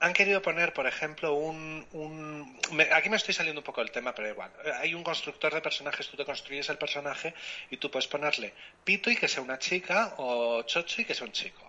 han 0.00 0.12
querido 0.12 0.40
poner, 0.40 0.72
por 0.72 0.86
ejemplo, 0.86 1.34
un... 1.34 1.86
un 1.92 2.60
aquí 2.92 3.08
me 3.08 3.16
estoy 3.16 3.34
saliendo 3.34 3.60
un 3.60 3.64
poco 3.64 3.80
del 3.80 3.90
tema, 3.90 4.14
pero 4.14 4.28
igual. 4.28 4.52
Hay 4.80 4.94
un 4.94 5.02
constructor 5.02 5.52
de 5.52 5.60
personajes, 5.60 6.08
tú 6.08 6.16
te 6.16 6.24
construyes 6.24 6.68
el 6.68 6.78
personaje 6.78 7.34
y 7.70 7.78
tú 7.78 7.90
puedes 7.90 8.06
ponerle 8.06 8.54
pito 8.84 9.10
y 9.10 9.16
que 9.16 9.26
sea 9.26 9.42
una 9.42 9.58
chica 9.58 10.14
o 10.18 10.62
chocho 10.62 11.02
y 11.02 11.04
que 11.04 11.14
sea 11.14 11.26
un 11.26 11.32
chico. 11.32 11.64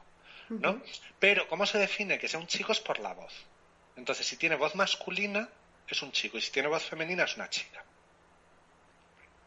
¿No? 0.49 0.81
Pero, 1.19 1.47
¿cómo 1.47 1.65
se 1.67 1.77
define 1.77 2.17
que 2.17 2.27
sea 2.27 2.39
un 2.39 2.47
chico? 2.47 2.71
Es 2.71 2.79
por 2.79 2.99
la 2.99 3.13
voz. 3.13 3.33
Entonces, 3.95 4.25
si 4.25 4.35
tiene 4.35 4.55
voz 4.55 4.73
masculina, 4.73 5.47
es 5.87 6.01
un 6.01 6.11
chico 6.11 6.37
y 6.37 6.41
si 6.41 6.51
tiene 6.51 6.67
voz 6.67 6.83
femenina 6.83 7.23
es 7.23 7.35
una 7.35 7.49
chica. 7.49 7.83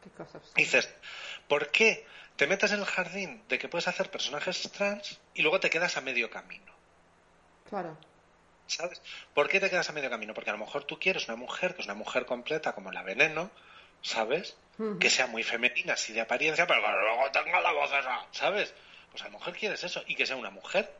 ¿Qué 0.02 0.10
cosas? 0.10 0.42
dices, 0.54 0.88
¿por 1.48 1.70
qué 1.70 2.04
te 2.36 2.46
metes 2.46 2.72
en 2.72 2.80
el 2.80 2.84
jardín 2.84 3.42
de 3.48 3.58
que 3.58 3.68
puedes 3.68 3.86
hacer 3.86 4.10
personajes 4.10 4.70
trans 4.72 5.20
y 5.34 5.42
luego 5.42 5.60
te 5.60 5.70
quedas 5.70 5.96
a 5.96 6.00
medio 6.00 6.30
camino? 6.30 6.72
Claro. 7.68 7.96
¿Sabes? 8.72 9.02
¿Por 9.34 9.48
qué 9.48 9.60
te 9.60 9.68
quedas 9.68 9.88
a 9.90 9.92
medio 9.92 10.08
camino? 10.08 10.32
Porque 10.32 10.50
a 10.50 10.54
lo 10.54 10.58
mejor 10.58 10.84
tú 10.84 10.98
quieres 10.98 11.28
una 11.28 11.36
mujer 11.36 11.74
que 11.74 11.82
es 11.82 11.86
una 11.86 11.94
mujer 11.94 12.24
completa 12.24 12.72
como 12.72 12.90
la 12.90 13.02
veneno, 13.02 13.50
¿sabes? 14.00 14.56
Que 14.98 15.10
sea 15.10 15.26
muy 15.26 15.42
femenina, 15.42 15.92
así 15.92 16.12
de 16.12 16.22
apariencia, 16.22 16.66
pero 16.66 16.82
que 16.82 16.88
luego 16.88 17.30
tenga 17.30 17.60
la 17.60 17.72
voz 17.72 17.92
esa, 17.92 18.26
¿sabes? 18.32 18.74
Pues 19.10 19.22
a 19.22 19.26
lo 19.26 19.38
mejor 19.38 19.54
quieres 19.54 19.84
eso 19.84 20.02
y 20.06 20.14
que 20.14 20.26
sea 20.26 20.36
una 20.36 20.50
mujer. 20.50 20.90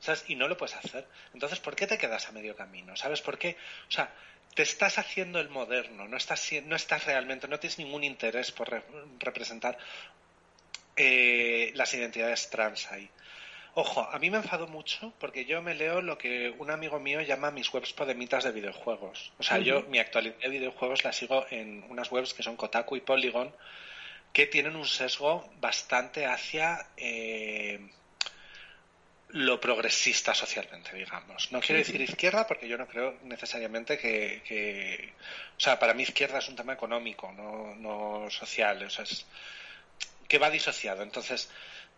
¿Sabes? 0.00 0.24
Y 0.28 0.36
no 0.36 0.46
lo 0.46 0.56
puedes 0.56 0.76
hacer. 0.76 1.08
Entonces, 1.34 1.58
¿por 1.58 1.74
qué 1.74 1.86
te 1.86 1.98
quedas 1.98 2.28
a 2.28 2.32
medio 2.32 2.54
camino? 2.54 2.96
¿Sabes 2.96 3.20
por 3.20 3.38
qué? 3.38 3.56
O 3.88 3.90
sea, 3.90 4.12
te 4.54 4.62
estás 4.62 4.98
haciendo 4.98 5.40
el 5.40 5.48
moderno, 5.48 6.06
no 6.06 6.16
estás, 6.16 6.50
no 6.64 6.76
estás 6.76 7.04
realmente, 7.04 7.48
no 7.48 7.58
tienes 7.58 7.78
ningún 7.78 8.04
interés 8.04 8.52
por 8.52 8.84
representar 9.18 9.78
eh, 10.96 11.72
las 11.74 11.94
identidades 11.94 12.50
trans 12.50 12.90
ahí. 12.90 13.08
Ojo, 13.74 14.08
a 14.10 14.18
mí 14.18 14.30
me 14.30 14.38
enfado 14.38 14.66
mucho 14.66 15.12
porque 15.18 15.44
yo 15.44 15.62
me 15.62 15.74
leo 15.74 16.00
lo 16.00 16.18
que 16.18 16.50
un 16.58 16.70
amigo 16.70 16.98
mío 16.98 17.20
llama 17.20 17.50
mis 17.50 17.72
webs 17.72 17.92
podemitas 17.92 18.44
de 18.44 18.52
videojuegos. 18.52 19.32
O 19.38 19.42
sea, 19.42 19.58
yo 19.58 19.82
mi 19.82 19.98
actualidad 19.98 20.36
de 20.38 20.48
videojuegos 20.48 21.04
la 21.04 21.12
sigo 21.12 21.46
en 21.50 21.84
unas 21.88 22.10
webs 22.10 22.34
que 22.34 22.42
son 22.42 22.56
Kotaku 22.56 22.96
y 22.96 23.00
Polygon, 23.00 23.54
que 24.32 24.46
tienen 24.46 24.76
un 24.76 24.86
sesgo 24.86 25.48
bastante 25.60 26.26
hacia 26.26 26.88
eh, 26.96 27.78
lo 29.30 29.60
progresista 29.60 30.34
socialmente, 30.34 30.96
digamos. 30.96 31.52
No 31.52 31.60
quiero 31.60 31.78
decir 31.78 32.00
izquierda 32.00 32.46
porque 32.46 32.68
yo 32.68 32.78
no 32.78 32.86
creo 32.86 33.18
necesariamente 33.24 33.98
que, 33.98 35.12
o 35.56 35.60
sea, 35.60 35.78
para 35.78 35.94
mí 35.94 36.02
izquierda 36.02 36.38
es 36.38 36.48
un 36.48 36.56
tema 36.56 36.72
económico, 36.72 37.30
no, 37.32 37.74
no 37.74 38.30
social, 38.30 38.82
o 38.82 38.90
sea, 38.90 39.04
es 39.04 39.26
que 40.26 40.38
va 40.38 40.50
disociado. 40.50 41.02
Entonces, 41.02 41.50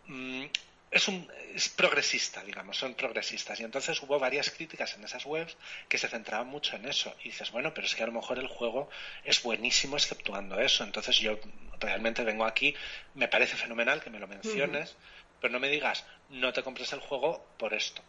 mm, 0.07 0.45
es 0.91 1.07
un 1.07 1.25
es 1.55 1.69
progresista, 1.69 2.43
digamos, 2.43 2.77
son 2.77 2.93
progresistas. 2.95 3.59
Y 3.59 3.63
entonces 3.63 4.01
hubo 4.01 4.19
varias 4.19 4.49
críticas 4.51 4.93
en 4.95 5.03
esas 5.03 5.25
webs 5.25 5.57
que 5.87 5.97
se 5.97 6.07
centraban 6.07 6.47
mucho 6.47 6.75
en 6.75 6.85
eso. 6.85 7.15
Y 7.23 7.29
dices, 7.29 7.51
bueno, 7.51 7.73
pero 7.73 7.87
es 7.87 7.95
que 7.95 8.03
a 8.03 8.07
lo 8.07 8.11
mejor 8.11 8.39
el 8.39 8.47
juego 8.47 8.89
es 9.23 9.41
buenísimo 9.41 9.95
exceptuando 9.95 10.59
eso. 10.59 10.83
Entonces 10.83 11.17
yo 11.17 11.39
realmente 11.79 12.23
vengo 12.23 12.45
aquí, 12.45 12.75
me 13.15 13.27
parece 13.27 13.55
fenomenal 13.55 14.01
que 14.01 14.09
me 14.09 14.19
lo 14.19 14.27
menciones. 14.27 14.95
Pero 15.39 15.53
no 15.53 15.59
me 15.59 15.69
digas, 15.69 16.05
no 16.29 16.53
te 16.53 16.61
compres 16.61 16.91
el 16.93 16.99
juego 16.99 17.45
por 17.57 17.73
esto. 17.73 18.01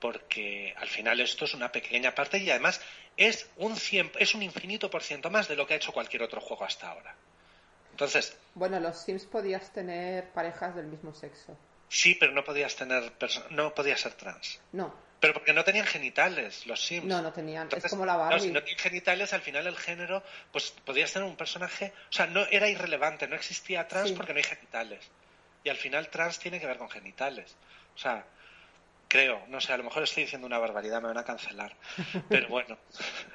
Porque 0.00 0.74
al 0.78 0.88
final 0.88 1.20
esto 1.20 1.44
es 1.44 1.54
una 1.54 1.70
pequeña 1.70 2.14
parte 2.14 2.38
y 2.38 2.50
además 2.50 2.80
es 3.16 3.48
un, 3.56 3.76
es 4.18 4.34
un 4.34 4.42
infinito 4.42 4.90
por 4.90 5.02
ciento 5.02 5.30
más 5.30 5.46
de 5.46 5.56
lo 5.56 5.66
que 5.66 5.74
ha 5.74 5.76
hecho 5.76 5.92
cualquier 5.92 6.22
otro 6.22 6.40
juego 6.40 6.64
hasta 6.64 6.90
ahora. 6.90 7.14
Entonces. 7.90 8.36
Bueno, 8.54 8.80
los 8.80 8.98
Sims 8.98 9.26
podías 9.26 9.72
tener 9.72 10.30
parejas 10.30 10.74
del 10.74 10.86
mismo 10.86 11.14
sexo. 11.14 11.56
Sí, 11.90 12.14
pero 12.14 12.32
no 12.32 12.42
podías 12.42 12.74
tener. 12.74 13.12
No 13.50 13.74
podías 13.74 14.00
ser 14.00 14.14
trans. 14.14 14.60
No. 14.72 15.10
Pero 15.20 15.34
porque 15.34 15.52
no 15.52 15.64
tenían 15.64 15.84
genitales 15.84 16.66
los 16.66 16.82
Sims. 16.82 17.04
No, 17.04 17.20
no 17.20 17.30
tenían. 17.30 17.68
es 17.70 17.90
como 17.90 18.06
la 18.06 18.16
Barbie. 18.16 18.40
si 18.40 18.52
no 18.52 18.62
tienen 18.62 18.82
genitales, 18.82 19.34
al 19.34 19.42
final 19.42 19.66
el 19.66 19.76
género, 19.76 20.22
pues 20.50 20.70
podías 20.70 21.12
tener 21.12 21.28
un 21.28 21.36
personaje. 21.36 21.92
O 22.08 22.12
sea, 22.12 22.26
no 22.26 22.46
era 22.46 22.68
irrelevante, 22.68 23.28
no 23.28 23.36
existía 23.36 23.86
trans 23.86 24.12
porque 24.12 24.32
no 24.32 24.38
hay 24.38 24.44
genitales 24.44 25.10
y 25.62 25.68
al 25.68 25.76
final 25.76 26.08
trans 26.08 26.38
tiene 26.38 26.60
que 26.60 26.66
ver 26.66 26.78
con 26.78 26.88
genitales. 26.88 27.56
O 27.94 27.98
sea, 27.98 28.24
creo, 29.08 29.44
no 29.48 29.60
sé, 29.60 29.72
a 29.72 29.76
lo 29.76 29.84
mejor 29.84 30.02
estoy 30.02 30.24
diciendo 30.24 30.46
una 30.46 30.58
barbaridad, 30.58 31.02
me 31.02 31.08
van 31.08 31.18
a 31.18 31.24
cancelar. 31.24 31.76
Pero 32.28 32.48
bueno, 32.48 32.78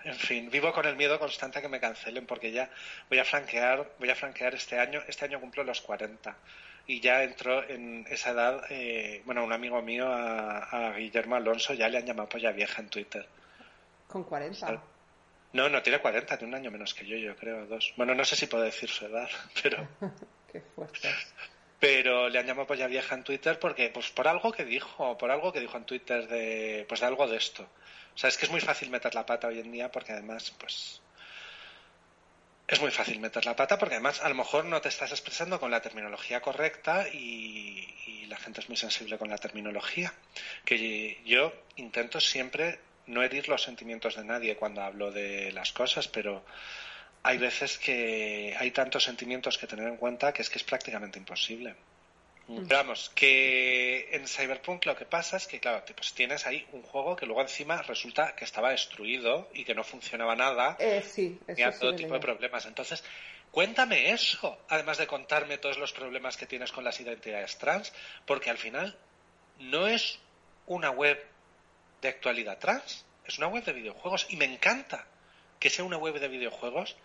en 0.03 0.15
fin, 0.15 0.49
vivo 0.49 0.73
con 0.73 0.85
el 0.85 0.95
miedo 0.95 1.19
constante 1.19 1.59
a 1.59 1.61
que 1.61 1.67
me 1.67 1.79
cancelen 1.79 2.25
porque 2.25 2.51
ya 2.51 2.69
voy 3.09 3.19
a 3.19 3.25
franquear, 3.25 3.91
voy 3.99 4.09
a 4.09 4.15
franquear 4.15 4.55
este 4.55 4.79
año, 4.79 5.03
este 5.07 5.25
año 5.25 5.39
cumplo 5.39 5.63
los 5.63 5.81
40 5.81 6.35
y 6.87 6.99
ya 6.99 7.23
entró 7.23 7.67
en 7.67 8.05
esa 8.09 8.31
edad, 8.31 8.63
eh, 8.69 9.21
bueno, 9.25 9.43
un 9.43 9.53
amigo 9.53 9.81
mío, 9.81 10.07
a, 10.07 10.93
Guillermo 10.97 11.35
Alonso, 11.35 11.73
ya 11.73 11.89
le 11.89 11.97
han 11.97 12.05
llamado 12.05 12.29
polla 12.29 12.51
vieja 12.51 12.81
en 12.81 12.89
Twitter. 12.89 13.27
¿Con 14.07 14.23
40? 14.23 14.81
No, 15.53 15.69
no 15.69 15.81
tiene 15.81 15.99
40, 15.99 16.37
tiene 16.37 16.53
un 16.53 16.59
año 16.59 16.71
menos 16.71 16.93
que 16.93 17.05
yo, 17.05 17.17
yo 17.17 17.35
creo, 17.35 17.65
dos. 17.65 17.93
Bueno, 17.97 18.13
no 18.13 18.25
sé 18.25 18.35
si 18.35 18.47
puedo 18.47 18.63
decir 18.63 18.89
su 18.89 19.05
edad, 19.05 19.29
pero... 19.63 19.87
Qué 20.51 20.61
fuerte 20.61 21.09
pero 21.79 22.29
le 22.29 22.39
han 22.39 22.47
llamado 22.47 22.67
polla 22.67 22.87
vieja 22.87 23.15
en 23.15 23.23
Twitter 23.23 23.59
porque 23.59 23.89
pues 23.89 24.09
por 24.09 24.27
algo 24.27 24.51
que 24.51 24.65
dijo 24.65 25.17
por 25.17 25.29
algo 25.29 25.51
que 25.51 25.59
dijo 25.59 25.77
en 25.77 25.85
Twitter 25.85 26.27
de 26.27 26.85
pues 26.87 27.01
de 27.01 27.05
algo 27.05 27.27
de 27.27 27.37
esto 27.37 27.63
o 27.63 28.17
sea 28.17 28.29
es 28.29 28.37
que 28.37 28.45
es 28.45 28.51
muy 28.51 28.61
fácil 28.61 28.89
meter 28.89 29.13
la 29.13 29.25
pata 29.25 29.47
hoy 29.47 29.59
en 29.59 29.71
día 29.71 29.91
porque 29.91 30.13
además 30.13 30.51
pues 30.57 31.01
es 32.67 32.81
muy 32.81 32.91
fácil 32.91 33.19
meter 33.19 33.45
la 33.45 33.55
pata 33.55 33.77
porque 33.77 33.95
además 33.95 34.21
a 34.21 34.29
lo 34.29 34.35
mejor 34.35 34.65
no 34.65 34.81
te 34.81 34.89
estás 34.89 35.11
expresando 35.11 35.59
con 35.59 35.69
la 35.69 35.81
terminología 35.81 36.41
correcta 36.41 37.07
y, 37.09 37.91
la 38.27 38.37
gente 38.37 38.59
es 38.59 38.69
muy 38.69 38.75
sensible 38.75 39.19
con 39.19 39.29
la 39.29 39.37
terminología 39.37 40.11
que 40.65 41.21
yo 41.25 41.53
intento 41.75 42.19
siempre 42.19 42.79
no 43.05 43.21
herir 43.21 43.47
los 43.47 43.61
sentimientos 43.61 44.15
de 44.15 44.25
nadie 44.25 44.55
cuando 44.55 44.81
hablo 44.81 45.11
de 45.11 45.51
las 45.51 45.71
cosas, 45.71 46.07
pero 46.07 46.43
hay 47.21 47.37
veces 47.37 47.77
que 47.77 48.55
hay 48.59 48.71
tantos 48.71 49.03
sentimientos 49.03 49.59
que 49.59 49.67
tener 49.67 49.87
en 49.87 49.97
cuenta 49.97 50.33
que 50.33 50.41
es 50.41 50.49
que 50.49 50.57
es 50.57 50.63
prácticamente 50.63 51.19
imposible. 51.19 51.75
Mm. 52.47 52.67
Pero 52.67 52.77
vamos, 52.77 53.11
que 53.15 54.09
en 54.11 54.27
Cyberpunk 54.27 54.85
lo 54.85 54.95
que 54.95 55.05
pasa 55.05 55.37
es 55.37 55.47
que, 55.47 55.59
claro, 55.59 55.83
pues 55.95 56.13
tienes 56.13 56.45
ahí 56.45 56.65
un 56.73 56.83
juego 56.83 57.15
que 57.15 57.25
luego 57.25 57.41
encima 57.41 57.81
resulta 57.81 58.35
que 58.35 58.45
estaba 58.45 58.69
destruido 58.69 59.49
y 59.53 59.63
que 59.63 59.73
no 59.73 59.83
funcionaba 59.83 60.35
nada. 60.35 60.77
Eh, 60.79 61.03
sí, 61.05 61.39
eso 61.47 61.79
todo 61.79 61.95
tipo 61.95 62.13
de 62.13 62.19
problemas. 62.19 62.65
Entonces, 62.65 63.03
cuéntame 63.51 64.11
eso, 64.11 64.59
además 64.69 64.97
de 64.97 65.07
contarme 65.07 65.57
todos 65.57 65.77
los 65.77 65.91
problemas 65.91 66.37
que 66.37 66.45
tienes 66.45 66.71
con 66.71 66.83
las 66.83 66.99
identidades 66.99 67.57
trans, 67.57 67.91
porque 68.27 68.51
al 68.51 68.57
final 68.57 68.95
no 69.59 69.87
es 69.87 70.19
una 70.67 70.91
web 70.91 71.23
de 72.01 72.09
actualidad 72.09 72.59
trans, 72.59 73.05
es 73.25 73.37
una 73.39 73.47
web 73.47 73.63
de 73.63 73.73
videojuegos 73.73 74.27
y 74.29 74.35
me 74.35 74.45
encanta 74.45 75.07
que 75.59 75.71
sea 75.71 75.83
una 75.83 75.97
web 75.97 76.19
de 76.19 76.27
videojuegos 76.27 76.95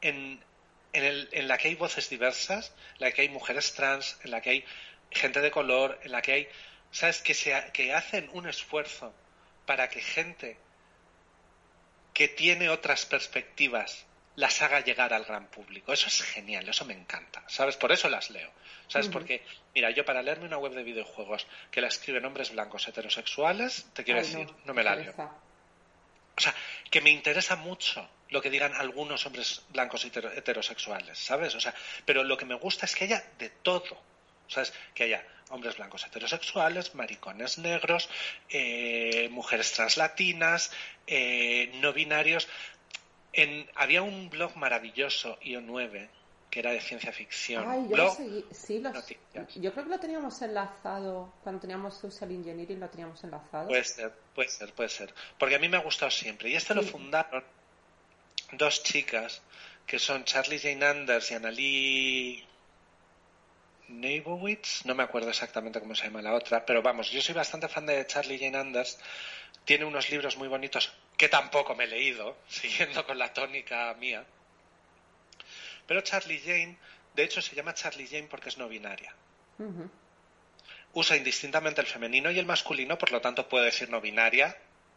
en, 0.00 0.40
en, 0.92 1.48
la 1.48 1.58
que 1.58 1.68
hay 1.68 1.74
voces 1.74 2.08
diversas, 2.08 2.72
en 2.94 3.00
la 3.00 3.12
que 3.12 3.22
hay 3.22 3.28
mujeres 3.28 3.74
trans, 3.74 4.18
en 4.24 4.30
la 4.30 4.40
que 4.40 4.50
hay 4.50 4.64
gente 5.10 5.40
de 5.40 5.50
color, 5.50 5.98
en 6.02 6.12
la 6.12 6.22
que 6.22 6.32
hay, 6.32 6.48
¿sabes? 6.90 7.22
Que, 7.22 7.34
se, 7.34 7.54
que 7.72 7.92
hacen 7.94 8.28
un 8.32 8.48
esfuerzo 8.48 9.14
para 9.66 9.88
que 9.88 10.00
gente 10.00 10.56
que 12.14 12.28
tiene 12.28 12.68
otras 12.68 13.06
perspectivas 13.06 14.06
las 14.34 14.62
haga 14.62 14.80
llegar 14.80 15.12
al 15.12 15.24
gran 15.24 15.46
público. 15.48 15.92
Eso 15.92 16.06
es 16.06 16.22
genial, 16.22 16.68
eso 16.68 16.84
me 16.84 16.94
encanta, 16.94 17.42
¿sabes? 17.48 17.76
Por 17.76 17.90
eso 17.90 18.08
las 18.08 18.30
leo. 18.30 18.50
¿Sabes? 18.86 19.08
Porque, 19.08 19.42
mira, 19.74 19.90
yo 19.90 20.04
para 20.04 20.22
leerme 20.22 20.46
una 20.46 20.56
web 20.56 20.72
de 20.72 20.82
videojuegos 20.82 21.46
que 21.70 21.80
la 21.80 21.88
escriben 21.88 22.24
hombres 22.24 22.52
blancos 22.52 22.88
heterosexuales, 22.88 23.86
te 23.92 24.04
quiero 24.04 24.20
decir, 24.20 24.48
no, 24.64 24.72
me 24.72 24.82
la 24.82 24.96
leo. 24.96 25.12
O 25.18 26.40
sea, 26.40 26.54
que 26.90 27.00
me 27.00 27.10
interesa 27.10 27.56
mucho 27.56 28.08
lo 28.30 28.42
que 28.42 28.50
digan 28.50 28.74
algunos 28.74 29.24
hombres 29.26 29.62
blancos 29.70 30.04
heterosexuales, 30.04 31.18
¿sabes? 31.18 31.54
O 31.54 31.60
sea, 31.60 31.74
pero 32.04 32.24
lo 32.24 32.36
que 32.36 32.44
me 32.44 32.54
gusta 32.54 32.86
es 32.86 32.94
que 32.94 33.04
haya 33.04 33.24
de 33.38 33.50
todo. 33.50 33.96
¿Sabes? 34.48 34.72
Que 34.94 35.04
haya 35.04 35.26
hombres 35.50 35.76
blancos 35.76 36.06
heterosexuales, 36.06 36.94
maricones 36.94 37.58
negros, 37.58 38.08
eh, 38.48 39.28
mujeres 39.30 39.72
translatinas, 39.72 40.70
eh, 41.06 41.70
no 41.82 41.92
binarios. 41.92 42.48
En, 43.34 43.68
había 43.74 44.00
un 44.02 44.30
blog 44.30 44.56
maravilloso, 44.56 45.38
IO9, 45.40 46.08
que 46.50 46.60
era 46.60 46.70
de 46.70 46.80
ciencia 46.80 47.12
ficción. 47.12 47.64
Ay, 47.68 47.88
yo, 47.94 48.16
sí, 48.50 48.82
yo 49.56 49.72
creo 49.72 49.84
que 49.84 49.90
lo 49.90 50.00
teníamos 50.00 50.40
enlazado, 50.40 51.34
cuando 51.42 51.60
teníamos 51.60 51.94
Social 51.98 52.30
Engineering 52.30 52.80
lo 52.80 52.88
teníamos 52.88 53.22
enlazado. 53.22 53.68
Puede 53.68 53.84
ser, 53.84 54.12
puede 54.34 54.48
ser, 54.48 54.72
puede 54.72 54.88
ser. 54.88 55.14
Porque 55.38 55.56
a 55.56 55.58
mí 55.58 55.68
me 55.68 55.76
ha 55.76 55.80
gustado 55.80 56.10
siempre. 56.10 56.48
Y 56.48 56.54
este 56.54 56.74
lo 56.74 56.82
fundaron 56.82 57.44
dos 58.52 58.82
chicas, 58.82 59.42
que 59.86 59.98
son 59.98 60.24
Charlie 60.24 60.58
Jane 60.58 60.84
Anders 60.84 61.30
y 61.30 61.34
Annalie 61.34 62.46
Neibowitz, 63.88 64.84
no 64.84 64.94
me 64.94 65.02
acuerdo 65.02 65.30
exactamente 65.30 65.80
cómo 65.80 65.94
se 65.94 66.04
llama 66.04 66.22
la 66.22 66.34
otra, 66.34 66.66
pero 66.66 66.82
vamos, 66.82 67.10
yo 67.10 67.20
soy 67.22 67.34
bastante 67.34 67.68
fan 67.68 67.86
de 67.86 68.06
Charlie 68.06 68.38
Jane 68.38 68.58
Anders. 68.58 68.98
Tiene 69.64 69.84
unos 69.84 70.10
libros 70.10 70.36
muy 70.36 70.48
bonitos 70.48 70.92
que 71.16 71.28
tampoco 71.28 71.74
me 71.74 71.84
he 71.84 71.88
leído, 71.88 72.36
siguiendo 72.48 73.04
con 73.06 73.18
la 73.18 73.32
tónica 73.32 73.94
mía 73.94 74.24
pero 75.88 76.02
Charlie 76.02 76.38
Jane, 76.38 76.76
de 77.14 77.24
hecho, 77.24 77.40
se 77.40 77.56
llama 77.56 77.72
Charlie 77.72 78.06
Jane 78.06 78.28
porque 78.28 78.50
es 78.50 78.58
no 78.58 78.68
binaria. 78.68 79.12
Usa 80.92 81.16
indistintamente 81.16 81.80
el 81.80 81.86
femenino 81.86 82.30
y 82.30 82.38
el 82.38 82.44
masculino, 82.44 82.98
por 82.98 83.10
lo 83.10 83.22
tanto 83.22 83.48
puede 83.48 83.64
decir 83.64 83.88
no 83.88 84.00
binaria, 84.00 84.54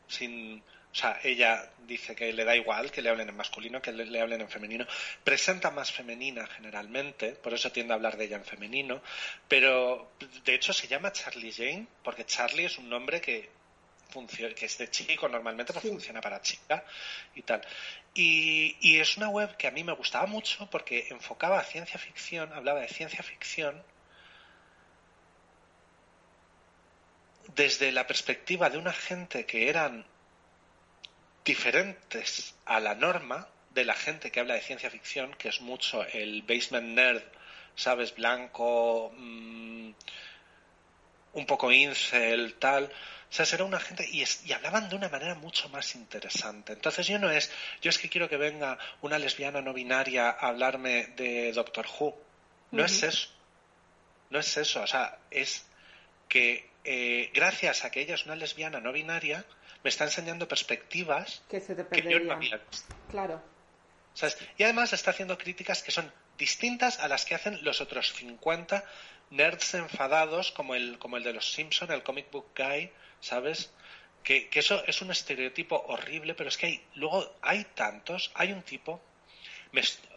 sin, 0.08 0.62
o 0.92 0.96
sea, 0.96 1.20
ella 1.24 1.72
dice 1.88 2.16
que 2.16 2.34
le 2.34 2.44
da 2.44 2.56
igual 2.56 2.92
que 2.92 3.02
le 3.02 3.10
hablen 3.10 3.30
en 3.30 3.36
masculino, 3.36 3.82
que 3.82 3.92
le, 3.94 4.20
hablen 4.20 4.42
en 4.42 4.50
femenino. 4.50 4.86
Presenta 5.24 5.72
más 5.72 5.92
femenina 5.92 6.46
generalmente, 6.48 7.32
por 7.32 7.54
eso 7.54 7.72
tiende 7.72 7.94
a 7.94 7.96
hablar 7.96 8.18
de 8.18 8.26
ella 8.26 8.38
en 8.38 8.46
femenino. 8.46 9.02
Pero 9.48 10.12
de 10.44 10.54
hecho 10.54 10.74
se 10.74 10.88
llama 10.88 11.14
Charlie 11.14 11.54
Jane, 11.54 11.88
porque 12.04 12.26
Charlie 12.26 12.66
es 12.66 12.78
un 12.78 12.90
nombre 12.90 13.22
que 13.22 13.62
que 14.58 14.66
es 14.66 14.78
de 14.78 14.90
chico 14.90 15.30
normalmente, 15.30 15.72
pues 15.72 15.88
funciona 15.88 16.20
para 16.20 16.42
chica 16.42 16.84
y 17.34 17.44
tal. 17.44 17.62
Y, 18.14 19.00
es 19.00 19.16
una 19.18 19.30
web 19.30 19.56
que 19.56 19.68
a 19.68 19.72
mí 19.72 19.84
me 19.84 19.94
gustaba 19.94 20.26
mucho 20.26 20.70
porque 20.70 21.08
enfocaba 21.10 21.60
a 21.60 21.64
ciencia 21.64 21.98
ficción, 21.98 22.52
hablaba 22.52 22.82
de 22.82 22.90
ciencia 22.90 23.24
ficción 23.24 23.82
desde 27.56 27.92
la 27.92 28.06
perspectiva 28.06 28.70
de 28.70 28.78
una 28.78 28.94
gente 28.94 29.46
que 29.46 29.70
eran 29.70 30.06
diferentes 31.44 32.56
a 32.66 32.80
la 32.80 32.96
norma 32.96 33.48
de 33.74 33.86
la 33.86 33.94
gente 33.94 34.32
que 34.32 34.40
habla 34.40 34.56
de 34.56 34.62
ciencia 34.62 34.90
ficción, 34.90 35.34
que 35.36 35.50
es 35.50 35.62
mucho 35.62 36.04
el 36.04 36.42
basement 36.44 36.90
nerd, 36.90 37.24
¿sabes? 37.76 38.14
Blanco, 38.16 39.12
mm, 39.16 39.92
un 41.34 41.46
poco 41.46 41.72
incel, 41.72 42.56
tal. 42.56 42.86
O 42.86 43.34
sea, 43.34 43.46
era 43.54 43.64
una 43.64 43.80
gente 43.80 44.06
y, 44.12 44.24
y, 44.46 44.52
hablaban 44.52 44.90
de 44.90 44.96
una 44.98 45.08
manera 45.08 45.36
mucho 45.36 45.70
más 45.70 45.96
interesante. 45.96 46.74
Entonces 46.74 47.08
yo 47.08 47.18
no 47.18 47.32
es, 47.32 47.50
yo 47.82 47.90
es 47.90 47.98
que 47.98 48.10
quiero 48.10 48.28
que 48.28 48.36
venga 48.36 48.78
una 49.02 49.18
lesbiana 49.18 49.62
no 49.62 49.74
binaria 49.74 50.30
a 50.30 50.50
hablarme 50.50 51.08
de 51.16 51.54
Doctor 51.54 51.88
Who. 51.88 52.14
No 52.72 52.84
es 52.84 53.04
eso. 53.04 53.30
No 54.30 54.40
es 54.40 54.58
eso. 54.58 54.82
O 54.82 54.88
sea, 54.88 55.18
es 55.30 55.66
que 56.28 56.70
eh, 56.84 57.30
gracias 57.34 57.86
a 57.86 57.92
que 57.92 58.02
ella 58.02 58.16
es 58.16 58.26
una 58.26 58.36
lesbiana 58.36 58.80
no 58.80 58.92
binaria, 58.92 59.46
me 59.84 59.90
está 59.90 60.04
enseñando 60.06 60.48
perspectivas 60.48 61.42
que, 61.50 61.60
se 61.60 61.76
te 61.76 61.86
que 61.88 62.10
yo 62.10 62.20
no 62.20 62.34
había 62.34 62.62
Claro. 63.10 63.42
¿Sabes? 64.14 64.38
Y 64.58 64.64
además 64.64 64.94
está 64.94 65.12
haciendo 65.12 65.38
críticas 65.38 65.84
que 65.84 65.92
son 65.92 66.12
distintas 66.38 67.00
a 67.00 67.08
las 67.08 67.26
que 67.26 67.36
hacen 67.36 67.64
los 67.64 67.82
otros 67.82 68.14
50 68.14 68.84
nerds 69.32 69.74
enfadados 69.76 70.52
como 70.52 70.76
el, 70.76 71.00
como 71.00 71.18
el 71.18 71.24
de 71.24 71.34
los 71.34 71.54
Simpson, 71.54 71.92
el 71.92 72.04
comic 72.04 72.30
book 72.32 72.48
guy, 72.56 72.92
¿sabes? 73.20 73.72
Que, 74.24 74.50
eso 74.54 74.84
es 74.86 75.02
un 75.02 75.12
estereotipo 75.12 75.84
horrible, 75.88 76.36
pero 76.36 76.50
es 76.50 76.58
que 76.58 76.66
hay, 76.68 76.86
luego 76.96 77.36
hay 77.42 77.64
tantos, 77.74 78.32
hay 78.36 78.52
un 78.52 78.62
tipo, 78.62 79.02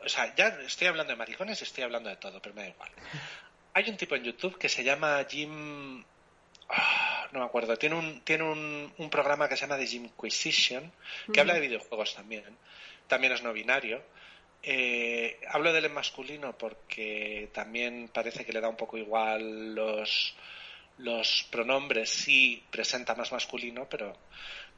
o 0.04 0.08
sea, 0.08 0.34
ya 0.34 0.48
estoy 0.66 0.88
hablando 0.88 1.12
de 1.12 1.16
maricones 1.16 1.60
y 1.60 1.64
estoy 1.64 1.84
hablando 1.84 2.10
de 2.10 2.16
todo, 2.16 2.42
pero 2.42 2.54
me 2.54 2.62
da 2.62 2.68
igual. 2.68 2.90
Hay 3.76 3.90
un 3.90 3.96
tipo 3.96 4.14
en 4.14 4.22
YouTube 4.22 4.56
que 4.56 4.68
se 4.68 4.84
llama 4.84 5.26
Jim, 5.28 6.04
ah, 6.68 7.28
no 7.32 7.40
me 7.40 7.46
acuerdo, 7.46 7.76
tiene 7.76 7.96
un, 7.96 8.20
tiene 8.20 8.44
un, 8.44 8.92
un, 8.96 9.10
programa 9.10 9.48
que 9.48 9.56
se 9.56 9.62
llama 9.62 9.78
The 9.78 9.86
Jimquisition, 9.86 10.92
que 11.32 11.40
habla 11.40 11.54
de 11.54 11.60
videojuegos 11.60 12.14
también, 12.14 12.44
también 13.06 13.32
es 13.32 13.42
no 13.42 13.52
binario. 13.52 14.02
Eh, 14.66 15.40
hablo 15.50 15.74
del 15.74 15.90
masculino 15.90 16.56
porque 16.56 17.50
también 17.52 18.08
parece 18.12 18.46
que 18.46 18.52
le 18.52 18.62
da 18.62 18.68
un 18.70 18.78
poco 18.78 18.96
igual 18.96 19.74
los, 19.74 20.34
los 20.98 21.46
pronombres 21.50 22.08
sí 22.08 22.64
presenta 22.70 23.14
más 23.14 23.30
masculino, 23.30 23.86
pero, 23.90 24.16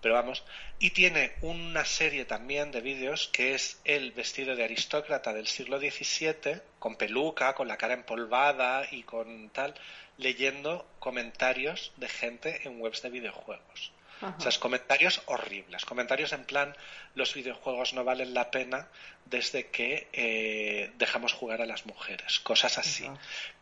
pero 0.01 0.14
vamos. 0.14 0.44
Y 0.78 0.90
tiene 0.90 1.32
una 1.40 1.84
serie 1.84 2.24
también 2.24 2.70
de 2.70 2.80
vídeos 2.80 3.28
que 3.32 3.55
es 3.55 3.80
el 3.84 4.12
vestido 4.12 4.55
de 4.55 4.64
aristócrata 4.64 5.32
del 5.32 5.47
siglo 5.47 5.78
XVII, 5.78 6.61
con 6.78 6.97
peluca, 6.97 7.55
con 7.55 7.68
la 7.68 7.76
cara 7.76 7.94
empolvada 7.94 8.86
y 8.90 9.03
con 9.03 9.51
tal, 9.51 9.74
leyendo 10.18 10.86
comentarios 10.99 11.92
de 11.97 12.09
gente 12.09 12.66
en 12.66 12.80
webs 12.80 13.03
de 13.03 13.11
videojuegos. 13.11 13.92
O 14.22 14.40
sea, 14.40 14.50
comentarios 14.58 15.20
horribles, 15.26 15.84
comentarios 15.84 16.32
en 16.32 16.44
plan 16.44 16.74
los 17.14 17.34
videojuegos 17.34 17.92
no 17.92 18.02
valen 18.02 18.32
la 18.32 18.50
pena 18.50 18.88
desde 19.26 19.68
que 19.68 20.08
eh, 20.12 20.90
dejamos 20.96 21.32
jugar 21.34 21.60
a 21.60 21.66
las 21.66 21.84
mujeres, 21.84 22.40
cosas 22.40 22.78
así. 22.78 23.10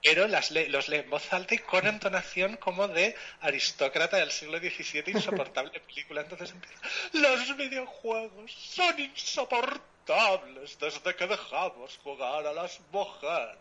Pero 0.03 0.29
las 0.29 0.51
los 0.53 0.89
lee 0.89 0.99
en 0.99 1.11
voz 1.11 1.33
alta 1.33 1.55
y 1.55 1.59
con 1.59 1.87
entonación 1.87 2.57
como 2.57 2.87
de 2.87 3.17
aristócrata 3.41 4.19
del 4.19 4.31
siglo 4.31 4.59
XVII, 4.59 5.05
insoportable 5.07 5.81
película. 5.89 6.21
Entonces 6.21 6.53
empieza, 6.53 6.81
los 7.13 7.57
videojuegos 7.57 8.53
son 8.53 9.01
insoportables 9.01 10.79
desde 10.79 11.17
que 11.17 11.27
dejamos 11.27 11.99
jugar 11.99 12.47
a 12.47 12.53
las 12.53 12.79
mujeres. 12.93 13.57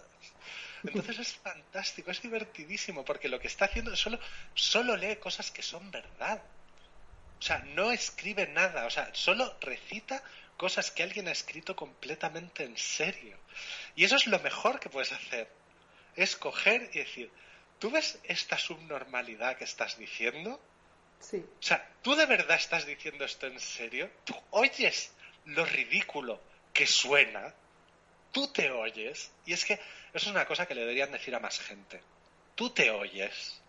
Entonces 0.83 1.19
es 1.19 1.33
fantástico, 1.35 2.11
es 2.11 2.21
divertidísimo, 2.21 3.05
porque 3.05 3.29
lo 3.29 3.39
que 3.39 3.47
está 3.47 3.65
haciendo 3.65 3.95
solo, 3.95 4.19
solo 4.53 4.97
lee 4.97 5.15
cosas 5.15 5.49
que 5.49 5.63
son 5.63 5.89
verdad. 5.91 6.41
O 7.43 7.45
sea, 7.45 7.59
no 7.75 7.91
escribe 7.91 8.47
nada, 8.47 8.85
o 8.85 8.89
sea, 8.89 9.09
solo 9.11 9.57
recita 9.59 10.23
cosas 10.55 10.91
que 10.91 11.03
alguien 11.03 11.27
ha 11.27 11.33
escrito 11.33 11.75
completamente 11.75 12.63
en 12.63 12.77
serio. 12.77 13.37
Y 13.97 14.05
eso 14.05 14.15
es 14.15 14.27
lo 14.27 14.39
mejor 14.39 14.79
que 14.79 14.87
puedes 14.89 15.11
hacer. 15.11 15.49
Es 16.15 16.37
coger 16.37 16.89
y 16.93 16.99
decir, 16.99 17.29
¿tú 17.79 17.91
ves 17.91 18.17
esta 18.23 18.57
subnormalidad 18.57 19.57
que 19.57 19.65
estás 19.65 19.97
diciendo? 19.97 20.57
Sí. 21.19 21.45
O 21.59 21.61
sea, 21.61 21.85
¿tú 22.01 22.15
de 22.15 22.27
verdad 22.27 22.55
estás 22.55 22.85
diciendo 22.85 23.25
esto 23.25 23.45
en 23.45 23.59
serio? 23.59 24.09
¿Tú 24.23 24.35
oyes 24.51 25.11
lo 25.43 25.65
ridículo 25.65 26.39
que 26.71 26.87
suena? 26.87 27.53
¿Tú 28.31 28.47
te 28.53 28.71
oyes? 28.71 29.33
Y 29.45 29.51
es 29.51 29.65
que 29.65 29.73
eso 29.73 29.81
es 30.13 30.27
una 30.27 30.45
cosa 30.45 30.65
que 30.65 30.75
le 30.75 30.81
deberían 30.81 31.11
decir 31.11 31.35
a 31.35 31.41
más 31.41 31.59
gente. 31.59 32.01
¿Tú 32.55 32.69
te 32.69 32.89
oyes? 32.89 33.59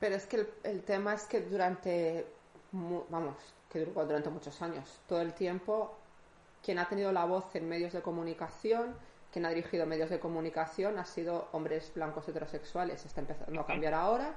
Pero 0.00 0.16
es 0.16 0.26
que 0.26 0.44
el 0.64 0.82
tema 0.82 1.14
es 1.14 1.22
que 1.22 1.40
durante 1.40 2.26
vamos, 2.72 3.36
que 3.70 3.80
duró 3.80 4.04
durante 4.04 4.30
muchos 4.30 4.60
años. 4.62 5.00
Todo 5.08 5.20
el 5.20 5.34
tiempo, 5.34 5.96
quien 6.62 6.78
ha 6.78 6.88
tenido 6.88 7.12
la 7.12 7.24
voz 7.24 7.54
en 7.54 7.68
medios 7.68 7.92
de 7.92 8.02
comunicación, 8.02 8.96
quien 9.32 9.46
ha 9.46 9.50
dirigido 9.50 9.86
medios 9.86 10.10
de 10.10 10.18
comunicación, 10.18 10.98
ha 10.98 11.04
sido 11.04 11.48
hombres 11.52 11.92
blancos 11.94 12.28
heterosexuales. 12.28 13.04
Está 13.04 13.20
empezando 13.20 13.60
a 13.60 13.66
cambiar 13.66 13.94
ahora. 13.94 14.34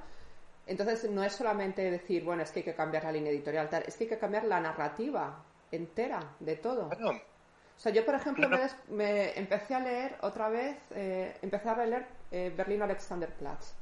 Entonces, 0.66 1.10
no 1.10 1.24
es 1.24 1.34
solamente 1.34 1.90
decir, 1.90 2.24
bueno, 2.24 2.44
es 2.44 2.52
que 2.52 2.60
hay 2.60 2.66
que 2.66 2.76
cambiar 2.76 3.04
la 3.04 3.12
línea 3.12 3.32
editorial, 3.32 3.70
tal, 3.70 3.84
es 3.86 3.98
que 3.98 4.06
hay 4.06 4.10
que 4.12 4.18
cambiar 4.18 4.46
la 4.46 4.62
narrativa 4.62 5.44
entera 5.72 6.36
de 6.40 6.56
todo. 6.56 6.90
O 7.76 7.80
sea, 7.80 7.92
yo, 7.92 8.06
por 8.06 8.16
ejemplo, 8.16 8.48
me, 8.90 9.38
empecé 9.38 9.76
a 9.76 9.80
leer 9.80 10.16
otra 10.22 10.48
vez, 10.48 10.78
eh, 10.92 11.36
empecé 11.42 11.70
a 11.70 11.86
leer 11.86 12.06
eh, 12.32 12.54
Berlín 12.56 12.82
Alexanderplatz, 12.82 13.74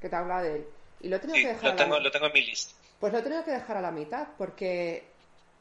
que 0.00 0.08
te 0.08 0.16
habla 0.16 0.42
de 0.42 0.56
él. 0.56 0.66
Y 1.00 1.08
lo 1.08 1.16
he 1.16 1.18
tenido 1.20 1.36
que 1.36 1.54
dejar. 1.54 1.70
Lo 1.70 1.76
tengo, 1.76 1.98
lo 1.98 2.10
tengo 2.10 2.26
en 2.26 2.32
mi 2.32 2.44
lista. 2.44 2.74
Pues 2.98 3.12
lo 3.12 3.20
he 3.20 3.22
tenido 3.22 3.44
que 3.44 3.52
dejar 3.52 3.76
a 3.76 3.80
la 3.80 3.92
mitad, 3.92 4.28
porque 4.36 5.08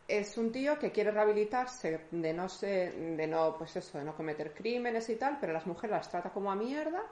es 0.08 0.38
un 0.38 0.52
tío 0.52 0.80
que 0.80 0.92
quiere 0.92 1.12
rehabilitarse 1.12 2.02
de 2.12 2.34
no 2.34 2.50
sé, 2.50 2.92
de 2.92 3.28
no, 3.28 3.58
pues 3.58 3.76
eso, 3.76 3.98
de 3.98 4.06
no 4.06 4.16
cometer 4.16 4.54
crímenes 4.54 5.10
y 5.10 5.16
tal, 5.16 5.38
pero 5.40 5.54
las 5.54 5.68
mujeres 5.68 5.98
las 5.98 6.10
trata 6.10 6.32
como 6.32 6.52
a 6.52 6.56
mierda. 6.56 7.04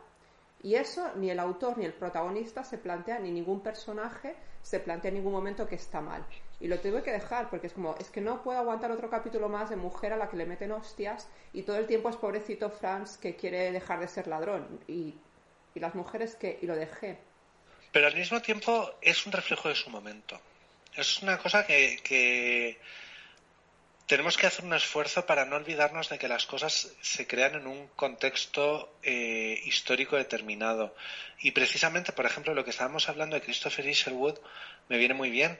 Y 0.63 0.75
eso 0.75 1.11
ni 1.15 1.29
el 1.29 1.39
autor 1.39 1.77
ni 1.77 1.85
el 1.85 1.93
protagonista 1.93 2.63
se 2.63 2.79
plantea, 2.79 3.19
ni 3.19 3.31
ningún 3.31 3.61
personaje 3.61 4.35
se 4.63 4.79
plantea 4.79 5.09
en 5.09 5.15
ningún 5.15 5.33
momento 5.33 5.67
que 5.67 5.75
está 5.75 6.01
mal. 6.01 6.25
Y 6.59 6.67
lo 6.67 6.79
tuve 6.79 7.03
que 7.03 7.11
dejar 7.11 7.49
porque 7.49 7.67
es 7.67 7.73
como, 7.73 7.93
es 7.99 8.09
que 8.09 8.21
no 8.21 8.41
puedo 8.41 8.57
aguantar 8.57 8.91
otro 8.91 9.09
capítulo 9.09 9.47
más 9.47 9.69
de 9.69 9.75
mujer 9.75 10.13
a 10.13 10.17
la 10.17 10.27
que 10.27 10.37
le 10.37 10.45
meten 10.47 10.71
hostias 10.71 11.29
y 11.53 11.63
todo 11.63 11.75
el 11.77 11.85
tiempo 11.85 12.09
es 12.09 12.15
pobrecito 12.15 12.71
Franz 12.71 13.17
que 13.17 13.35
quiere 13.35 13.71
dejar 13.71 13.99
de 13.99 14.07
ser 14.07 14.25
ladrón. 14.27 14.79
Y, 14.87 15.13
y 15.75 15.79
las 15.79 15.93
mujeres 15.93 16.35
que, 16.35 16.57
y 16.59 16.65
lo 16.65 16.75
dejé. 16.75 17.19
Pero 17.95 18.07
al 18.07 18.15
mismo 18.15 18.41
tiempo 18.41 18.93
es 19.01 19.25
un 19.25 19.31
reflejo 19.31 19.69
de 19.69 19.75
su 19.75 19.89
momento. 19.89 20.37
Es 20.97 21.21
una 21.21 21.37
cosa 21.37 21.65
que, 21.65 22.77
tenemos 24.05 24.35
que 24.35 24.47
hacer 24.47 24.65
un 24.65 24.73
esfuerzo 24.73 25.25
para 25.25 25.45
no 25.45 25.55
olvidarnos 25.55 26.09
de 26.09 26.19
que 26.19 26.27
las 26.27 26.45
cosas 26.45 26.91
se 26.99 27.25
crean 27.25 27.55
en 27.55 27.67
un 27.67 27.87
contexto 27.95 28.97
eh, 29.01 29.61
histórico 29.63 30.17
determinado. 30.17 30.93
Y 31.39 31.51
precisamente, 31.51 32.11
por 32.11 32.25
ejemplo, 32.25 32.53
lo 32.53 32.65
que 32.65 32.71
estábamos 32.71 33.07
hablando 33.07 33.37
de 33.37 33.41
Christopher 33.41 33.87
Isherwood 33.87 34.39
me 34.89 34.97
viene 34.97 35.13
muy 35.13 35.29
bien 35.29 35.57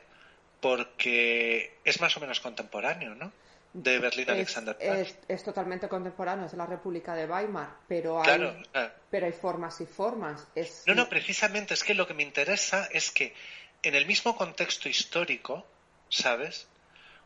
porque 0.60 1.78
es 1.86 2.02
más 2.02 2.18
o 2.18 2.20
menos 2.20 2.42
contemporáneo, 2.42 3.16
¿no? 3.16 3.32
De 3.78 4.00
Berlín 4.00 4.30
Alexander 4.30 4.78
es, 4.80 5.18
es, 5.28 5.44
totalmente 5.44 5.90
contemporáneo, 5.90 6.46
es 6.46 6.52
de 6.54 6.58
la 6.58 6.66
República 6.66 7.14
de 7.14 7.26
Weimar, 7.26 7.76
pero 7.90 8.24
hay, 8.24 8.64
pero 9.12 9.26
hay 9.26 9.34
formas 9.34 9.82
y 9.82 9.86
formas. 9.86 10.48
No, 10.86 10.96
no, 10.96 11.10
precisamente 11.10 11.74
es 11.74 11.84
que 11.84 11.94
lo 11.94 12.08
que 12.08 12.14
me 12.14 12.24
interesa 12.24 12.88
es 12.90 13.12
que 13.12 13.36
en 13.84 13.94
el 13.96 14.06
mismo 14.06 14.38
contexto 14.38 14.88
histórico, 14.88 15.68
¿sabes? 16.08 16.70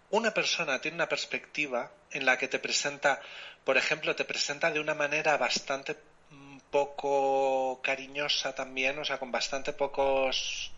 Una 0.09 0.33
persona 0.33 0.81
tiene 0.81 0.95
una 0.95 1.07
perspectiva 1.07 1.91
en 2.09 2.25
la 2.25 2.39
que 2.39 2.47
te 2.47 2.57
presenta, 2.57 3.21
por 3.63 3.77
ejemplo, 3.77 4.15
te 4.15 4.25
presenta 4.25 4.71
de 4.71 4.79
una 4.79 4.95
manera 4.95 5.37
bastante 5.37 5.97
mm, 6.31 6.57
poco 6.71 7.79
cariñosa 7.83 8.55
también, 8.55 8.97
o 8.97 9.05
sea, 9.05 9.19
con 9.19 9.31
bastante 9.31 9.71
pocos 9.71 10.71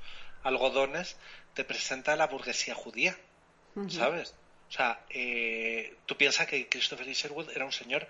algodones, 0.43 1.15
te 1.53 1.63
presenta 1.63 2.17
la 2.17 2.28
burguesía 2.28 2.76
judía, 2.76 3.17
¿sabes? 3.88 4.36
O 4.72 4.74
sea, 4.74 5.01
eh, 5.09 5.95
tú 6.05 6.15
piensas 6.15 6.47
que 6.47 6.69
Christopher 6.69 7.05
Isherwood 7.05 7.49
era 7.53 7.65
un 7.65 7.74
señor 7.74 8.07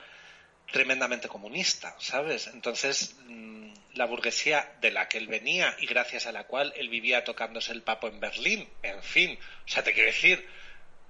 tremendamente 0.71 1.27
comunista, 1.27 1.95
¿sabes? 1.97 2.45
Entonces, 2.53 3.15
mm, 3.25 3.73
la 3.95 4.05
burguesía 4.05 4.71
de 4.79 4.91
la 4.91 5.07
que 5.07 5.17
él 5.17 5.27
venía 5.27 5.75
y 5.79 5.87
gracias 5.87 6.27
a 6.27 6.31
la 6.31 6.43
cual 6.43 6.71
él 6.77 6.89
vivía 6.89 7.23
tocándose 7.23 7.71
el 7.73 7.81
papo 7.81 8.07
en 8.07 8.19
Berlín, 8.19 8.69
en 8.83 9.01
fin, 9.01 9.39
o 9.65 9.67
sea, 9.67 9.83
te 9.83 9.91
quiero 9.91 10.11
decir 10.11 10.47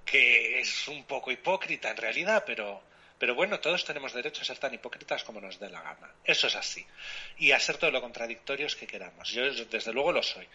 que 0.05 0.61
es 0.61 0.87
un 0.87 1.03
poco 1.03 1.31
hipócrita 1.31 1.89
en 1.89 1.97
realidad, 1.97 2.43
pero, 2.45 2.81
pero 3.19 3.35
bueno, 3.35 3.59
todos 3.59 3.83
tenemos 3.83 4.13
derecho 4.13 4.43
a 4.43 4.45
ser 4.45 4.57
tan 4.57 4.73
hipócritas 4.73 5.25
como 5.25 5.41
nos 5.41 5.59
dé 5.59 5.69
la 5.69 5.81
gana. 5.81 6.15
Eso 6.23 6.47
es 6.47 6.55
así. 6.55 6.85
Y 7.37 7.51
a 7.51 7.59
ser 7.59 7.77
todo 7.77 7.91
lo 7.91 8.01
contradictorios 8.01 8.77
que 8.77 8.87
queramos. 8.87 9.29
Yo, 9.29 9.43
desde 9.65 9.91
luego, 9.91 10.13
lo 10.13 10.23
soy. 10.23 10.47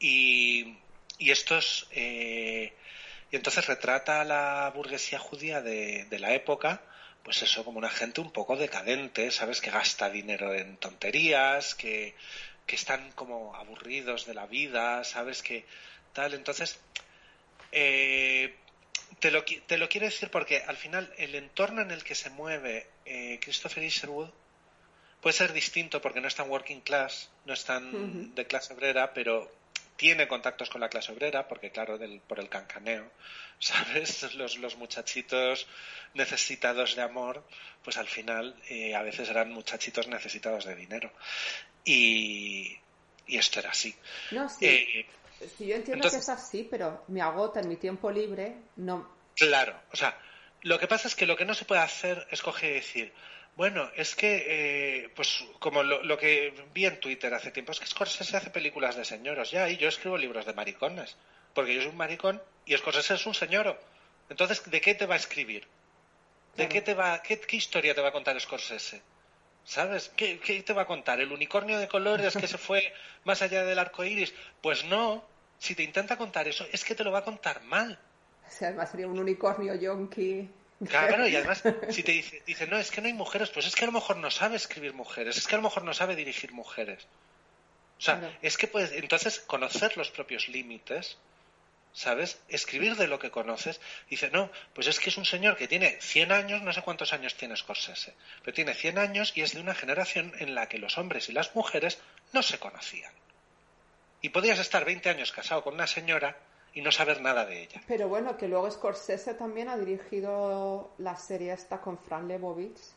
Y, 0.00 0.76
y 1.18 1.30
estos. 1.30 1.86
Eh, 1.92 2.74
y 3.30 3.36
entonces 3.36 3.66
retrata 3.66 4.20
a 4.20 4.24
la 4.24 4.70
burguesía 4.74 5.18
judía 5.18 5.60
de, 5.62 6.06
la 6.18 6.34
época, 6.34 6.82
pues 7.22 7.42
eso, 7.42 7.64
como 7.64 7.78
una 7.78 7.90
gente 7.90 8.20
un 8.20 8.32
poco 8.32 8.56
decadente, 8.56 9.30
¿sabes? 9.30 9.60
Que 9.60 9.70
gasta 9.70 10.10
dinero 10.10 10.54
en 10.54 10.76
tonterías, 10.78 11.74
que, 11.74 12.14
que 12.66 12.76
están 12.76 13.12
como 13.12 13.54
aburridos 13.54 14.26
de 14.26 14.34
la 14.34 14.46
vida, 14.46 15.04
¿sabes? 15.04 15.42
Que 15.42 15.64
tal. 16.12 16.34
Entonces, 16.34 16.80
eh, 17.70 18.56
te, 19.20 19.30
lo, 19.30 19.44
te 19.44 19.78
lo 19.78 19.88
quiero 19.88 20.06
decir 20.06 20.30
porque 20.30 20.64
al 20.66 20.76
final 20.76 21.12
el 21.16 21.34
entorno 21.36 21.82
en 21.82 21.92
el 21.92 22.02
que 22.02 22.16
se 22.16 22.30
mueve 22.30 22.88
eh, 23.04 23.38
Christopher 23.40 23.84
Isherwood 23.84 24.30
puede 25.20 25.36
ser 25.36 25.52
distinto 25.52 26.00
porque 26.00 26.20
no 26.20 26.26
es 26.26 26.34
tan 26.34 26.50
working 26.50 26.80
class, 26.80 27.30
no 27.44 27.52
es 27.52 27.64
tan 27.64 28.34
de 28.34 28.46
clase 28.46 28.72
obrera, 28.72 29.12
pero 29.12 29.52
tiene 30.00 30.26
contactos 30.26 30.70
con 30.70 30.80
la 30.80 30.88
clase 30.88 31.12
obrera, 31.12 31.46
porque 31.46 31.70
claro, 31.70 31.98
del, 31.98 32.20
por 32.20 32.40
el 32.40 32.48
cancaneo, 32.48 33.10
¿sabes? 33.58 34.32
Los, 34.32 34.56
los 34.56 34.76
muchachitos 34.76 35.66
necesitados 36.14 36.96
de 36.96 37.02
amor, 37.02 37.44
pues 37.84 37.98
al 37.98 38.06
final 38.06 38.56
eh, 38.70 38.94
a 38.94 39.02
veces 39.02 39.28
eran 39.28 39.52
muchachitos 39.52 40.08
necesitados 40.08 40.64
de 40.64 40.74
dinero. 40.74 41.12
Y, 41.84 42.78
y 43.26 43.36
esto 43.36 43.60
era 43.60 43.72
así. 43.72 43.94
No, 44.30 44.48
sí. 44.48 44.64
Eh, 44.64 45.06
yo 45.58 45.74
entiendo 45.74 46.08
que 46.08 46.16
es 46.16 46.28
así, 46.30 46.66
pero 46.70 47.04
me 47.08 47.20
agota 47.20 47.60
en 47.60 47.68
mi 47.68 47.76
tiempo 47.76 48.10
libre, 48.10 48.56
no. 48.76 49.06
Claro, 49.36 49.78
o 49.92 49.96
sea, 49.96 50.18
lo 50.62 50.78
que 50.78 50.86
pasa 50.86 51.08
es 51.08 51.14
que 51.14 51.26
lo 51.26 51.36
que 51.36 51.44
no 51.44 51.52
se 51.52 51.66
puede 51.66 51.82
hacer 51.82 52.26
es 52.30 52.40
coger 52.40 52.70
y 52.70 52.74
decir, 52.76 53.12
bueno, 53.56 53.90
es 53.96 54.14
que, 54.14 54.44
eh, 54.46 55.08
pues 55.14 55.44
como 55.58 55.82
lo, 55.82 56.16
que 56.18 56.54
vi 56.72 56.86
en 56.86 56.98
Twitter 57.00 57.32
hace 57.34 57.50
tiempo, 57.50 57.72
es 57.72 57.80
que 57.80 57.86
Scorsese 57.86 58.36
hace 58.36 58.50
películas 58.50 58.96
de 58.96 59.04
señoros, 59.04 59.50
ya, 59.50 59.68
y 59.68 59.76
yo 59.76 59.88
escribo 59.88 60.16
libros 60.16 60.46
de 60.46 60.54
maricones, 60.54 61.16
porque 61.54 61.74
yo 61.74 61.82
soy 61.82 61.90
un 61.90 61.96
maricón 61.96 62.42
y 62.64 62.76
Scorsese 62.76 63.14
es 63.14 63.26
un 63.26 63.34
señoro. 63.34 63.78
Entonces, 64.28 64.70
¿de 64.70 64.80
qué 64.80 64.94
te 64.94 65.06
va 65.06 65.14
a 65.14 65.18
escribir? 65.18 65.66
¿De 66.56 66.68
qué, 66.68 66.80
te 66.80 66.94
va, 66.94 67.22
qué, 67.22 67.38
historia 67.52 67.94
te 67.94 68.00
va 68.00 68.08
a 68.08 68.12
contar 68.12 68.40
Scorsese? 68.40 69.02
¿Sabes? 69.64 70.10
¿Qué, 70.16 70.38
¿Qué, 70.40 70.62
te 70.62 70.72
va 70.72 70.82
a 70.82 70.86
contar? 70.86 71.20
¿El 71.20 71.32
unicornio 71.32 71.78
de 71.78 71.88
colores 71.88 72.36
que 72.36 72.46
se 72.46 72.58
fue 72.58 72.92
más 73.24 73.42
allá 73.42 73.64
del 73.64 73.78
arco 73.78 74.04
iris? 74.04 74.34
Pues 74.60 74.84
no. 74.84 75.24
Si 75.58 75.74
te 75.74 75.82
intenta 75.82 76.16
contar 76.16 76.48
eso, 76.48 76.66
es 76.72 76.84
que 76.84 76.94
te 76.94 77.04
lo 77.04 77.12
va 77.12 77.18
a 77.18 77.24
contar 77.24 77.62
mal. 77.64 77.98
O 78.46 78.50
sea, 78.50 78.68
además 78.68 78.90
sería 78.90 79.06
un 79.06 79.18
unicornio 79.18 79.74
yonki. 79.74 80.48
Claro, 80.88 81.28
y 81.28 81.36
además, 81.36 81.62
si 81.90 82.02
te 82.02 82.12
dice, 82.12 82.42
dice, 82.46 82.66
no, 82.66 82.78
es 82.78 82.90
que 82.90 83.00
no 83.00 83.06
hay 83.06 83.12
mujeres, 83.12 83.50
pues 83.50 83.66
es 83.66 83.74
que 83.74 83.84
a 83.84 83.86
lo 83.86 83.92
mejor 83.92 84.16
no 84.16 84.30
sabe 84.30 84.56
escribir 84.56 84.94
mujeres, 84.94 85.36
es 85.36 85.46
que 85.46 85.54
a 85.54 85.58
lo 85.58 85.64
mejor 85.64 85.84
no 85.84 85.92
sabe 85.92 86.16
dirigir 86.16 86.52
mujeres. 86.52 87.06
O 87.98 88.02
sea, 88.02 88.38
es 88.40 88.56
que 88.56 88.66
puedes, 88.66 88.92
entonces, 88.92 89.40
conocer 89.40 89.98
los 89.98 90.10
propios 90.10 90.48
límites, 90.48 91.18
¿sabes? 91.92 92.40
Escribir 92.48 92.96
de 92.96 93.08
lo 93.08 93.18
que 93.18 93.30
conoces. 93.30 93.78
Dice, 94.08 94.30
no, 94.30 94.50
pues 94.74 94.86
es 94.86 94.98
que 94.98 95.10
es 95.10 95.18
un 95.18 95.26
señor 95.26 95.58
que 95.58 95.68
tiene 95.68 95.98
100 96.00 96.32
años, 96.32 96.62
no 96.62 96.72
sé 96.72 96.80
cuántos 96.80 97.12
años 97.12 97.34
tiene 97.34 97.56
Scorsese, 97.56 98.14
pero 98.42 98.54
tiene 98.54 98.72
100 98.72 98.98
años 98.98 99.32
y 99.34 99.42
es 99.42 99.52
de 99.52 99.60
una 99.60 99.74
generación 99.74 100.32
en 100.38 100.54
la 100.54 100.66
que 100.66 100.78
los 100.78 100.96
hombres 100.96 101.28
y 101.28 101.32
las 101.32 101.54
mujeres 101.54 101.98
no 102.32 102.42
se 102.42 102.58
conocían. 102.58 103.12
Y 104.22 104.30
podías 104.30 104.58
estar 104.58 104.86
20 104.86 105.10
años 105.10 105.32
casado 105.32 105.62
con 105.62 105.74
una 105.74 105.86
señora 105.86 106.38
y 106.74 106.82
no 106.82 106.92
saber 106.92 107.20
nada 107.20 107.44
de 107.44 107.62
ella. 107.62 107.80
Pero 107.86 108.08
bueno, 108.08 108.36
que 108.36 108.48
luego 108.48 108.70
Scorsese 108.70 109.34
también 109.34 109.68
ha 109.68 109.76
dirigido 109.76 110.92
la 110.98 111.16
serie 111.16 111.52
esta 111.52 111.80
con 111.80 111.98
Fran 111.98 112.28
Lebowitz. 112.28 112.94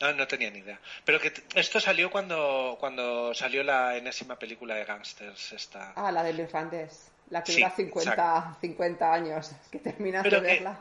Ah, 0.00 0.12
no 0.12 0.26
tenía 0.26 0.50
ni 0.50 0.58
idea. 0.58 0.78
Pero 1.04 1.18
que 1.18 1.32
esto 1.54 1.80
salió 1.80 2.10
cuando, 2.10 2.76
cuando 2.78 3.32
salió 3.34 3.62
la 3.62 3.96
enésima 3.96 4.38
película 4.38 4.74
de 4.74 4.84
gangsters. 4.84 5.52
Esta... 5.52 5.92
Ah, 5.92 6.12
la 6.12 6.22
del 6.22 6.40
irlandés. 6.40 7.10
La 7.30 7.42
que 7.42 7.52
dura 7.52 7.70
50, 7.70 8.58
50 8.60 9.12
años, 9.12 9.50
que 9.72 9.78
terminas 9.78 10.22
de 10.22 10.40
verla. 10.40 10.80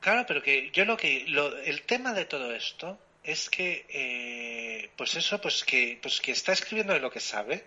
claro, 0.00 0.24
pero 0.26 0.42
que 0.42 0.70
yo 0.70 0.84
lo 0.84 0.96
que... 0.96 1.24
Lo, 1.28 1.56
el 1.58 1.82
tema 1.82 2.12
de 2.12 2.24
todo 2.24 2.52
esto 2.54 2.98
es 3.22 3.50
que, 3.50 3.86
eh, 3.90 4.90
pues 4.96 5.14
eso, 5.14 5.40
pues 5.40 5.62
que, 5.62 5.98
pues 6.00 6.20
que 6.20 6.32
está 6.32 6.52
escribiendo 6.52 6.94
de 6.94 7.00
lo 7.00 7.10
que 7.10 7.20
sabe, 7.20 7.64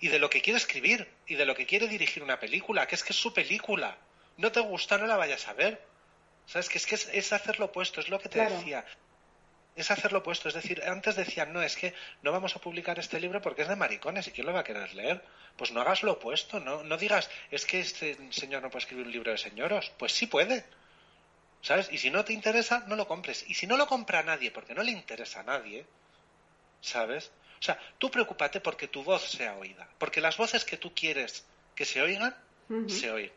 y 0.00 0.08
de 0.08 0.18
lo 0.18 0.28
que 0.28 0.42
quiere 0.42 0.58
escribir 0.58 1.08
y 1.26 1.36
de 1.36 1.46
lo 1.46 1.54
que 1.54 1.66
quiere 1.66 1.88
dirigir 1.88 2.22
una 2.22 2.38
película, 2.38 2.86
que 2.86 2.94
es 2.94 3.02
que 3.02 3.12
es 3.12 3.18
su 3.18 3.32
película. 3.32 3.96
No 4.36 4.52
te 4.52 4.60
gusta, 4.60 4.98
no 4.98 5.06
la 5.06 5.16
vayas 5.16 5.48
a 5.48 5.54
ver. 5.54 5.80
¿Sabes? 6.46 6.68
Que 6.68 6.78
es 6.78 6.86
que 6.86 6.94
es, 6.94 7.32
hacer 7.32 7.58
lo 7.58 7.66
opuesto, 7.66 8.00
es 8.00 8.08
lo 8.08 8.20
que 8.20 8.28
te 8.28 8.40
decía. 8.40 8.84
Es 9.74 9.90
hacer 9.90 10.12
lo 10.12 10.18
opuesto. 10.18 10.48
Es 10.48 10.54
decir, 10.54 10.82
antes 10.84 11.16
decían, 11.16 11.52
no, 11.52 11.62
es 11.62 11.76
que 11.76 11.92
no 12.22 12.30
vamos 12.30 12.54
a 12.54 12.60
publicar 12.60 12.98
este 12.98 13.18
libro 13.18 13.42
porque 13.42 13.62
es 13.62 13.68
de 13.68 13.76
maricones 13.76 14.28
y 14.28 14.30
quién 14.30 14.46
lo 14.46 14.52
va 14.52 14.60
a 14.60 14.64
querer 14.64 14.94
leer. 14.94 15.22
Pues 15.56 15.72
no 15.72 15.80
hagas 15.80 16.02
lo 16.02 16.12
opuesto, 16.12 16.60
no, 16.60 16.84
no 16.84 16.96
digas, 16.98 17.30
es 17.50 17.66
que 17.66 17.80
este 17.80 18.16
señor 18.30 18.62
no 18.62 18.70
puede 18.70 18.84
escribir 18.84 19.06
un 19.06 19.12
libro 19.12 19.32
de 19.32 19.38
señoros. 19.38 19.92
Pues 19.98 20.12
sí 20.12 20.26
puede. 20.26 20.64
¿Sabes? 21.62 21.88
Y 21.90 21.98
si 21.98 22.10
no 22.10 22.24
te 22.24 22.32
interesa, 22.32 22.84
no 22.86 22.94
lo 22.94 23.08
compres. 23.08 23.44
Y 23.48 23.54
si 23.54 23.66
no 23.66 23.76
lo 23.76 23.86
compra 23.86 24.22
nadie 24.22 24.50
porque 24.50 24.74
no 24.74 24.82
le 24.82 24.92
interesa 24.92 25.40
a 25.40 25.44
nadie, 25.44 25.84
¿sabes? 26.80 27.32
O 27.58 27.62
sea, 27.62 27.78
tú 27.98 28.10
preocúpate 28.10 28.60
porque 28.60 28.88
tu 28.88 29.02
voz 29.02 29.22
sea 29.22 29.56
oída, 29.56 29.88
porque 29.98 30.20
las 30.20 30.36
voces 30.36 30.64
que 30.64 30.76
tú 30.76 30.92
quieres 30.94 31.44
que 31.74 31.84
se 31.84 32.00
oigan, 32.00 32.34
se 32.88 33.10
oigan. 33.10 33.32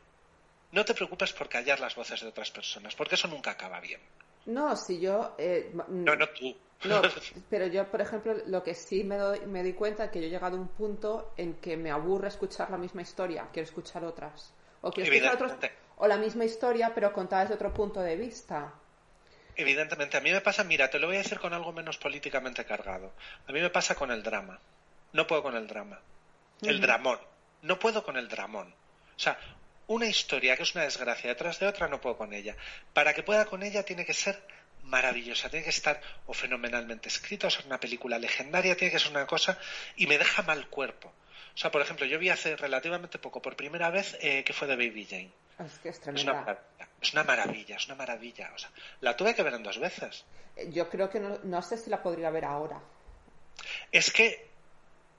no 0.72 0.86
te 0.86 0.94
preocupes 0.94 1.34
por 1.34 1.50
callar 1.50 1.80
las 1.80 1.96
voces 1.96 2.22
de 2.22 2.28
otras 2.28 2.52
personas, 2.52 2.96
porque 2.96 3.16
eso 3.16 3.28
nunca 3.28 3.52
acaba 3.52 3.80
bien. 3.80 4.00
No, 4.46 4.76
si 4.76 5.00
yo... 5.00 5.36
Eh, 5.38 5.72
no, 5.74 6.16
no 6.16 6.30
tú. 6.30 6.56
No, 6.86 7.02
pero 7.50 7.68
yo, 7.68 7.90
por 7.92 8.02
ejemplo, 8.02 8.34
lo 8.48 8.64
que 8.64 8.74
sí 8.74 9.04
me 9.04 9.18
doy, 9.18 9.42
me 9.42 9.64
di 9.64 9.74
cuenta 9.74 10.06
es 10.06 10.12
que 10.12 10.22
yo 10.22 10.28
he 10.28 10.30
llegado 10.30 10.56
a 10.58 10.60
un 10.60 10.70
punto 10.70 11.34
en 11.36 11.56
que 11.56 11.76
me 11.76 11.92
aburre 11.92 12.30
escuchar 12.30 12.70
la 12.72 12.78
misma 12.78 13.02
historia, 13.02 13.50
quiero 13.52 13.68
escuchar 13.68 14.06
otras. 14.06 14.54
O 14.82 14.92
quiero 14.92 15.12
escuchar 15.12 15.36
otros, 15.36 15.54
o 15.98 16.08
la 16.08 16.18
misma 16.18 16.46
historia, 16.46 16.94
pero 16.96 17.12
contada 17.12 17.42
desde 17.42 17.56
otro 17.56 17.74
punto 17.74 18.00
de 18.00 18.16
vista. 18.16 18.74
Evidentemente, 19.60 20.16
a 20.16 20.22
mí 20.22 20.32
me 20.32 20.40
pasa, 20.40 20.64
mira, 20.64 20.90
te 20.90 21.00
lo 21.00 21.08
voy 21.08 21.18
a 21.18 21.20
decir 21.20 21.38
con 21.38 21.54
algo 21.54 21.74
menos 21.74 21.98
políticamente 21.98 22.64
cargado. 22.64 23.12
A 23.46 23.52
mí 23.52 23.60
me 23.60 23.70
pasa 23.70 23.94
con 23.94 24.10
el 24.10 24.24
drama. 24.24 24.58
No 25.12 25.28
puedo 25.28 25.44
con 25.44 25.54
el 25.58 25.68
drama. 25.68 26.00
El 26.62 26.80
dramón. 26.80 27.20
No 27.64 27.78
puedo 27.78 28.02
con 28.02 28.16
el 28.16 28.30
dramón. 28.30 28.70
O 28.70 29.20
sea, 29.20 29.38
una 29.88 30.06
historia 30.06 30.56
que 30.56 30.64
es 30.64 30.76
una 30.76 30.86
desgracia 30.86 31.30
detrás 31.30 31.60
de 31.60 31.68
otra, 31.68 31.90
no 31.90 32.00
puedo 32.00 32.16
con 32.16 32.34
ella. 32.34 32.56
Para 32.94 33.14
que 33.14 33.22
pueda 33.22 33.48
con 33.48 33.62
ella 33.62 33.84
tiene 33.84 34.06
que 34.06 34.14
ser 34.14 34.42
maravillosa, 34.84 35.50
tiene 35.50 35.66
que 35.66 35.72
estar 35.72 36.00
o 36.26 36.34
fenomenalmente 36.34 37.10
escrita, 37.10 37.48
o 37.48 37.50
ser 37.50 37.66
una 37.66 37.82
película 37.82 38.18
legendaria, 38.18 38.78
tiene 38.78 38.94
que 38.94 39.00
ser 39.00 39.12
una 39.12 39.28
cosa 39.28 39.60
y 39.98 40.08
me 40.08 40.18
deja 40.18 40.42
mal 40.44 40.70
cuerpo. 40.70 41.10
O 41.54 41.58
sea, 41.58 41.70
por 41.70 41.82
ejemplo, 41.82 42.06
yo 42.06 42.18
vi 42.18 42.30
hace 42.30 42.56
relativamente 42.56 43.20
poco, 43.20 43.42
por 43.42 43.58
primera 43.58 43.90
vez, 43.90 44.18
eh, 44.22 44.46
que 44.46 44.54
fue 44.54 44.70
de 44.70 44.78
Baby 44.78 45.06
Jane. 45.06 45.32
Es 45.66 45.78
que 45.80 45.90
es, 45.90 46.02
una, 46.06 46.58
es 47.02 47.14
una 47.14 47.24
maravilla, 47.24 47.76
es 47.76 47.86
una 47.88 47.96
maravilla. 47.96 48.52
O 48.56 48.58
sea, 48.58 48.70
la 49.02 49.16
tuve 49.16 49.36
que 49.36 49.44
ver 49.44 49.54
en 49.54 49.64
dos 49.64 49.80
veces. 49.80 50.26
Yo 50.70 50.90
creo 50.90 51.10
que 51.10 51.20
no, 51.20 51.38
no 51.44 51.62
sé 51.62 51.78
si 51.78 51.90
la 51.90 52.02
podría 52.02 52.30
ver 52.30 52.46
ahora. 52.46 52.82
Es 53.92 54.12
que 54.12 54.50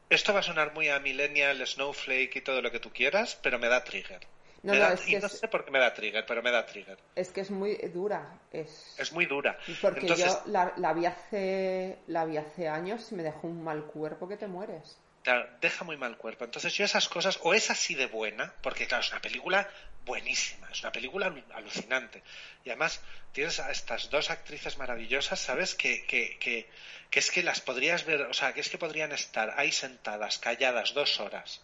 esto 0.09 0.33
va 0.33 0.41
a 0.41 0.43
sonar 0.43 0.73
muy 0.75 0.89
a 0.89 0.99
Millennial, 0.99 1.65
Snowflake 1.67 2.37
y 2.37 2.41
todo 2.41 2.63
lo 2.63 2.71
que 2.71 2.81
tú 2.81 2.91
quieras, 2.91 3.39
pero 3.43 3.59
me 3.59 3.69
da 3.69 3.85
trigger. 3.85 4.27
No, 4.63 4.75
no, 4.75 4.89
es 4.89 5.01
que 5.03 5.19
no 5.19 5.29
sé 5.29 5.49
por 5.49 5.65
qué 5.65 5.71
me 5.71 5.79
da 5.79 5.95
trigger, 5.95 6.25
pero 6.27 6.43
me 6.43 6.51
da 6.51 6.67
trigger. 6.67 6.99
Es 7.15 7.31
que 7.31 7.41
es 7.41 7.51
muy 7.51 7.77
dura. 7.95 8.39
Es, 8.53 8.95
es 8.99 9.13
muy 9.13 9.25
dura. 9.25 9.59
Porque 9.81 10.07
yo 10.07 10.43
la, 10.47 10.75
la, 10.77 10.93
vi 10.93 11.07
hace, 11.07 11.99
la 12.09 12.27
vi 12.27 12.37
hace 12.37 12.69
años 12.69 13.11
y 13.11 13.15
me 13.15 13.23
dejó 13.23 13.47
un 13.47 13.65
mal 13.65 13.85
cuerpo 13.85 14.29
que 14.29 14.37
te 14.37 14.47
mueres. 14.47 14.99
Claro, 15.23 15.49
deja 15.61 15.85
muy 15.85 15.97
mal 15.97 16.17
cuerpo. 16.17 16.45
Entonces 16.45 16.75
yo 16.75 16.85
esas 16.85 17.09
cosas, 17.09 17.39
o 17.43 17.53
es 17.53 17.71
así 17.71 17.95
de 17.95 18.07
buena, 18.07 18.55
porque 18.63 18.87
claro, 18.87 19.05
es 19.05 19.11
una 19.11 19.21
película 19.21 19.69
buenísima, 20.05 20.69
es 20.73 20.81
una 20.81 20.93
película 20.93 21.33
alucinante. 21.55 22.23
Y 22.65 22.71
además 22.71 23.01
tienes 23.33 23.61
a 23.61 23.71
estas 23.71 24.09
dos 24.09 24.31
actrices 24.31 24.79
maravillosas, 24.79 25.39
¿sabes? 25.39 25.75
Que, 25.75 26.05
que, 26.07 26.39
que, 26.39 26.69
que 27.11 27.19
es 27.19 27.31
que 27.31 27.43
las 27.43 27.61
podrías 27.61 28.07
ver, 28.07 28.23
o 28.23 28.35
sea, 28.35 28.55
que 28.55 28.61
es 28.61 28.71
que 28.71 28.79
podrían 28.79 29.13
estar 29.13 29.55
ahí 29.59 29.73
sentadas, 29.73 30.39
calladas, 30.39 30.95
dos 30.95 31.21
horas, 31.21 31.61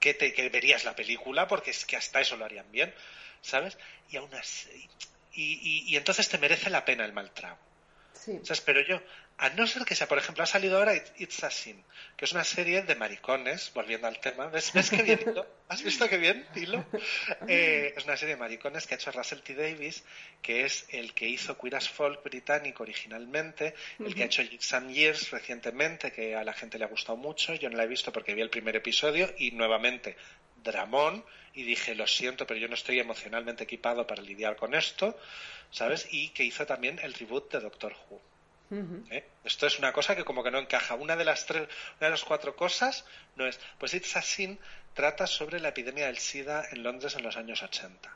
que, 0.00 0.12
te, 0.12 0.34
que 0.34 0.48
verías 0.50 0.84
la 0.84 0.94
película, 0.94 1.48
porque 1.48 1.70
es 1.70 1.86
que 1.86 1.96
hasta 1.96 2.20
eso 2.20 2.36
lo 2.36 2.44
harían 2.44 2.70
bien, 2.70 2.94
¿sabes? 3.40 3.78
Y 4.10 4.18
aún 4.18 4.34
así, 4.34 4.88
y, 5.32 5.54
y, 5.54 5.92
y 5.92 5.96
entonces 5.96 6.28
te 6.28 6.38
merece 6.38 6.68
la 6.68 6.84
pena 6.84 7.04
el 7.04 7.12
mal 7.12 7.30
trago. 7.30 7.58
Sí. 8.12 8.40
¿Sabes? 8.42 8.60
Pero 8.60 8.80
yo, 8.82 9.00
a 9.38 9.50
no 9.50 9.68
ser 9.68 9.84
que 9.84 9.94
sea, 9.94 10.08
por 10.08 10.18
ejemplo, 10.18 10.42
ha 10.42 10.46
salido 10.46 10.78
ahora 10.78 10.94
It's 11.16 11.44
a 11.44 11.50
Sin, 11.50 11.84
que 12.16 12.24
es 12.24 12.32
una 12.32 12.42
serie 12.42 12.82
de 12.82 12.96
maricones, 12.96 13.70
volviendo 13.72 14.08
al 14.08 14.18
tema. 14.18 14.46
¿Ves, 14.48 14.72
¿Ves 14.72 14.90
qué 14.90 15.04
bien 15.04 15.20
hilo? 15.24 15.46
¿Has 15.68 15.82
visto 15.84 16.08
qué 16.08 16.18
bien 16.18 16.46
hilo? 16.54 16.84
Eh, 17.46 17.94
es 17.96 18.04
una 18.04 18.16
serie 18.16 18.34
de 18.34 18.40
maricones 18.40 18.86
que 18.86 18.94
ha 18.94 18.96
hecho 18.96 19.12
Russell 19.12 19.38
T. 19.40 19.54
Davis, 19.54 20.04
que 20.42 20.64
es 20.64 20.86
el 20.90 21.14
que 21.14 21.26
hizo 21.28 21.56
Queer 21.56 21.76
as 21.76 21.88
Folk 21.88 22.22
británico 22.24 22.82
originalmente, 22.82 23.74
el 24.00 24.14
que 24.14 24.24
ha 24.24 24.26
hecho 24.26 24.42
Some 24.58 24.92
Years 24.92 25.30
recientemente, 25.30 26.10
que 26.10 26.34
a 26.34 26.42
la 26.42 26.52
gente 26.52 26.78
le 26.78 26.84
ha 26.84 26.88
gustado 26.88 27.16
mucho. 27.16 27.54
Yo 27.54 27.70
no 27.70 27.76
la 27.76 27.84
he 27.84 27.86
visto 27.86 28.12
porque 28.12 28.34
vi 28.34 28.42
el 28.42 28.50
primer 28.50 28.76
episodio 28.76 29.32
y 29.38 29.52
nuevamente 29.52 30.16
dramón 30.62 31.24
y 31.54 31.62
dije, 31.62 31.94
lo 31.94 32.06
siento, 32.06 32.46
pero 32.46 32.58
yo 32.58 32.68
no 32.68 32.74
estoy 32.74 32.98
emocionalmente 32.98 33.64
equipado 33.64 34.06
para 34.06 34.22
lidiar 34.22 34.56
con 34.56 34.74
esto, 34.74 35.18
¿sabes? 35.70 36.08
Y 36.10 36.30
que 36.30 36.44
hizo 36.44 36.66
también 36.66 36.98
el 37.02 37.14
reboot 37.14 37.52
de 37.52 37.60
Doctor 37.60 37.94
Who. 38.10 38.20
¿Eh? 38.70 39.24
Esto 39.44 39.66
es 39.66 39.78
una 39.78 39.92
cosa 39.92 40.14
que 40.14 40.24
como 40.24 40.42
que 40.42 40.50
no 40.50 40.58
encaja. 40.58 40.94
Una 40.94 41.16
de 41.16 41.24
las 41.24 41.46
tres, 41.46 41.68
una 41.98 42.06
de 42.06 42.10
las 42.10 42.24
cuatro 42.24 42.54
cosas 42.54 43.04
no 43.36 43.46
es. 43.46 43.58
Pues 43.78 43.94
It's 43.94 44.16
a 44.16 44.22
Sin 44.22 44.58
trata 44.94 45.26
sobre 45.26 45.60
la 45.60 45.68
epidemia 45.68 46.06
del 46.06 46.18
SIDA 46.18 46.64
en 46.70 46.82
Londres 46.82 47.14
en 47.14 47.22
los 47.22 47.36
años 47.36 47.62
80. 47.62 48.14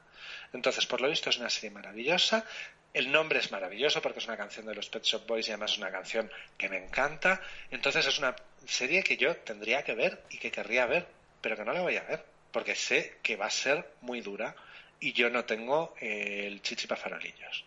Entonces, 0.52 0.86
por 0.86 1.00
lo 1.00 1.08
visto 1.08 1.30
es 1.30 1.38
una 1.38 1.50
serie 1.50 1.70
maravillosa. 1.70 2.44
El 2.92 3.10
nombre 3.10 3.38
es 3.38 3.50
maravilloso 3.50 4.02
porque 4.02 4.18
es 4.18 4.26
una 4.26 4.36
canción 4.36 4.66
de 4.66 4.74
los 4.74 4.90
Pet 4.90 5.02
Shop 5.02 5.26
Boys 5.26 5.48
y 5.48 5.52
además 5.52 5.72
es 5.72 5.78
una 5.78 5.90
canción 5.90 6.30
que 6.58 6.68
me 6.68 6.76
encanta. 6.76 7.40
Entonces 7.70 8.06
es 8.06 8.18
una 8.18 8.36
serie 8.66 9.02
que 9.02 9.16
yo 9.16 9.34
tendría 9.36 9.82
que 9.82 9.94
ver 9.94 10.22
y 10.30 10.38
que 10.38 10.50
querría 10.50 10.84
ver, 10.84 11.06
pero 11.40 11.56
que 11.56 11.64
no 11.64 11.72
la 11.72 11.80
voy 11.80 11.96
a 11.96 12.02
ver 12.02 12.32
porque 12.52 12.74
sé 12.74 13.16
que 13.22 13.36
va 13.36 13.46
a 13.46 13.50
ser 13.50 13.94
muy 14.02 14.20
dura 14.20 14.54
y 15.00 15.12
yo 15.12 15.30
no 15.30 15.44
tengo 15.44 15.94
eh, 16.00 16.44
el 16.46 16.62
chichi 16.62 16.86
para 16.86 17.00
farolillos. 17.00 17.64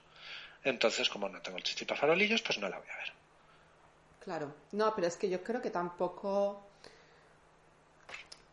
Entonces, 0.65 1.09
como 1.09 1.29
no 1.29 1.41
tengo 1.41 1.57
el 1.57 1.63
chichi 1.63 1.85
para 1.85 2.01
farolillos, 2.01 2.41
pues 2.41 2.57
no 2.57 2.67
la 2.67 2.79
voy 2.79 2.87
a 2.89 2.97
ver. 2.97 3.13
Claro. 4.19 4.53
No, 4.71 4.93
pero 4.95 5.07
es 5.07 5.15
que 5.15 5.29
yo 5.29 5.43
creo 5.43 5.61
que 5.61 5.69
tampoco. 5.69 6.61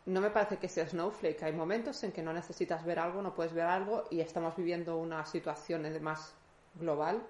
No 0.05 0.21
me 0.21 0.31
parece 0.31 0.59
que 0.59 0.69
sea 0.69 0.87
Snowflake. 0.87 1.43
Hay 1.43 1.53
momentos 1.53 2.03
en 2.05 2.13
que 2.13 2.23
no 2.23 2.33
necesitas 2.33 2.85
ver 2.85 2.99
algo, 2.99 3.23
no 3.23 3.35
puedes 3.35 3.55
ver 3.55 3.67
algo 3.67 4.05
y 4.11 4.21
estamos 4.21 4.57
viviendo 4.57 4.99
una 4.99 5.25
situación 5.25 5.87
además 5.87 6.35
global 6.75 7.23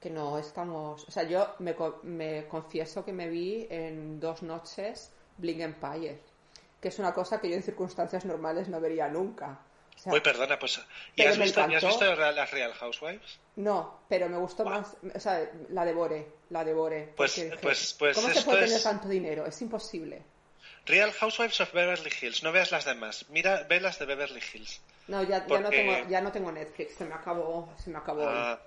que 0.00 0.10
no 0.10 0.38
estamos. 0.38 1.04
O 1.08 1.10
sea, 1.10 1.24
yo 1.24 1.54
me, 1.58 1.74
me 2.02 2.46
confieso 2.46 3.04
que 3.04 3.12
me 3.12 3.28
vi 3.28 3.66
en 3.70 4.20
dos 4.20 4.42
noches 4.42 5.10
Bling 5.38 5.62
Empire, 5.62 6.20
que 6.80 6.88
es 6.88 6.98
una 6.98 7.12
cosa 7.14 7.40
que 7.40 7.48
yo 7.48 7.56
en 7.56 7.62
circunstancias 7.62 8.24
normales 8.24 8.68
no 8.68 8.80
vería 8.80 9.08
nunca. 9.08 9.58
Uy, 10.04 10.20
perdona, 10.20 10.58
pues. 10.58 10.80
¿Y 11.14 11.22
has 11.22 11.38
visto, 11.38 11.62
has 11.62 11.84
visto, 11.84 12.14
las 12.14 12.50
Real 12.50 12.72
Housewives? 12.74 13.38
No, 13.56 14.00
pero 14.08 14.28
me 14.28 14.36
gustó 14.36 14.64
más. 14.64 14.96
O 15.14 15.20
sea, 15.20 15.48
la 15.70 15.84
devore, 15.84 16.26
la 16.50 16.64
devore. 16.64 17.12
Pues, 17.16 17.46
pues, 17.60 17.94
pues. 17.98 18.16
¿Cómo 18.16 18.28
se 18.32 18.42
puede 18.42 18.66
tener 18.66 18.82
tanto 18.82 19.08
dinero? 19.08 19.46
Es 19.46 19.60
imposible. 19.62 20.22
Real 20.86 21.12
Housewives 21.12 21.60
of 21.60 21.72
Beverly 21.72 22.10
Hills. 22.20 22.42
No 22.42 22.50
veas 22.50 22.72
las 22.72 22.84
demás. 22.84 23.26
Mira, 23.28 23.64
ve 23.68 23.80
las 23.80 23.98
de 23.98 24.06
Beverly 24.06 24.42
Hills. 24.52 24.80
No, 25.08 25.22
ya, 25.22 25.46
ya, 25.46 25.60
no, 25.60 25.70
tengo, 25.70 26.08
ya 26.08 26.20
no 26.20 26.32
tengo 26.32 26.50
Netflix. 26.50 26.96
Se 26.96 27.04
me 27.04 27.14
acabó. 27.14 27.72
Se 27.76 27.90
me 27.90 27.98
acabó. 27.98 28.28
Ah, 28.28 28.60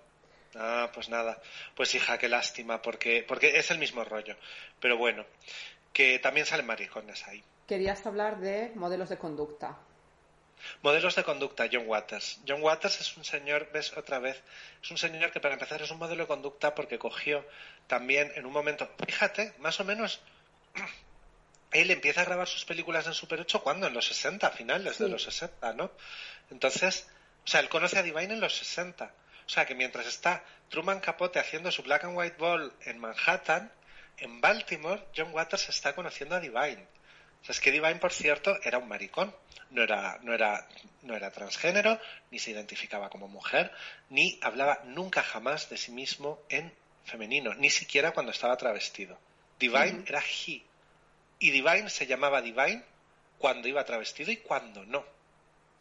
ah, 0.55 0.89
pues 0.93 1.09
nada. 1.09 1.41
Pues 1.75 1.93
hija, 1.95 2.17
qué 2.17 2.29
lástima, 2.29 2.81
porque, 2.81 3.25
porque 3.27 3.57
es 3.57 3.71
el 3.71 3.79
mismo 3.79 4.05
rollo. 4.05 4.35
Pero 4.79 4.97
bueno, 4.97 5.25
que 5.91 6.19
también 6.19 6.45
salen 6.45 6.65
maricones 6.65 7.27
ahí. 7.27 7.43
Querías 7.67 8.05
hablar 8.05 8.39
de 8.39 8.71
modelos 8.75 9.09
de 9.09 9.17
conducta. 9.17 9.77
Modelos 10.81 11.15
de 11.15 11.23
conducta, 11.23 11.67
John 11.71 11.83
Waters. 11.87 12.39
John 12.47 12.61
Waters 12.61 13.01
es 13.01 13.17
un 13.17 13.25
señor, 13.25 13.69
ves 13.71 13.95
otra 13.97 14.19
vez, 14.19 14.41
es 14.81 14.91
un 14.91 14.97
señor 14.97 15.31
que 15.31 15.39
para 15.39 15.53
empezar 15.55 15.81
es 15.81 15.91
un 15.91 15.99
modelo 15.99 16.23
de 16.23 16.27
conducta 16.27 16.75
porque 16.75 16.99
cogió 16.99 17.45
también 17.87 18.31
en 18.35 18.45
un 18.45 18.53
momento, 18.53 18.89
fíjate, 19.05 19.53
más 19.59 19.79
o 19.79 19.83
menos, 19.83 20.21
él 21.71 21.91
empieza 21.91 22.21
a 22.21 22.25
grabar 22.25 22.47
sus 22.47 22.65
películas 22.65 23.07
en 23.07 23.13
Super 23.13 23.41
8 23.41 23.61
cuando, 23.61 23.87
en 23.87 23.93
los 23.93 24.07
60, 24.07 24.49
finales 24.51 24.97
de 24.97 25.09
los 25.09 25.23
60, 25.23 25.73
¿no? 25.73 25.91
Entonces, 26.51 27.07
o 27.43 27.47
sea, 27.47 27.59
él 27.59 27.69
conoce 27.69 27.99
a 27.99 28.03
Divine 28.03 28.33
en 28.33 28.39
los 28.39 28.57
60. 28.57 29.11
O 29.45 29.49
sea, 29.49 29.65
que 29.65 29.75
mientras 29.75 30.07
está 30.07 30.43
Truman 30.69 30.99
Capote 30.99 31.39
haciendo 31.39 31.71
su 31.71 31.83
Black 31.83 32.05
and 32.05 32.17
White 32.17 32.37
Ball 32.39 32.73
en 32.85 32.97
Manhattan, 32.97 33.71
en 34.17 34.41
Baltimore, 34.41 35.05
John 35.15 35.33
Waters 35.33 35.69
está 35.69 35.93
conociendo 35.93 36.35
a 36.35 36.39
Divine. 36.39 36.87
O 37.45 37.47
sea, 37.47 37.53
es 37.53 37.59
que 37.61 37.71
Divine, 37.71 37.95
por 37.95 38.11
cierto, 38.11 38.57
era 38.63 38.79
un 38.79 38.87
maricón 38.87 39.33
no 39.75 39.83
era, 39.83 40.19
no 40.23 40.33
era, 40.33 40.67
no 41.03 41.15
era 41.15 41.31
transgénero, 41.31 41.99
ni 42.31 42.39
se 42.39 42.51
identificaba 42.51 43.09
como 43.09 43.27
mujer, 43.27 43.71
ni 44.09 44.39
hablaba 44.41 44.81
nunca 44.85 45.21
jamás 45.21 45.69
de 45.69 45.77
sí 45.77 45.91
mismo 45.91 46.39
en 46.49 46.73
femenino, 47.03 47.53
ni 47.55 47.69
siquiera 47.69 48.11
cuando 48.11 48.31
estaba 48.31 48.57
travestido. 48.57 49.19
Divine 49.59 50.03
era 50.07 50.21
he. 50.21 50.63
Y 51.39 51.51
Divine 51.51 51.89
se 51.89 52.07
llamaba 52.07 52.41
Divine 52.41 52.83
cuando 53.37 53.67
iba 53.67 53.83
travestido 53.83 54.31
y 54.31 54.37
cuando 54.37 54.85
no. 54.85 55.05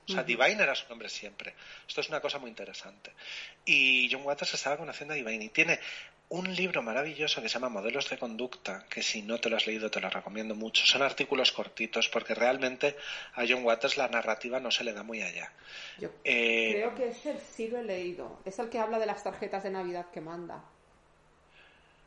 O 0.07 0.12
sea, 0.12 0.23
Divine 0.23 0.62
era 0.62 0.75
su 0.75 0.87
nombre 0.89 1.09
siempre. 1.09 1.55
Esto 1.89 2.03
es 2.03 2.11
una 2.11 2.21
cosa 2.21 2.39
muy 2.39 2.51
interesante. 2.51 3.11
Y 3.65 4.11
John 4.12 4.23
Waters 4.23 4.53
estaba 4.53 4.77
conociendo 4.77 5.15
a 5.15 5.17
Divine 5.17 5.47
y 5.47 5.49
tiene 5.49 5.81
un 6.35 6.53
libro 6.53 6.82
maravilloso 6.82 7.41
que 7.41 7.49
se 7.49 7.55
llama 7.55 7.68
Modelos 7.68 8.11
de 8.11 8.18
Conducta, 8.18 8.87
que 8.91 9.05
si 9.05 9.22
no 9.22 9.39
te 9.39 9.49
lo 9.49 9.57
has 9.57 9.68
leído 9.68 9.89
te 9.89 10.01
lo 10.01 10.11
recomiendo 10.11 10.57
mucho. 10.57 10.85
Son 10.85 11.01
artículos 11.01 11.53
cortitos 11.53 12.09
porque 12.09 12.35
realmente 12.35 12.97
a 13.35 13.45
John 13.49 13.64
Waters 13.64 13.97
la 13.97 14.09
narrativa 14.09 14.59
no 14.59 14.72
se 14.72 14.82
le 14.82 14.93
da 14.93 15.05
muy 15.05 15.22
allá. 15.22 15.53
Yo 15.99 16.11
eh, 16.24 16.72
creo 16.72 16.95
que 16.97 17.09
ese 17.09 17.39
sí 17.39 17.68
lo 17.68 17.78
he 17.78 17.85
leído. 17.85 18.41
Es 18.45 18.59
el 18.59 18.68
que 18.68 18.80
habla 18.80 18.99
de 18.99 19.07
las 19.07 19.22
tarjetas 19.22 19.62
de 19.62 19.70
Navidad 19.70 20.07
que 20.12 20.20
manda. 20.20 20.64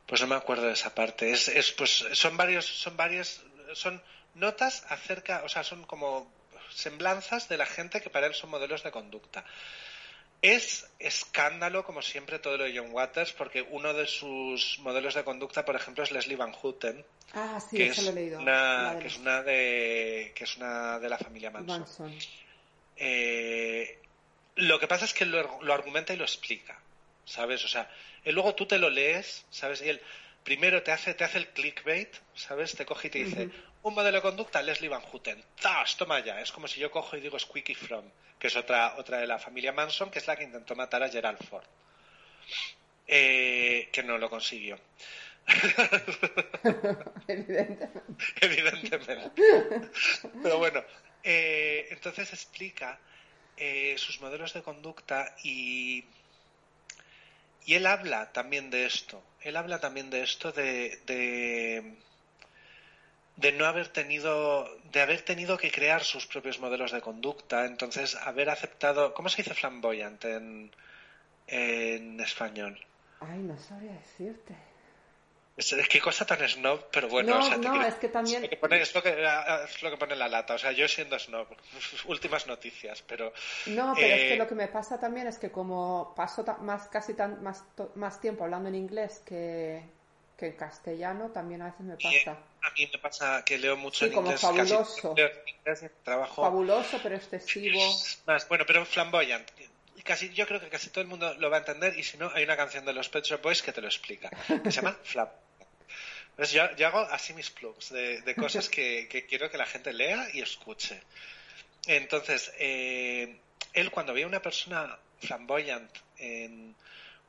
Pues 0.05 0.19
no 0.19 0.27
me 0.27 0.35
acuerdo 0.35 0.67
de 0.67 0.73
esa 0.73 0.93
parte. 0.93 1.31
Es, 1.31 1.47
es 1.47 1.71
pues 1.71 2.05
son 2.11 2.35
varios, 2.35 2.65
son 2.65 2.97
varias, 2.97 3.41
son 3.73 4.01
notas 4.35 4.85
acerca, 4.89 5.43
o 5.45 5.49
sea, 5.49 5.63
son 5.63 5.85
como 5.85 6.29
semblanzas 6.69 7.47
de 7.47 7.57
la 7.57 7.65
gente 7.65 8.01
que 8.01 8.09
para 8.09 8.27
él 8.27 8.33
son 8.33 8.49
modelos 8.49 8.83
de 8.83 8.91
conducta. 8.91 9.45
Es 10.41 10.87
escándalo, 10.99 11.83
como 11.83 12.01
siempre, 12.01 12.39
todo 12.39 12.57
lo 12.57 12.65
de 12.65 12.77
John 12.77 12.91
Waters, 12.91 13.33
porque 13.33 13.63
uno 13.63 13.93
de 13.93 14.05
sus 14.05 14.79
modelos 14.79 15.15
de 15.15 15.23
conducta, 15.23 15.65
por 15.65 15.75
ejemplo, 15.75 16.03
es 16.03 16.11
Leslie 16.11 16.35
Van 16.35 16.53
Houten. 16.53 17.03
Ah, 17.33 17.59
sí, 17.59 17.77
que 17.77 17.87
es 17.87 18.03
lo 18.03 18.11
he 18.11 18.13
leído. 18.13 18.39
Una, 18.39 18.97
que, 19.01 19.07
es 19.07 19.17
una 19.17 19.41
de, 19.41 20.31
que 20.35 20.43
es 20.43 20.57
una 20.57 20.99
de 20.99 21.09
la 21.09 21.17
familia 21.17 21.49
Manson. 21.49 21.79
Manson. 21.79 22.17
Eh, 22.95 23.99
Lo 24.55 24.79
que 24.79 24.87
pasa 24.87 25.05
es 25.05 25.13
que 25.13 25.25
lo, 25.25 25.61
lo 25.61 25.73
argumenta 25.73 26.13
y 26.13 26.17
lo 26.17 26.23
explica, 26.23 26.79
¿sabes? 27.25 27.63
O 27.65 27.67
sea, 27.67 27.89
él 28.23 28.35
luego 28.35 28.55
tú 28.55 28.65
te 28.65 28.77
lo 28.77 28.89
lees, 28.89 29.45
¿sabes? 29.49 29.81
Y 29.81 29.89
él 29.89 30.01
primero 30.43 30.81
te 30.81 30.91
hace, 30.91 31.13
te 31.13 31.23
hace 31.23 31.39
el 31.39 31.47
clickbait, 31.49 32.09
¿sabes? 32.33 32.75
Te 32.75 32.85
coge 32.85 33.07
y 33.07 33.11
te 33.11 33.19
dice, 33.19 33.49
un 33.87 33.95
modelo 33.95 34.17
de 34.17 34.21
conducta, 34.21 34.61
Leslie 34.61 34.89
Van 34.89 35.01
Houten. 35.01 35.43
¡Zas! 35.59 35.95
Toma 35.95 36.19
ya. 36.19 36.41
Es 36.41 36.51
como 36.51 36.67
si 36.67 36.79
yo 36.79 36.91
cojo 36.91 37.15
y 37.15 37.21
digo 37.21 37.39
Squeaky 37.39 37.73
From, 37.75 38.05
que 38.37 38.47
es 38.47 38.55
otra, 38.55 38.95
otra 38.97 39.19
de 39.19 39.27
la 39.27 39.39
familia 39.39 39.71
Manson, 39.71 40.11
que 40.11 40.19
es 40.19 40.27
la 40.27 40.35
que 40.35 40.43
intentó 40.43 40.75
matar 40.75 41.03
a 41.03 41.09
Gerald 41.09 41.41
Ford. 41.47 41.65
Eh, 43.07 43.89
que 43.91 44.03
no 44.03 44.17
lo 44.17 44.29
consiguió. 44.29 44.77
Evidentemente. 47.27 47.89
Evidentemente. 48.41 49.31
Pero 50.43 50.57
bueno, 50.57 50.83
eh, 51.23 51.87
entonces 51.91 52.33
explica 52.33 52.99
eh, 53.55 53.95
sus 53.97 54.19
modelos 54.19 54.53
de 54.53 54.61
conducta 54.61 55.33
y, 55.43 56.03
y 57.65 57.75
él 57.75 57.85
habla 57.85 58.33
también 58.33 58.69
de 58.69 58.85
esto. 58.85 59.23
Él 59.41 59.55
habla 59.55 59.79
también 59.79 60.09
de 60.09 60.23
esto 60.23 60.51
de, 60.51 60.99
de, 61.05 61.95
de 63.37 63.51
no 63.51 63.65
haber 63.65 63.87
tenido, 63.89 64.67
de 64.91 65.01
haber 65.01 65.21
tenido 65.21 65.57
que 65.57 65.71
crear 65.71 66.03
sus 66.03 66.25
propios 66.27 66.59
modelos 66.59 66.91
de 66.91 67.01
conducta. 67.01 67.65
Entonces, 67.65 68.15
haber 68.15 68.49
aceptado, 68.49 69.13
¿cómo 69.13 69.29
se 69.29 69.37
dice 69.43 69.53
flamboyante 69.53 70.33
en, 70.35 70.71
en 71.47 72.19
español? 72.19 72.79
Ay, 73.19 73.39
no 73.39 73.57
sabría 73.57 73.93
decirte. 73.93 74.55
Es, 75.55 75.73
es 75.73 75.87
que 75.89 75.99
cosa 75.99 76.23
tan 76.23 76.47
snob, 76.47 76.85
pero 76.91 77.09
bueno, 77.09 77.33
No, 77.33 77.39
o 77.39 77.41
sea, 77.47 77.57
no, 77.57 77.71
quiero- 77.71 77.87
es 77.87 77.95
que 77.95 78.09
también- 78.09 78.37
es 78.37 78.43
lo 78.43 78.49
que 78.49 78.57
pone, 78.57 78.79
es 78.81 78.93
lo 78.93 79.01
que, 79.01 79.09
es 79.65 79.81
lo 79.81 79.89
que 79.89 79.97
pone 79.97 80.15
la 80.15 80.27
lata. 80.27 80.53
O 80.53 80.57
sea, 80.59 80.71
yo 80.71 80.87
siendo 80.87 81.17
snob, 81.17 81.47
últimas 82.05 82.45
noticias, 82.45 83.03
pero 83.07 83.33
No, 83.67 83.93
pero 83.95 84.07
es 84.15 84.21
que 84.21 84.33
Eh, 84.33 84.37
lo 84.37 84.47
que 84.47 84.53
me 84.55 84.67
pasa 84.67 84.99
también 84.99 85.25
es 85.25 85.39
que 85.39 85.49
como 85.51 86.13
paso 86.15 86.43
más 86.61 86.87
casi 86.89 87.15
tan, 87.15 87.41
más, 87.41 87.63
más 87.95 88.21
tiempo 88.21 88.43
hablando 88.43 88.69
en 88.69 88.75
inglés 88.75 89.21
que, 89.25 89.81
que 90.37 90.47
en 90.47 90.53
castellano, 90.53 91.31
también 91.31 91.61
a 91.63 91.65
veces 91.65 91.81
me 91.81 91.95
pasa. 91.95 92.37
a 92.61 92.69
mí 92.71 92.89
me 92.93 92.99
pasa 92.99 93.43
que 93.43 93.57
leo 93.57 93.75
mucho 93.75 93.99
Sí, 93.99 94.05
en 94.05 94.11
como 94.13 94.27
inglés. 94.27 94.41
fabuloso. 94.41 95.09
Casi 95.09 95.15
leo 95.15 95.27
en 95.27 95.47
inglés 95.57 95.83
y 95.83 96.03
trabajo 96.03 96.41
Fabuloso, 96.43 96.99
pero 97.01 97.15
excesivo. 97.15 97.79
más, 98.25 98.47
bueno, 98.47 98.63
pero 98.67 98.85
flamboyant. 98.85 99.49
Casi, 100.03 100.31
yo 100.33 100.45
creo 100.47 100.59
que 100.61 100.69
casi 100.69 100.89
todo 100.89 101.01
el 101.01 101.07
mundo 101.07 101.33
lo 101.39 101.49
va 101.49 101.57
a 101.57 101.59
entender 101.59 101.97
y 101.99 102.03
si 102.03 102.17
no, 102.17 102.31
hay 102.33 102.43
una 102.43 102.55
canción 102.55 102.85
de 102.85 102.93
los 102.93 103.09
Pet 103.09 103.25
Shop 103.25 103.41
Boys 103.41 103.61
que 103.61 103.73
te 103.73 103.81
lo 103.81 103.87
explica, 103.87 104.29
que 104.63 104.71
se 104.71 104.81
llama 104.81 104.95
Flam. 105.03 105.27
Entonces 106.29 106.53
yo, 106.53 106.75
yo 106.75 106.87
hago 106.87 106.99
así 106.99 107.33
mis 107.33 107.49
plugs 107.49 107.89
de, 107.89 108.21
de 108.21 108.35
cosas 108.35 108.69
que, 108.69 109.07
que 109.09 109.25
quiero 109.25 109.49
que 109.49 109.57
la 109.57 109.65
gente 109.65 109.91
lea 109.91 110.27
y 110.33 110.41
escuche. 110.41 111.01
Entonces, 111.87 112.51
eh, 112.59 113.39
él 113.73 113.89
cuando 113.91 114.13
veía 114.13 114.27
una 114.27 114.41
persona 114.41 114.97
flamboyant 115.19 115.89
en, 116.19 116.75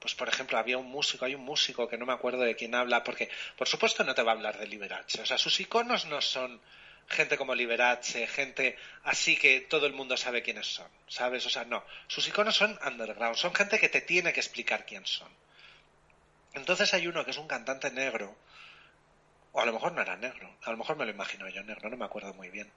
pues 0.00 0.14
por 0.14 0.28
ejemplo, 0.28 0.58
había 0.58 0.78
un 0.78 0.86
músico, 0.86 1.24
hay 1.24 1.34
un 1.34 1.44
músico 1.44 1.88
que 1.88 1.98
no 1.98 2.06
me 2.06 2.12
acuerdo 2.12 2.42
de 2.42 2.56
quién 2.56 2.74
habla, 2.74 3.02
porque 3.02 3.28
por 3.56 3.68
supuesto 3.68 4.04
no 4.04 4.14
te 4.14 4.22
va 4.22 4.32
a 4.32 4.34
hablar 4.34 4.58
de 4.58 4.66
Liberace. 4.66 5.20
O 5.20 5.26
sea, 5.26 5.38
sus 5.38 5.58
iconos 5.60 6.06
no 6.06 6.20
son 6.20 6.60
gente 7.08 7.36
como 7.36 7.54
Liberace, 7.54 8.26
gente 8.26 8.76
así 9.04 9.36
que 9.36 9.62
todo 9.62 9.86
el 9.86 9.92
mundo 9.92 10.16
sabe 10.16 10.42
quiénes 10.42 10.66
son, 10.66 10.88
¿sabes? 11.08 11.44
O 11.46 11.50
sea, 11.50 11.64
no. 11.64 11.84
Sus 12.06 12.28
iconos 12.28 12.56
son 12.56 12.78
underground, 12.86 13.36
son 13.36 13.54
gente 13.54 13.78
que 13.78 13.88
te 13.88 14.02
tiene 14.02 14.32
que 14.32 14.40
explicar 14.40 14.84
quién 14.86 15.06
son. 15.06 15.30
Entonces 16.54 16.92
hay 16.94 17.06
uno 17.06 17.24
que 17.24 17.30
es 17.30 17.38
un 17.38 17.48
cantante 17.48 17.90
negro, 17.90 18.36
o 19.52 19.60
a 19.60 19.66
lo 19.66 19.72
mejor 19.72 19.92
no 19.92 20.02
era 20.02 20.16
negro, 20.16 20.56
a 20.62 20.70
lo 20.70 20.76
mejor 20.76 20.96
me 20.96 21.04
lo 21.04 21.10
imagino 21.10 21.48
yo 21.48 21.62
negro, 21.62 21.88
no 21.88 21.96
me 21.96 22.04
acuerdo 22.04 22.34
muy 22.34 22.50
bien. 22.50 22.70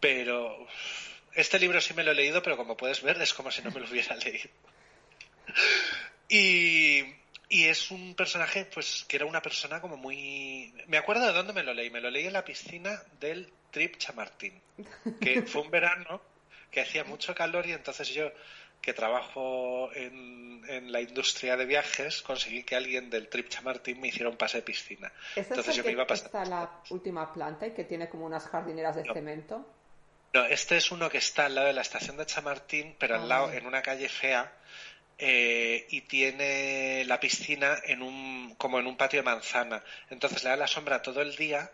Pero 0.00 0.66
este 1.34 1.58
libro 1.58 1.80
sí 1.80 1.94
me 1.94 2.02
lo 2.02 2.12
he 2.12 2.14
leído, 2.14 2.42
pero 2.42 2.56
como 2.56 2.76
puedes 2.76 3.02
ver 3.02 3.20
es 3.20 3.34
como 3.34 3.50
si 3.50 3.62
no 3.62 3.70
me 3.70 3.80
lo 3.80 3.86
hubiera 3.86 4.16
leído. 4.24 4.50
Y, 6.28 7.00
y 7.48 7.64
es 7.64 7.90
un 7.90 8.14
personaje, 8.14 8.64
pues, 8.66 9.04
que 9.08 9.16
era 9.16 9.26
una 9.26 9.42
persona 9.42 9.80
como 9.80 9.96
muy... 9.96 10.72
Me 10.86 10.98
acuerdo 10.98 11.26
de 11.26 11.32
dónde 11.32 11.52
me 11.52 11.62
lo 11.62 11.72
leí. 11.74 11.90
Me 11.90 12.00
lo 12.00 12.10
leí 12.10 12.26
en 12.26 12.32
la 12.32 12.44
piscina 12.44 13.00
del 13.20 13.52
Trip 13.70 13.96
Chamartín, 13.98 14.60
que 15.20 15.42
fue 15.46 15.62
un 15.62 15.70
verano 15.70 16.20
que 16.70 16.80
hacía 16.80 17.04
mucho 17.04 17.34
calor 17.34 17.66
y 17.66 17.72
entonces 17.72 18.08
yo, 18.08 18.30
que 18.80 18.92
trabajo 18.92 19.90
en, 19.94 20.62
en 20.68 20.90
la 20.92 21.00
industria 21.00 21.56
de 21.56 21.64
viajes, 21.64 22.22
conseguí 22.22 22.64
que 22.64 22.74
alguien 22.76 23.08
del 23.08 23.28
Trip 23.28 23.48
Chamartín 23.48 24.00
me 24.00 24.08
hiciera 24.08 24.28
un 24.28 24.36
pase 24.36 24.58
de 24.58 24.62
piscina. 24.62 25.12
¿Ese 25.30 25.40
es 25.42 25.48
Entonces 25.50 25.76
yo 25.76 25.82
que 25.82 25.88
me 25.88 25.92
iba 25.92 26.02
a 26.02 26.06
pasar... 26.06 26.26
está 26.26 26.42
en 26.42 26.50
la 26.50 26.70
última 26.90 27.32
planta 27.32 27.66
y 27.66 27.70
que 27.72 27.84
tiene 27.84 28.08
como 28.08 28.26
unas 28.26 28.46
jardineras 28.48 28.96
de 28.96 29.04
No. 29.04 29.14
cemento? 29.14 29.72
No, 30.34 30.44
este 30.44 30.76
es 30.76 30.90
uno 30.90 31.08
que 31.08 31.18
está 31.18 31.46
al 31.46 31.54
lado 31.54 31.68
de 31.68 31.72
la 31.72 31.80
estación 31.82 32.16
de 32.18 32.26
Chamartín, 32.26 32.94
pero 32.98 33.14
al 33.14 33.28
lado, 33.28 33.46
Ah. 33.46 33.56
en 33.56 33.64
una 33.66 33.80
calle 33.80 34.08
fea, 34.08 34.52
eh, 35.18 35.86
y 35.90 36.02
tiene 36.02 37.04
la 37.06 37.18
piscina 37.20 37.78
en 37.84 38.02
un, 38.02 38.54
como 38.56 38.78
en 38.78 38.86
un 38.86 38.96
patio 38.96 39.20
de 39.20 39.24
manzana. 39.24 39.82
Entonces 40.10 40.44
le 40.44 40.50
da 40.50 40.56
la 40.56 40.66
sombra 40.66 41.02
todo 41.02 41.22
el 41.22 41.36
día 41.36 41.70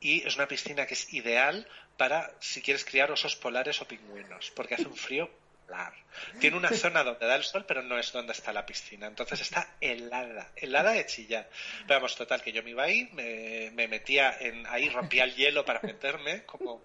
y 0.00 0.26
es 0.26 0.36
una 0.36 0.48
piscina 0.48 0.86
que 0.86 0.94
es 0.94 1.12
ideal 1.12 1.66
para 1.96 2.32
si 2.40 2.60
quieres 2.60 2.84
criar 2.84 3.10
osos 3.10 3.36
polares 3.36 3.80
o 3.80 3.86
pingüinos, 3.86 4.50
porque 4.50 4.74
hace 4.74 4.86
un 4.86 4.96
frío 4.96 5.30
polar. 5.66 5.94
Tiene 6.38 6.56
una 6.56 6.70
zona 6.70 7.02
donde 7.04 7.26
da 7.26 7.36
el 7.36 7.44
sol, 7.44 7.64
pero 7.66 7.82
no 7.82 7.98
es 7.98 8.12
donde 8.12 8.32
está 8.32 8.52
la 8.52 8.66
piscina. 8.66 9.06
Entonces 9.06 9.40
está 9.40 9.74
helada, 9.80 10.50
helada 10.56 10.92
de 10.92 11.06
chillar. 11.06 11.48
Pero 11.86 12.00
vamos, 12.00 12.16
total, 12.16 12.42
que 12.42 12.52
yo 12.52 12.62
me 12.62 12.70
iba 12.70 12.82
ahí, 12.82 13.08
me, 13.12 13.70
me 13.72 13.88
metía 13.88 14.36
en, 14.38 14.66
ahí, 14.66 14.88
rompía 14.88 15.24
el 15.24 15.34
hielo 15.34 15.64
para 15.64 15.80
meterme, 15.82 16.44
como, 16.44 16.84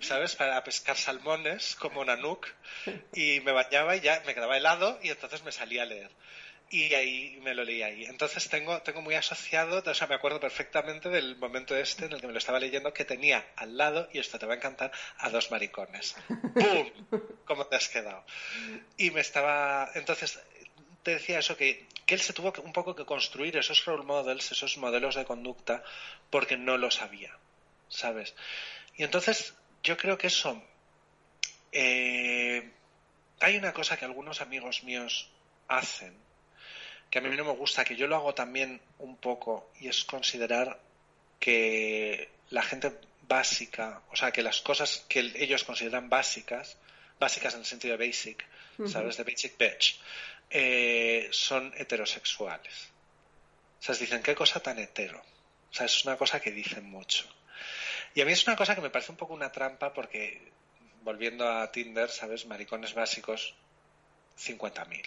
¿sabes? 0.00 0.36
Para 0.36 0.62
pescar 0.64 0.96
salmones, 0.96 1.76
como 1.76 2.04
Nanook, 2.04 2.48
y 3.14 3.40
me 3.40 3.52
bañaba 3.52 3.96
y 3.96 4.00
ya 4.00 4.22
me 4.26 4.34
quedaba 4.34 4.56
helado 4.56 4.98
y 5.02 5.10
entonces 5.10 5.42
me 5.44 5.52
salía 5.52 5.82
a 5.82 5.86
leer. 5.86 6.10
Y 6.70 6.94
ahí 6.94 7.38
me 7.42 7.54
lo 7.54 7.62
leí 7.62 7.82
ahí. 7.82 8.04
Entonces 8.04 8.48
tengo, 8.48 8.80
tengo 8.82 9.00
muy 9.02 9.14
asociado, 9.14 9.82
o 9.84 9.94
sea, 9.94 10.06
me 10.06 10.14
acuerdo 10.14 10.40
perfectamente 10.40 11.08
del 11.08 11.36
momento 11.36 11.76
este 11.76 12.06
en 12.06 12.12
el 12.12 12.20
que 12.20 12.26
me 12.26 12.32
lo 12.32 12.38
estaba 12.38 12.58
leyendo, 12.58 12.92
que 12.92 13.04
tenía 13.04 13.46
al 13.56 13.76
lado, 13.76 14.08
y 14.12 14.18
esto 14.18 14.38
te 14.38 14.46
va 14.46 14.54
a 14.54 14.56
encantar, 14.56 14.90
a 15.18 15.30
dos 15.30 15.50
maricones. 15.50 16.16
¡Pum! 16.28 17.20
¿Cómo 17.44 17.66
te 17.66 17.76
has 17.76 17.88
quedado? 17.88 18.24
Y 18.96 19.10
me 19.10 19.20
estaba. 19.20 19.90
Entonces, 19.94 20.40
te 21.02 21.12
decía 21.12 21.38
eso, 21.38 21.56
que, 21.56 21.86
que 22.06 22.14
él 22.14 22.20
se 22.20 22.32
tuvo 22.32 22.52
un 22.64 22.72
poco 22.72 22.96
que 22.96 23.04
construir 23.04 23.56
esos 23.56 23.84
role 23.84 24.04
models, 24.04 24.50
esos 24.50 24.76
modelos 24.78 25.14
de 25.14 25.24
conducta, 25.24 25.84
porque 26.30 26.56
no 26.56 26.78
lo 26.78 26.90
sabía, 26.90 27.36
¿sabes? 27.88 28.34
Y 28.96 29.04
entonces, 29.04 29.54
yo 29.84 29.96
creo 29.96 30.18
que 30.18 30.26
eso. 30.26 30.60
eh, 31.70 32.70
hay 33.40 33.56
una 33.56 33.72
cosa 33.72 33.96
que 33.96 34.04
algunos 34.04 34.40
amigos 34.40 34.82
míos 34.84 35.28
hacen, 35.68 36.14
que 37.10 37.18
a 37.18 37.20
mí 37.20 37.36
no 37.36 37.44
me 37.44 37.52
gusta, 37.52 37.84
que 37.84 37.96
yo 37.96 38.06
lo 38.06 38.16
hago 38.16 38.34
también 38.34 38.80
un 38.98 39.16
poco, 39.16 39.70
y 39.80 39.88
es 39.88 40.04
considerar 40.04 40.80
que 41.38 42.30
la 42.50 42.62
gente 42.62 42.92
básica, 43.28 44.02
o 44.10 44.16
sea, 44.16 44.32
que 44.32 44.42
las 44.42 44.60
cosas 44.62 45.04
que 45.08 45.32
ellos 45.36 45.64
consideran 45.64 46.08
básicas, 46.08 46.78
básicas 47.18 47.54
en 47.54 47.60
el 47.60 47.66
sentido 47.66 47.96
de 47.96 48.06
basic, 48.06 48.46
¿sabes? 48.86 49.16
De 49.16 49.24
basic 49.24 49.58
bitch, 49.58 50.00
eh, 50.50 51.28
son 51.30 51.72
heterosexuales. 51.76 52.88
O 53.80 53.82
sea, 53.82 53.94
dicen, 53.94 54.22
qué 54.22 54.34
cosa 54.34 54.60
tan 54.60 54.78
hetero. 54.78 55.20
O 55.70 55.74
sea, 55.74 55.86
es 55.86 56.04
una 56.04 56.16
cosa 56.16 56.40
que 56.40 56.50
dicen 56.50 56.88
mucho. 56.88 57.26
Y 58.14 58.20
a 58.20 58.24
mí 58.24 58.32
es 58.32 58.46
una 58.46 58.56
cosa 58.56 58.74
que 58.74 58.80
me 58.80 58.90
parece 58.90 59.12
un 59.12 59.18
poco 59.18 59.34
una 59.34 59.50
trampa 59.50 59.92
porque, 59.92 60.40
volviendo 61.02 61.48
a 61.48 61.70
Tinder, 61.70 62.08
¿sabes? 62.10 62.46
Maricones 62.46 62.94
básicos, 62.94 63.54
50.000. 64.38 65.02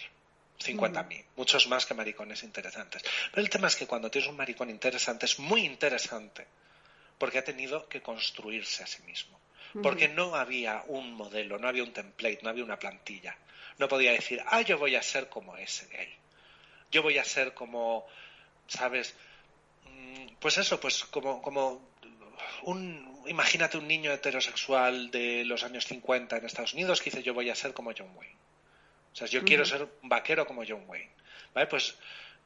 50.000, 0.58 1.24
muchos 1.36 1.68
más 1.68 1.86
que 1.86 1.94
maricones 1.94 2.42
interesantes. 2.42 3.02
Pero 3.30 3.42
el 3.42 3.48
tema 3.48 3.68
es 3.68 3.76
que 3.76 3.86
cuando 3.86 4.10
tienes 4.10 4.28
un 4.28 4.36
maricón 4.36 4.70
interesante 4.70 5.26
es 5.26 5.38
muy 5.38 5.64
interesante 5.64 6.46
porque 7.16 7.38
ha 7.38 7.44
tenido 7.44 7.88
que 7.88 8.02
construirse 8.02 8.82
a 8.82 8.86
sí 8.86 9.02
mismo. 9.02 9.38
Porque 9.82 10.08
no 10.08 10.34
había 10.34 10.82
un 10.86 11.12
modelo, 11.12 11.58
no 11.58 11.68
había 11.68 11.82
un 11.82 11.92
template, 11.92 12.40
no 12.42 12.48
había 12.48 12.64
una 12.64 12.78
plantilla. 12.78 13.36
No 13.76 13.86
podía 13.86 14.12
decir, 14.12 14.42
ah, 14.46 14.62
yo 14.62 14.78
voy 14.78 14.96
a 14.96 15.02
ser 15.02 15.28
como 15.28 15.56
ese 15.56 15.86
gay. 15.88 16.08
Yo 16.90 17.02
voy 17.02 17.18
a 17.18 17.24
ser 17.24 17.52
como, 17.52 18.06
¿sabes? 18.66 19.14
Mm, 19.84 20.36
Pues 20.40 20.56
eso, 20.56 20.80
pues 20.80 21.04
como, 21.04 21.42
como 21.42 21.86
un, 22.62 23.24
imagínate 23.26 23.78
un 23.78 23.88
niño 23.88 24.12
heterosexual 24.12 25.10
de 25.10 25.44
los 25.44 25.62
años 25.64 25.86
50 25.86 26.36
en 26.36 26.44
Estados 26.44 26.74
Unidos 26.74 27.00
que 27.00 27.10
dice, 27.10 27.22
yo 27.22 27.34
voy 27.34 27.50
a 27.50 27.54
ser 27.54 27.72
como 27.72 27.92
John 27.96 28.10
Wayne. 28.14 28.36
O 29.12 29.16
sea, 29.16 29.26
yo 29.26 29.44
quiero 29.44 29.64
ser 29.64 29.88
un 30.02 30.08
vaquero 30.08 30.46
como 30.46 30.62
John 30.66 30.84
Wayne. 30.86 31.10
¿Vale? 31.54 31.66
Pues 31.66 31.96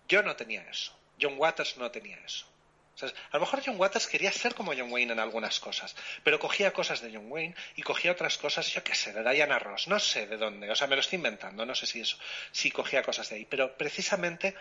yo 0.09 0.23
no 0.23 0.37
tenía 0.37 0.63
eso. 0.71 0.97
John 1.21 1.35
Waters 1.37 1.77
no 1.77 1.91
tenía 1.91 2.19
eso. 2.25 2.47
O 2.95 2.99
sea, 2.99 3.09
a 3.09 3.37
lo 3.37 3.41
mejor 3.41 3.63
John 3.65 3.79
Waters 3.79 4.07
quería 4.07 4.31
ser 4.33 4.55
como 4.55 4.75
John 4.75 4.93
Wayne 4.93 5.15
en 5.15 5.21
algunas 5.21 5.61
cosas, 5.61 5.97
pero 6.23 6.39
cogía 6.39 6.73
cosas 6.73 7.01
de 7.01 7.11
John 7.13 7.31
Wayne 7.31 7.55
y 7.77 7.83
cogía 7.83 8.13
otras 8.13 8.37
cosas, 8.37 8.71
yo 8.73 8.85
qué 8.85 8.95
sé, 8.95 9.13
de 9.13 9.23
Diana 9.33 9.59
Ross, 9.59 9.89
no 9.89 9.99
sé 9.99 10.27
de 10.27 10.37
dónde, 10.37 10.71
o 10.71 10.77
sea, 10.77 10.87
me 10.89 10.97
lo 10.97 11.01
estoy 11.01 11.17
inventando, 11.17 11.65
no 11.65 11.75
sé 11.75 11.87
si 11.87 12.01
eso, 12.01 12.19
si 12.51 12.71
cogía 12.71 13.03
cosas 13.03 13.31
de 13.31 13.37
ahí, 13.37 13.47
pero 13.47 13.77
precisamente 13.79 14.55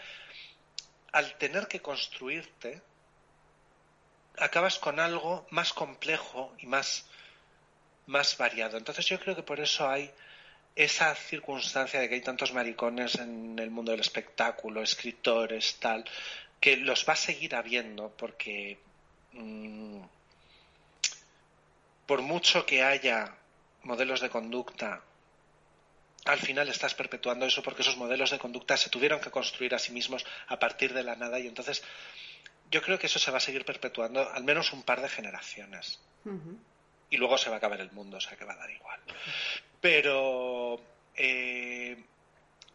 al 1.11 1.37
tener 1.37 1.67
que 1.67 1.81
construirte, 1.81 2.81
acabas 4.41 4.79
con 4.79 4.99
algo 4.99 5.45
más 5.51 5.71
complejo 5.71 6.53
y 6.59 6.65
más, 6.65 7.05
más 8.07 8.37
variado. 8.37 8.77
Entonces 8.77 9.05
yo 9.05 9.19
creo 9.19 9.35
que 9.35 9.43
por 9.43 9.59
eso 9.59 9.87
hay 9.87 10.11
esa 10.75 11.13
circunstancia 11.15 11.99
de 11.99 12.09
que 12.09 12.15
hay 12.15 12.21
tantos 12.21 12.53
maricones 12.53 13.15
en 13.15 13.59
el 13.59 13.69
mundo 13.69 13.91
del 13.91 14.01
espectáculo, 14.01 14.81
escritores, 14.81 15.77
tal, 15.79 16.03
que 16.59 16.77
los 16.77 17.07
va 17.07 17.13
a 17.13 17.17
seguir 17.17 17.55
habiendo 17.55 18.09
porque 18.09 18.79
mm, 19.33 20.01
por 22.05 22.21
mucho 22.21 22.65
que 22.65 22.83
haya 22.83 23.35
modelos 23.83 24.21
de 24.21 24.29
conducta, 24.29 25.01
al 26.25 26.39
final 26.39 26.69
estás 26.69 26.93
perpetuando 26.93 27.45
eso 27.45 27.63
porque 27.63 27.81
esos 27.81 27.97
modelos 27.97 28.31
de 28.31 28.39
conducta 28.39 28.77
se 28.77 28.89
tuvieron 28.89 29.19
que 29.19 29.31
construir 29.31 29.75
a 29.75 29.79
sí 29.79 29.91
mismos 29.91 30.25
a 30.47 30.59
partir 30.59 30.93
de 30.93 31.03
la 31.03 31.15
nada 31.15 31.39
y 31.39 31.47
entonces 31.47 31.83
yo 32.71 32.81
creo 32.81 32.97
que 32.97 33.07
eso 33.07 33.19
se 33.19 33.31
va 33.31 33.37
a 33.37 33.41
seguir 33.41 33.65
perpetuando 33.65 34.29
al 34.31 34.43
menos 34.43 34.71
un 34.73 34.83
par 34.83 35.01
de 35.01 35.09
generaciones. 35.09 35.99
Y 37.09 37.17
luego 37.17 37.37
se 37.37 37.49
va 37.49 37.55
a 37.55 37.57
acabar 37.57 37.81
el 37.81 37.91
mundo, 37.91 38.17
o 38.17 38.21
sea 38.21 38.37
que 38.37 38.45
va 38.45 38.53
a 38.53 38.57
dar 38.57 38.71
igual. 38.71 38.99
Pero 39.81 40.81
eh, 41.15 42.01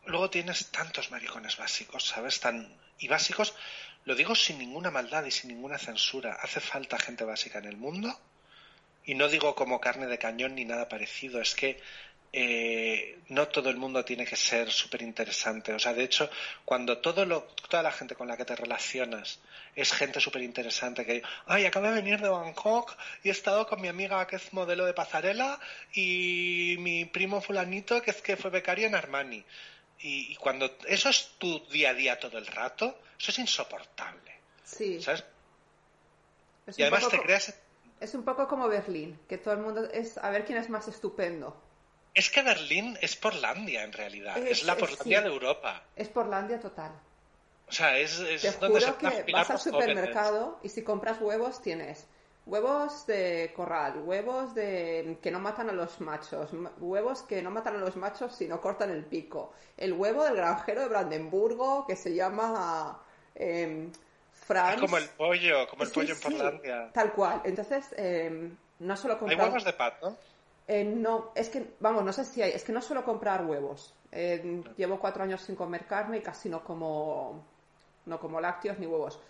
luego 0.05 0.28
tienes 0.28 0.70
tantos 0.70 1.11
maricones 1.11 1.57
básicos, 1.57 2.05
¿sabes? 2.05 2.38
Tan, 2.40 2.76
y 2.99 3.09
básicos, 3.09 3.55
lo 4.05 4.14
digo 4.14 4.34
sin 4.34 4.59
ninguna 4.59 4.90
maldad 4.90 5.24
y 5.24 5.30
sin 5.30 5.49
ninguna 5.49 5.78
censura. 5.78 6.34
Hace 6.42 6.61
falta 6.61 6.99
gente 6.99 7.24
básica 7.24 7.59
en 7.59 7.64
el 7.64 7.76
mundo. 7.76 8.20
Y 9.05 9.14
no 9.14 9.28
digo 9.28 9.55
como 9.55 9.80
carne 9.80 10.07
de 10.07 10.18
cañón 10.18 10.57
ni 10.57 10.64
nada 10.64 10.88
parecido. 10.88 11.40
Es 11.40 11.55
que 11.55 11.80
eh, 12.33 13.18
no 13.29 13.49
todo 13.49 13.70
el 13.70 13.77
mundo 13.77 14.05
tiene 14.05 14.27
que 14.27 14.37
ser 14.37 14.70
súper 14.70 15.03
interesante. 15.03 15.72
O 15.72 15.79
sea, 15.79 15.95
de 15.95 16.05
hecho, 16.05 16.31
cuando 16.64 16.99
todo 16.99 17.24
lo, 17.24 17.43
toda 17.68 17.83
la 17.83 17.93
gente 17.93 18.14
con 18.14 18.29
la 18.29 18.37
que 18.37 18.45
te 18.45 18.55
relacionas 18.55 19.41
es 19.74 19.93
gente 19.93 20.20
súper 20.20 20.43
interesante, 20.43 21.05
que, 21.05 21.22
ay, 21.47 21.64
acabo 21.64 21.87
de 21.87 21.95
venir 21.95 22.20
de 22.20 22.29
Bangkok 22.29 22.97
y 23.22 23.29
he 23.29 23.33
estado 23.33 23.66
con 23.66 23.81
mi 23.81 23.89
amiga 23.89 24.27
que 24.27 24.37
es 24.37 24.53
modelo 24.53 24.87
de 24.87 24.95
pasarela 24.95 25.59
y 25.93 26.77
mi 26.79 27.05
primo 27.05 27.41
fulanito 27.41 28.01
que 28.03 28.11
es 28.11 28.22
que 28.22 28.37
fue 28.37 28.51
becario 28.51 28.87
en 28.87 28.95
Armani. 28.95 29.45
Y, 30.01 30.37
cuando 30.37 30.70
eso 30.87 31.09
es 31.09 31.31
tu 31.39 31.61
día 31.68 31.91
a 31.91 31.95
día 31.95 32.18
todo 32.18 32.39
el 32.39 32.47
rato, 32.47 32.99
eso 33.18 33.31
es 33.31 33.39
insoportable. 33.39 34.33
Sí. 34.64 35.01
¿Sabes? 35.01 35.24
y 36.77 36.83
además 36.83 37.09
te 37.09 37.20
creas... 37.20 37.55
Es 37.99 38.14
un 38.14 38.24
poco 38.24 38.47
como 38.47 38.68
Berlín, 38.68 39.18
que 39.27 39.39
todo 39.39 39.55
el 39.55 39.61
mundo 39.61 39.89
es 39.91 40.18
a 40.18 40.29
ver 40.29 40.45
quién 40.45 40.59
es 40.59 40.68
más 40.68 40.87
estupendo. 40.87 41.57
Es 42.16 42.30
que 42.30 42.42
Berlín 42.42 42.96
es 43.02 43.14
Porlandia 43.14 43.84
en 43.84 43.92
realidad, 43.92 44.38
es, 44.38 44.64
la 44.64 44.74
Porlandia 44.74 45.20
de 45.20 45.28
Europa. 45.28 45.82
Es 45.94 46.08
Porlandia 46.08 46.58
total. 46.58 46.90
O 47.68 47.72
sea, 47.72 47.98
es, 47.98 48.18
es 48.20 48.40
Te 48.40 48.52
juro 48.52 48.96
que 48.96 49.32
vas 49.32 49.50
al 49.50 49.60
supermercado 49.60 50.58
y 50.62 50.70
si 50.70 50.82
compras 50.82 51.20
huevos 51.20 51.60
tienes 51.60 52.06
huevos 52.46 53.06
de 53.06 53.52
corral, 53.54 53.98
huevos 53.98 54.54
de 54.54 55.18
que 55.20 55.30
no 55.30 55.40
matan 55.40 55.68
a 55.68 55.72
los 55.72 56.00
machos, 56.00 56.48
huevos 56.78 57.22
que 57.22 57.42
no 57.42 57.50
matan 57.50 57.74
a 57.74 57.78
los 57.78 57.96
machos 57.96 58.34
sino 58.34 58.62
cortan 58.62 58.90
el 58.90 59.04
pico, 59.04 59.52
el 59.76 59.92
huevo 59.92 60.24
del 60.24 60.36
granjero 60.36 60.80
de 60.80 60.88
Brandenburgo 60.88 61.84
que 61.86 61.96
se 61.96 62.14
llama 62.14 62.98
eh, 63.34 63.90
Franz. 64.32 64.80
como 64.80 64.96
el 64.96 65.08
pollo, 65.08 65.68
como 65.68 65.82
el 65.82 65.90
pollo 65.90 66.14
en 66.14 66.20
Porlandia. 66.20 66.90
tal 66.94 67.12
cual. 67.12 67.42
Entonces, 67.44 67.92
eh, 67.98 68.48
no 68.78 68.96
solo 68.96 69.18
comprar... 69.18 69.40
Hay 69.40 69.46
huevos 69.46 69.64
de 69.64 69.72
pato. 69.74 70.16
Eh, 70.68 70.84
no, 70.84 71.32
es 71.34 71.48
que, 71.48 71.74
vamos, 71.80 72.04
no 72.04 72.12
sé 72.12 72.24
si 72.24 72.42
hay, 72.42 72.52
es 72.52 72.64
que 72.64 72.72
no 72.72 72.82
suelo 72.82 73.04
comprar 73.04 73.44
huevos. 73.44 73.94
Eh, 74.10 74.62
llevo 74.76 74.98
cuatro 74.98 75.22
años 75.22 75.42
sin 75.42 75.54
comer 75.54 75.86
carne 75.86 76.18
y 76.18 76.22
casi 76.22 76.48
no 76.48 76.64
como, 76.64 77.44
no 78.06 78.18
como 78.18 78.40
lácteos 78.40 78.78
ni 78.78 78.86
huevos. 78.86 79.20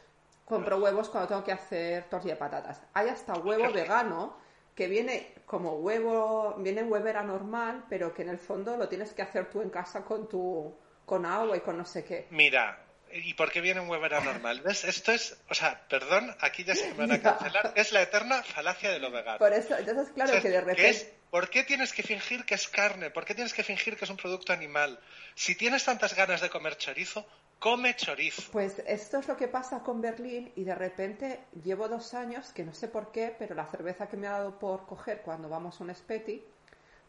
Compro 0.45 0.79
huevos 0.79 1.09
cuando 1.09 1.29
tengo 1.29 1.45
que 1.45 1.53
hacer 1.53 2.05
tortilla 2.09 2.35
de 2.35 2.41
patatas. 2.41 2.81
Hay 2.95 3.09
hasta 3.09 3.35
huevo 3.35 3.71
vegano 3.73 4.37
que 4.75 4.89
viene 4.89 5.35
como 5.47 5.75
huevo, 5.77 6.55
viene 6.59 6.83
en 6.83 6.93
huevera 6.93 7.23
normal, 7.23 7.85
pero 7.89 8.15
que 8.15 8.23
en 8.23 8.29
el 8.29 8.39
fondo 8.39 8.77
lo 8.77 8.89
tienes 8.89 9.13
que 9.13 9.23
hacer 9.23 9.51
tú 9.51 9.63
en 9.63 9.71
casa 9.71 10.05
con 10.05 10.29
tu, 10.29 10.75
con 11.05 11.25
agua 11.27 11.57
y 11.57 11.61
con 11.61 11.79
no 11.79 11.85
sé 11.85 12.05
qué. 12.05 12.27
Mira, 12.31 12.86
¿Y 13.13 13.35
por 13.35 13.51
qué 13.51 13.61
viene 13.61 13.81
en 13.81 13.89
huevera 13.89 14.21
normal? 14.21 14.61
¿Ves? 14.61 14.85
Esto 14.85 15.13
es, 15.13 15.37
o 15.49 15.55
sea, 15.55 15.87
perdón, 15.89 16.35
aquí 16.41 16.65
ya 16.65 16.75
se 16.75 16.89
me 16.89 16.95
van 16.95 17.13
a 17.13 17.23
cancelar. 17.23 17.73
Es 17.77 17.93
la 17.93 18.03
eterna 18.03 18.43
falacia 18.43 18.91
de 18.91 18.99
lo 18.99 19.11
vegano. 19.11 19.39
Por 19.39 19.53
eso, 19.53 19.77
entonces, 19.77 20.11
claro 20.13 20.41
que 20.41 20.49
de 20.49 20.61
repente. 20.61 21.17
¿Por 21.31 21.51
qué 21.51 21.65
tienes 21.65 21.93
que 21.93 22.03
fingir 22.03 22.45
que 22.45 22.55
es 22.55 22.69
carne? 22.69 23.11
¿Por 23.11 23.25
qué 23.25 23.35
tienes 23.35 23.53
que 23.53 23.65
fingir 23.65 23.97
que 23.97 24.05
es 24.05 24.11
un 24.11 24.17
producto 24.17 24.53
animal? 24.53 24.99
Si 25.35 25.55
tienes 25.55 25.85
tantas 25.85 26.15
ganas 26.15 26.41
de 26.41 26.49
comer 26.49 26.77
chorizo, 26.77 27.27
come 27.59 27.97
chorizo. 27.97 28.51
Pues 28.53 28.81
esto 28.87 29.19
es 29.19 29.29
lo 29.29 29.37
que 29.37 29.49
pasa 29.49 29.81
con 29.81 30.01
Berlín 30.01 30.53
y 30.55 30.65
de 30.65 30.75
repente 30.75 31.41
llevo 31.65 31.89
dos 31.89 32.15
años, 32.15 32.53
que 32.53 32.65
no 32.65 32.73
sé 32.73 32.89
por 32.89 33.13
qué, 33.13 33.35
pero 33.39 33.55
la 33.55 33.67
cerveza 33.67 34.09
que 34.09 34.17
me 34.17 34.27
ha 34.29 34.33
dado 34.33 34.59
por 34.59 34.87
coger 34.87 35.23
cuando 35.23 35.49
vamos 35.49 35.81
a 35.81 35.85
un 35.85 35.95
Speti, 35.95 36.45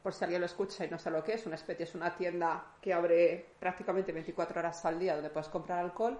por 0.01 0.13
si 0.13 0.23
alguien 0.23 0.41
lo 0.41 0.45
escucha 0.45 0.85
y 0.85 0.89
no 0.89 0.99
sabe 0.99 1.17
lo 1.17 1.23
que 1.23 1.33
es, 1.33 1.45
un 1.45 1.57
Speti 1.57 1.83
es 1.83 1.95
una 1.95 2.15
tienda 2.15 2.63
que 2.81 2.93
abre 2.93 3.45
prácticamente 3.59 4.11
24 4.11 4.59
horas 4.59 4.85
al 4.85 4.99
día 4.99 5.15
donde 5.15 5.29
puedes 5.29 5.49
comprar 5.49 5.79
alcohol, 5.79 6.19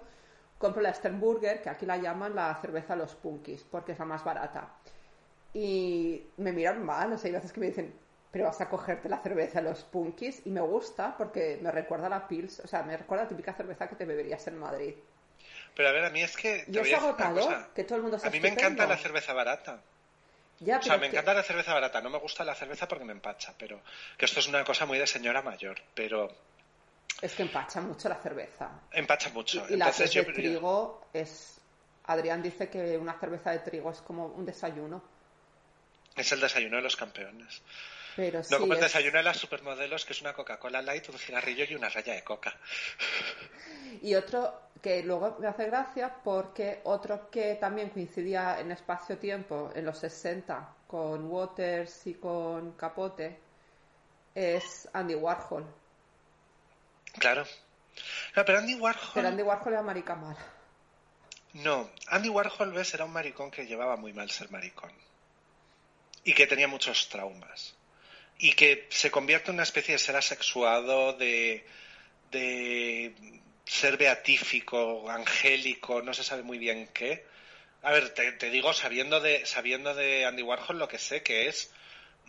compro 0.58 0.82
la 0.82 0.94
Sternburger, 0.94 1.62
que 1.62 1.70
aquí 1.70 1.86
la 1.86 1.98
llaman 1.98 2.36
la 2.36 2.56
cerveza 2.56 2.96
los 2.96 3.16
punkis, 3.16 3.64
porque 3.64 3.94
es 3.94 4.00
la 4.00 4.06
más 4.06 4.24
barata. 4.24 4.74
Y 5.54 6.28
me 6.38 6.52
miran 6.52 6.84
mal, 6.84 7.14
o 7.14 7.18
sea, 7.18 7.30
hay 7.30 7.36
veces 7.36 7.54
que 7.54 7.60
me 7.60 7.68
dicen, 7.68 7.94
pero 8.32 8.46
vas 8.46 8.60
a 8.62 8.70
cogerte 8.70 9.10
la 9.10 9.20
cerveza 9.20 9.62
los 9.62 9.84
punkis 9.84 10.46
y 10.46 10.50
me 10.50 10.62
gusta 10.62 11.16
porque 11.18 11.60
me 11.62 11.72
recuerda 11.72 12.08
a 12.08 12.10
la 12.10 12.28
Pils, 12.28 12.60
o 12.60 12.68
sea, 12.68 12.84
me 12.84 12.98
recuerda 12.98 13.24
a 13.24 13.26
la 13.26 13.30
típica 13.30 13.54
cerveza 13.54 13.88
que 13.88 13.96
te 13.96 14.06
beberías 14.06 14.46
en 14.48 14.58
Madrid. 14.58 14.96
Pero 15.76 15.90
a 15.90 15.92
ver, 15.92 16.06
a 16.06 16.10
mí 16.10 16.24
es 16.24 16.36
que... 16.36 16.66
Yo 16.68 16.82
que 17.74 17.84
todo 17.84 17.98
el 17.98 18.02
mundo 18.02 18.18
A 18.22 18.30
mí 18.30 18.40
me 18.40 18.50
encanta 18.50 18.88
la 18.88 18.98
cerveza 18.98 19.34
barata. 19.34 19.82
Ya, 20.60 20.80
o 20.80 20.82
sea, 20.82 20.98
me 20.98 21.08
encanta 21.08 21.34
la 21.34 21.44
cerveza 21.44 21.74
barata, 21.74 22.02
no 22.02 22.10
me 22.10 22.18
gusta 22.18 22.44
la 22.44 22.56
cerveza 22.56 22.88
porque 22.88 23.06
me 23.06 23.14
empacha, 23.14 23.54
pero 23.58 23.82
que 24.18 24.26
esto 24.26 24.40
es 24.40 24.48
una 24.48 24.64
cosa 24.64 24.86
muy 24.86 24.98
de 24.98 25.06
señora 25.06 25.42
mayor, 25.42 25.78
pero... 25.94 26.34
Es 27.22 27.34
que 27.34 27.44
empacha 27.44 27.82
mucho 27.82 28.10
la 28.10 28.16
cerveza. 28.16 28.70
Empacha 28.92 29.30
mucho. 29.30 29.66
Y, 29.70 29.76
la 29.76 29.92
de 29.92 30.24
trigo 30.34 31.08
es... 31.14 31.60
Adrián 32.06 32.42
dice 32.42 32.70
que 32.70 32.98
una 32.98 33.20
cerveza 33.20 33.52
de 33.52 33.60
trigo 33.60 33.92
es 33.92 34.02
como 34.02 34.28
un 34.28 34.46
desayuno. 34.46 35.04
Es 36.16 36.32
el 36.32 36.40
desayuno 36.40 36.78
de 36.78 36.84
los 36.84 36.96
campeones. 36.96 37.62
Pero 38.18 38.42
no 38.50 38.58
como 38.58 38.74
el 38.74 38.80
desayuno 38.80 39.20
de 39.20 39.24
las 39.24 39.38
supermodelos, 39.38 40.04
que 40.04 40.14
es 40.14 40.22
una 40.22 40.34
Coca-Cola 40.34 40.82
Light, 40.82 41.08
un 41.10 41.20
cigarrillo 41.20 41.66
y 41.70 41.76
una 41.76 41.88
raya 41.88 42.16
de 42.16 42.24
coca. 42.24 42.52
Y 44.02 44.16
otro 44.16 44.70
que 44.82 45.04
luego 45.04 45.38
me 45.40 45.48
hace 45.48 45.68
gracia 45.68 46.16
porque 46.24 46.82
otro 46.86 47.30
que 47.30 47.56
también 47.56 47.92
coincidía 47.92 48.60
en 48.60 48.72
espacio-tiempo 48.72 49.72
en 49.76 49.86
los 49.86 50.00
60 50.00 50.68
con 50.88 51.26
Waters 51.30 52.08
y 52.08 52.16
con 52.16 52.72
Capote 52.72 53.38
es 54.34 54.90
Andy 54.94 55.14
Warhol. 55.14 55.66
Claro. 57.20 57.46
No, 58.36 58.46
pero 58.46 58.58
Andy 58.58 58.74
Warhol. 58.74 59.12
Pero 59.14 59.28
Andy 59.28 59.44
Warhol 59.44 59.74
era 59.74 59.84
marica 59.84 60.16
mala. 60.16 60.44
No, 61.54 61.92
Andy 62.08 62.30
Warhol, 62.30 62.72
ves, 62.72 62.96
era 62.96 63.06
un 63.06 63.14
maricón 63.14 63.52
que 63.52 63.68
llevaba 63.68 63.96
muy 63.96 64.12
mal 64.12 64.32
ser 64.32 64.50
maricón. 64.50 64.92
Y 66.24 66.34
que 66.34 66.48
tenía 66.48 66.68
muchos 66.68 67.10
traumas. 67.10 67.77
Y 68.40 68.54
que 68.54 68.88
se 68.90 69.10
convierte 69.12 69.50
en 69.50 69.56
una 69.56 69.64
especie 69.64 69.94
de 69.94 70.00
ser 70.00 70.16
asexuado, 70.16 71.14
de, 71.14 71.66
de 72.32 73.14
ser 73.66 73.98
beatífico, 73.98 75.10
angélico, 75.10 76.02
no 76.02 76.14
se 76.14 76.24
sabe 76.24 76.44
muy 76.44 76.58
bien 76.58 76.88
qué. 76.94 77.26
A 77.84 77.92
ver, 77.92 78.10
te, 78.10 78.50
digo, 78.50 78.74
sabiendo 78.74 79.20
de, 79.20 79.46
sabiendo 79.46 79.94
de 79.94 80.26
Andy 80.26 80.42
Warhol 80.42 80.80
lo 80.80 80.88
que 80.88 80.98
sé 80.98 81.22
que 81.22 81.48
es 81.48 81.72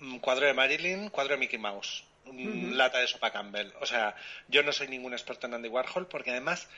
un 0.01 0.19
cuadro 0.19 0.47
de 0.47 0.53
Marilyn, 0.53 1.11
cuadro 1.11 1.35
de 1.35 1.39
Mickey 1.39 1.59
Mouse, 1.59 2.05
un 2.27 2.77
lata 2.77 2.99
de 2.99 3.07
sopa 3.07 3.31
Campbell. 3.31 3.73
O 3.81 3.87
sea, 3.87 4.15
yo 4.49 4.63
no 4.63 4.73
soy 4.73 4.89
ningún 4.89 5.13
experto 5.13 5.47
en 5.47 5.55
Andy 5.55 5.69
Warhol 5.69 6.07
porque 6.07 6.31
además, 6.31 6.69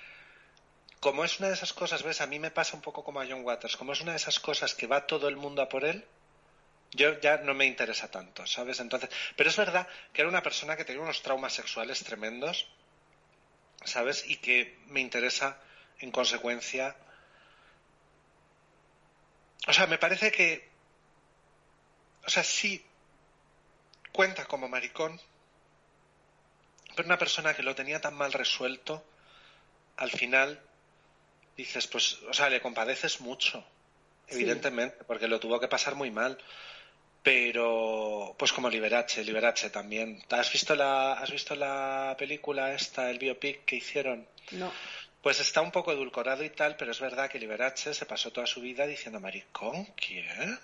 como 1.01 1.25
es 1.25 1.39
una 1.39 1.49
de 1.49 1.55
esas 1.55 1.73
cosas, 1.73 2.03
ves, 2.03 2.21
a 2.21 2.27
mí 2.27 2.39
me 2.39 2.51
pasa 2.51 2.77
un 2.77 2.83
poco 2.83 3.03
como 3.03 3.21
a 3.21 3.27
John 3.27 3.45
Waters, 3.45 3.77
como 3.77 3.93
es 3.93 4.01
una 4.01 4.13
de 4.13 4.19
esas 4.19 4.39
cosas 4.39 4.75
que 4.75 4.87
va 4.87 5.07
todo 5.07 5.29
el 5.29 5.37
mundo 5.37 5.63
a 5.63 5.69
por 5.69 5.85
él, 5.85 6.05
yo 6.93 7.19
ya 7.21 7.39
no 7.39 7.55
me 7.55 7.67
interesa 7.67 8.11
tanto, 8.11 8.47
¿sabes? 8.47 8.81
Entonces, 8.81 9.11
pero 9.37 9.51
es 9.51 9.57
verdad 9.57 9.87
que 10.13 10.23
era 10.23 10.29
una 10.29 10.43
persona 10.43 10.77
que 10.77 10.85
tenía 10.85 11.03
unos 11.03 11.23
traumas 11.23 11.53
sexuales 11.53 12.03
tremendos 12.03 12.67
¿sabes? 13.85 14.25
Y 14.29 14.37
que 14.37 14.79
me 14.87 15.01
interesa, 15.01 15.59
en 15.99 16.11
consecuencia. 16.11 16.97
O 19.67 19.73
sea, 19.73 19.87
me 19.87 19.99
parece 19.99 20.31
que. 20.33 20.69
O 22.27 22.31
sea, 22.31 22.45
sí 22.45 22.85
cuenta 24.13 24.47
como 24.47 24.69
maricón, 24.69 25.21
pero 26.95 27.07
una 27.07 27.19
persona 27.19 27.55
que 27.55 27.63
lo 27.63 27.75
tenía 27.75 28.01
tan 28.01 28.15
mal 28.15 28.33
resuelto, 28.33 29.05
al 29.97 30.11
final 30.11 30.61
dices, 31.57 31.87
pues, 31.87 32.19
o 32.25 32.35
sea, 32.35 32.51
le 32.51 32.61
compadeces 32.61 33.21
mucho, 33.21 33.65
evidentemente, 34.29 35.05
porque 35.05 35.29
lo 35.29 35.41
tuvo 35.41 35.61
que 35.61 35.69
pasar 35.69 35.95
muy 35.95 36.11
mal 36.11 36.39
pero 37.23 38.35
pues 38.39 38.53
como 38.53 38.71
Liberace, 38.71 39.25
Liberace 39.25 39.71
también. 39.71 40.23
¿Has 40.31 40.53
visto 40.53 40.75
la 40.75 41.13
has 41.15 41.31
visto 41.31 41.55
la 41.55 42.15
película 42.19 42.73
esta, 42.73 43.11
el 43.11 43.19
biopic 43.19 43.65
que 43.65 43.77
hicieron? 43.77 44.27
No. 44.53 44.73
Pues 45.23 45.39
está 45.41 45.61
un 45.61 45.71
poco 45.71 45.93
edulcorado 45.93 46.43
y 46.45 46.51
tal, 46.51 46.77
pero 46.77 46.93
es 46.93 47.01
verdad 47.01 47.29
que 47.29 47.39
Liberace 47.39 47.93
se 47.93 48.07
pasó 48.07 48.33
toda 48.33 48.47
su 48.47 48.63
vida 48.63 48.87
diciendo, 48.87 49.21
maricón, 49.21 49.85
¿quién? 49.95 50.59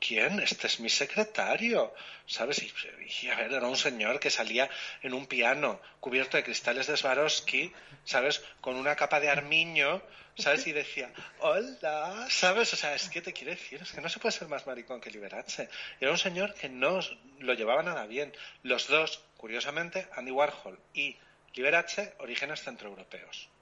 ¿Quién? 0.00 0.40
Este 0.40 0.66
es 0.66 0.80
mi 0.80 0.88
secretario, 0.88 1.94
¿sabes? 2.26 2.60
Y, 2.60 3.28
a 3.28 3.36
ver, 3.36 3.52
era 3.52 3.68
un 3.68 3.76
señor 3.76 4.18
que 4.18 4.30
salía 4.30 4.68
en 5.02 5.14
un 5.14 5.26
piano 5.26 5.80
cubierto 6.00 6.36
de 6.36 6.42
cristales 6.42 6.88
de 6.88 6.96
Swarovski, 6.96 7.72
¿sabes? 8.04 8.42
Con 8.60 8.74
una 8.74 8.96
capa 8.96 9.20
de 9.20 9.30
armiño, 9.30 10.02
¿sabes? 10.36 10.66
Y 10.66 10.72
decía, 10.72 11.12
hola, 11.38 12.26
¿sabes? 12.28 12.72
O 12.72 12.76
sea, 12.76 12.96
es 12.96 13.08
que 13.08 13.22
te 13.22 13.32
quiere 13.32 13.52
decir, 13.52 13.80
es 13.80 13.92
que 13.92 14.00
no 14.00 14.08
se 14.08 14.18
puede 14.18 14.32
ser 14.32 14.48
más 14.48 14.66
maricón 14.66 15.00
que 15.00 15.10
Liberace. 15.10 15.68
Era 16.00 16.10
un 16.10 16.18
señor 16.18 16.52
que 16.54 16.68
no 16.68 16.98
lo 17.38 17.54
llevaba 17.54 17.84
nada 17.84 18.06
bien. 18.06 18.34
Los 18.64 18.88
dos, 18.88 19.22
curiosamente, 19.36 20.08
Andy 20.16 20.32
Warhol 20.32 20.80
y 20.94 21.16
Liberace, 21.54 22.14
orígenes 22.18 22.60
centroeuropeos. 22.60 23.53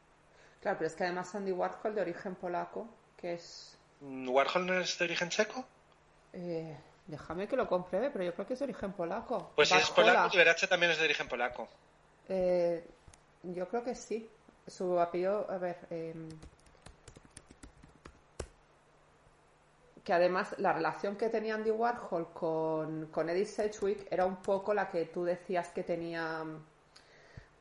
Claro, 0.63 0.79
pero 0.79 0.87
es 0.87 0.95
que 0.95 1.03
además 1.03 1.35
Andy 1.35 1.51
Warhol 1.51 1.95
de 1.95 2.01
origen 2.01 2.37
polaco, 2.37 2.87
que 3.17 3.35
es... 3.35 3.77
Mm, 4.01 4.29
¿Warhol 4.29 4.65
no 4.65 4.75
es 4.79 4.97
de 4.97 5.05
origen 5.05 5.29
checo? 5.29 5.67
Eh, 6.33 6.77
déjame 7.09 7.49
que 7.49 7.57
lo 7.57 7.67
compruebe, 7.67 8.11
pero 8.11 8.25
yo 8.25 8.33
creo 8.33 8.47
que 8.47 8.53
es 8.55 8.61
de 8.61 8.67
origen 8.67 8.93
polaco. 8.93 9.51
Pues 9.57 9.69
si 9.69 9.75
es 9.75 9.91
polaco, 9.91 10.29
Liberace 10.29 10.69
también 10.69 10.93
es 10.93 10.99
de 10.99 11.05
origen 11.05 11.29
polaco. 11.29 11.69
Eh, 12.29 12.87
yo 13.43 13.69
creo 13.69 13.83
que 13.83 13.97
sí. 13.97 14.31
Su 14.69 15.01
apellido, 15.01 15.51
a 15.51 15.59
ver... 15.59 15.79
Em, 15.91 16.29
que 20.05 20.13
además 20.13 20.55
la 20.59 20.73
relación 20.73 21.17
que 21.17 21.29
tenía 21.29 21.55
Andy 21.55 21.71
Warhol 21.71 22.33
con, 22.33 23.07
con 23.07 23.29
Eddie 23.29 23.47
Sedgwick 23.47 24.07
era 24.11 24.27
un 24.27 24.37
poco 24.37 24.75
la 24.75 24.91
que 24.91 25.07
tú 25.07 25.25
decías 25.25 25.69
que 25.69 25.85
tenía 25.85 26.45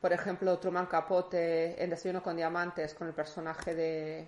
por 0.02 0.12
ejemplo, 0.12 0.58
Truman 0.58 0.86
Capote 0.86 1.80
en 1.80 1.88
Desayuno 1.88 2.20
con 2.24 2.36
Diamantes 2.36 2.92
con 2.92 3.06
el 3.06 3.14
personaje 3.14 3.72
de... 3.72 4.26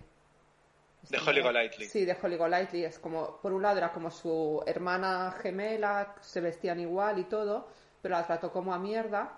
De 1.11 1.19
Holly 1.19 1.43
Golightly. 1.43 1.87
Sí, 1.87 2.05
de 2.05 2.17
Holly 2.23 2.37
Golightly. 2.37 2.85
Es 2.85 3.01
como, 3.01 3.39
por 3.39 3.53
un 3.53 3.61
lado 3.61 3.79
era 3.79 3.93
como 3.93 4.09
su 4.09 4.63
hermana 4.65 5.35
gemela, 5.43 6.15
se 6.21 6.41
vestían 6.41 6.79
igual 6.79 7.19
y 7.19 7.25
todo, 7.25 7.67
pero 8.01 8.15
la 8.15 8.25
trató 8.25 8.53
como 8.53 8.73
a 8.73 8.79
mierda. 8.79 9.37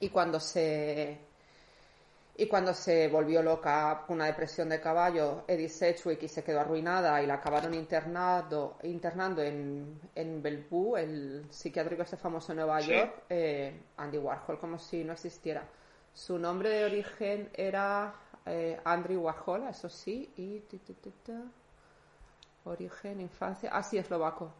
Y 0.00 0.08
cuando 0.08 0.40
se 0.40 1.18
y 2.36 2.46
cuando 2.46 2.72
se 2.72 3.08
volvió 3.08 3.42
loca 3.42 4.04
con 4.06 4.16
una 4.16 4.26
depresión 4.26 4.68
de 4.68 4.80
caballo, 4.80 5.44
Eddie 5.46 5.68
Sedgwick 5.68 6.22
y 6.22 6.28
se 6.28 6.42
quedó 6.42 6.60
arruinada 6.60 7.22
y 7.22 7.26
la 7.26 7.34
acabaron 7.34 7.74
internado, 7.74 8.78
internando 8.82 9.42
en, 9.42 10.00
en 10.14 10.42
Bellevue, 10.42 11.00
el 11.00 11.46
psiquiátrico 11.50 12.02
ese 12.02 12.16
famoso 12.16 12.52
en 12.52 12.56
Nueva 12.56 12.80
York, 12.80 13.24
eh, 13.28 13.82
Andy 13.96 14.18
Warhol, 14.18 14.58
como 14.58 14.78
si 14.78 15.04
no 15.04 15.12
existiera. 15.12 15.62
Su 16.14 16.38
nombre 16.38 16.70
de 16.70 16.84
origen 16.84 17.50
era 17.54 18.14
eh, 18.46 18.80
Andrew 18.84 19.20
Warhol, 19.20 19.68
eso 19.68 19.88
sí, 19.88 20.32
y 20.36 20.62
origen, 22.64 23.20
infancia, 23.20 23.70
ah 23.72 23.82
sí, 23.82 23.98
eslovaco. 23.98 24.52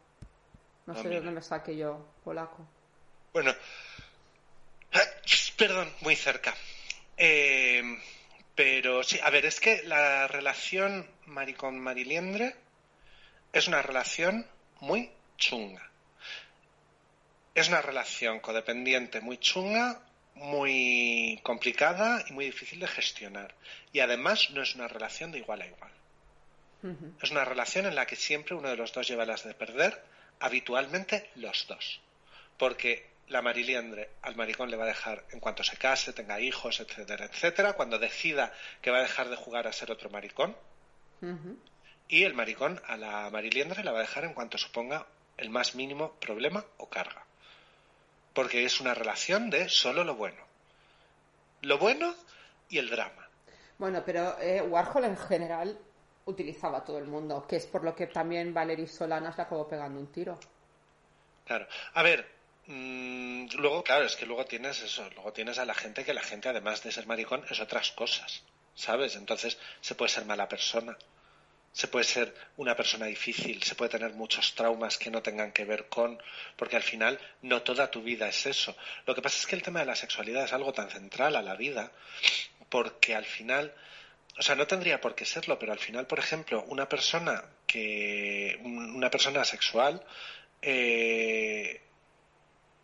No 0.86 0.94
sé 0.94 1.08
de 1.08 1.16
dónde 1.16 1.30
me 1.32 1.42
saqué 1.42 1.76
yo, 1.76 2.04
polaco. 2.24 2.66
Bueno, 3.32 3.52
perdón, 5.56 5.88
muy 6.02 6.16
cerca. 6.16 6.54
Eh, 7.22 7.82
pero 8.54 9.02
sí, 9.02 9.20
a 9.22 9.28
ver, 9.28 9.44
es 9.44 9.60
que 9.60 9.82
la 9.82 10.26
relación 10.26 11.06
maricón-mariliendre 11.26 12.56
es 13.52 13.68
una 13.68 13.82
relación 13.82 14.46
muy 14.80 15.10
chunga. 15.36 15.86
Es 17.54 17.68
una 17.68 17.82
relación 17.82 18.40
codependiente 18.40 19.20
muy 19.20 19.36
chunga, 19.36 20.00
muy 20.34 21.38
complicada 21.42 22.24
y 22.26 22.32
muy 22.32 22.46
difícil 22.46 22.80
de 22.80 22.86
gestionar. 22.86 23.54
Y 23.92 24.00
además 24.00 24.48
no 24.52 24.62
es 24.62 24.74
una 24.74 24.88
relación 24.88 25.30
de 25.30 25.40
igual 25.40 25.60
a 25.60 25.66
igual. 25.66 25.92
Es 27.22 27.30
una 27.30 27.44
relación 27.44 27.84
en 27.84 27.94
la 27.94 28.06
que 28.06 28.16
siempre 28.16 28.54
uno 28.54 28.70
de 28.70 28.76
los 28.76 28.94
dos 28.94 29.06
lleva 29.06 29.26
las 29.26 29.44
de 29.44 29.52
perder, 29.52 30.02
habitualmente 30.38 31.28
los 31.34 31.66
dos. 31.66 32.00
Porque 32.56 33.09
la 33.30 33.42
mariliendre 33.42 34.10
al 34.22 34.34
maricón 34.34 34.70
le 34.70 34.76
va 34.76 34.84
a 34.84 34.88
dejar 34.88 35.24
en 35.30 35.40
cuanto 35.40 35.62
se 35.62 35.76
case, 35.76 36.12
tenga 36.12 36.40
hijos, 36.40 36.80
etcétera, 36.80 37.26
etcétera, 37.26 37.72
cuando 37.74 37.98
decida 37.98 38.52
que 38.82 38.90
va 38.90 38.98
a 38.98 39.02
dejar 39.02 39.28
de 39.28 39.36
jugar 39.36 39.66
a 39.66 39.72
ser 39.72 39.90
otro 39.90 40.10
maricón. 40.10 40.56
Y 42.08 42.24
el 42.24 42.34
maricón 42.34 42.80
a 42.86 42.96
la 42.96 43.30
mariliendre 43.30 43.84
la 43.84 43.92
va 43.92 43.98
a 43.98 44.02
dejar 44.02 44.24
en 44.24 44.34
cuanto 44.34 44.58
suponga 44.58 45.06
el 45.36 45.48
más 45.48 45.74
mínimo 45.74 46.12
problema 46.14 46.64
o 46.78 46.88
carga. 46.88 47.24
Porque 48.32 48.64
es 48.64 48.80
una 48.80 48.94
relación 48.94 49.48
de 49.48 49.68
solo 49.68 50.02
lo 50.02 50.16
bueno. 50.16 50.42
Lo 51.62 51.78
bueno 51.78 52.14
y 52.68 52.78
el 52.78 52.90
drama. 52.90 53.28
Bueno, 53.78 54.02
pero 54.04 54.38
eh, 54.40 54.60
Warhol 54.62 55.04
en 55.04 55.16
general 55.16 55.78
utilizaba 56.24 56.78
a 56.78 56.84
todo 56.84 56.98
el 56.98 57.06
mundo, 57.06 57.46
que 57.46 57.56
es 57.56 57.66
por 57.66 57.84
lo 57.84 57.94
que 57.94 58.08
también 58.08 58.52
Valery 58.52 58.86
Solanas 58.86 59.36
le 59.36 59.42
acabó 59.42 59.68
pegando 59.68 60.00
un 60.00 60.10
tiro. 60.10 60.38
Claro. 61.44 61.66
A 61.94 62.02
ver, 62.02 62.39
Mm, 62.70 63.48
luego, 63.56 63.82
claro, 63.82 64.04
es 64.04 64.14
que 64.14 64.26
luego 64.26 64.44
tienes 64.44 64.80
eso, 64.80 65.02
luego 65.16 65.32
tienes 65.32 65.58
a 65.58 65.64
la 65.64 65.74
gente 65.74 66.04
que 66.04 66.14
la 66.14 66.22
gente, 66.22 66.48
además 66.48 66.84
de 66.84 66.92
ser 66.92 67.04
maricón, 67.04 67.44
es 67.50 67.58
otras 67.58 67.90
cosas, 67.90 68.44
¿sabes? 68.76 69.16
Entonces 69.16 69.58
se 69.80 69.96
puede 69.96 70.08
ser 70.12 70.24
mala 70.24 70.48
persona, 70.48 70.96
se 71.72 71.88
puede 71.88 72.04
ser 72.04 72.32
una 72.58 72.76
persona 72.76 73.06
difícil, 73.06 73.60
se 73.64 73.74
puede 73.74 73.90
tener 73.90 74.12
muchos 74.12 74.54
traumas 74.54 74.98
que 74.98 75.10
no 75.10 75.20
tengan 75.20 75.50
que 75.50 75.64
ver 75.64 75.88
con, 75.88 76.22
porque 76.56 76.76
al 76.76 76.84
final 76.84 77.18
no 77.42 77.62
toda 77.62 77.90
tu 77.90 78.02
vida 78.02 78.28
es 78.28 78.46
eso. 78.46 78.76
Lo 79.04 79.16
que 79.16 79.22
pasa 79.22 79.38
es 79.38 79.46
que 79.46 79.56
el 79.56 79.62
tema 79.62 79.80
de 79.80 79.86
la 79.86 79.96
sexualidad 79.96 80.44
es 80.44 80.52
algo 80.52 80.72
tan 80.72 80.90
central 80.90 81.34
a 81.34 81.42
la 81.42 81.56
vida, 81.56 81.90
porque 82.68 83.16
al 83.16 83.24
final, 83.24 83.74
o 84.38 84.42
sea, 84.42 84.54
no 84.54 84.68
tendría 84.68 85.00
por 85.00 85.16
qué 85.16 85.24
serlo, 85.24 85.58
pero 85.58 85.72
al 85.72 85.80
final, 85.80 86.06
por 86.06 86.20
ejemplo, 86.20 86.62
una 86.68 86.88
persona 86.88 87.42
que, 87.66 88.60
una 88.62 89.10
persona 89.10 89.44
sexual, 89.44 90.04
eh, 90.62 91.89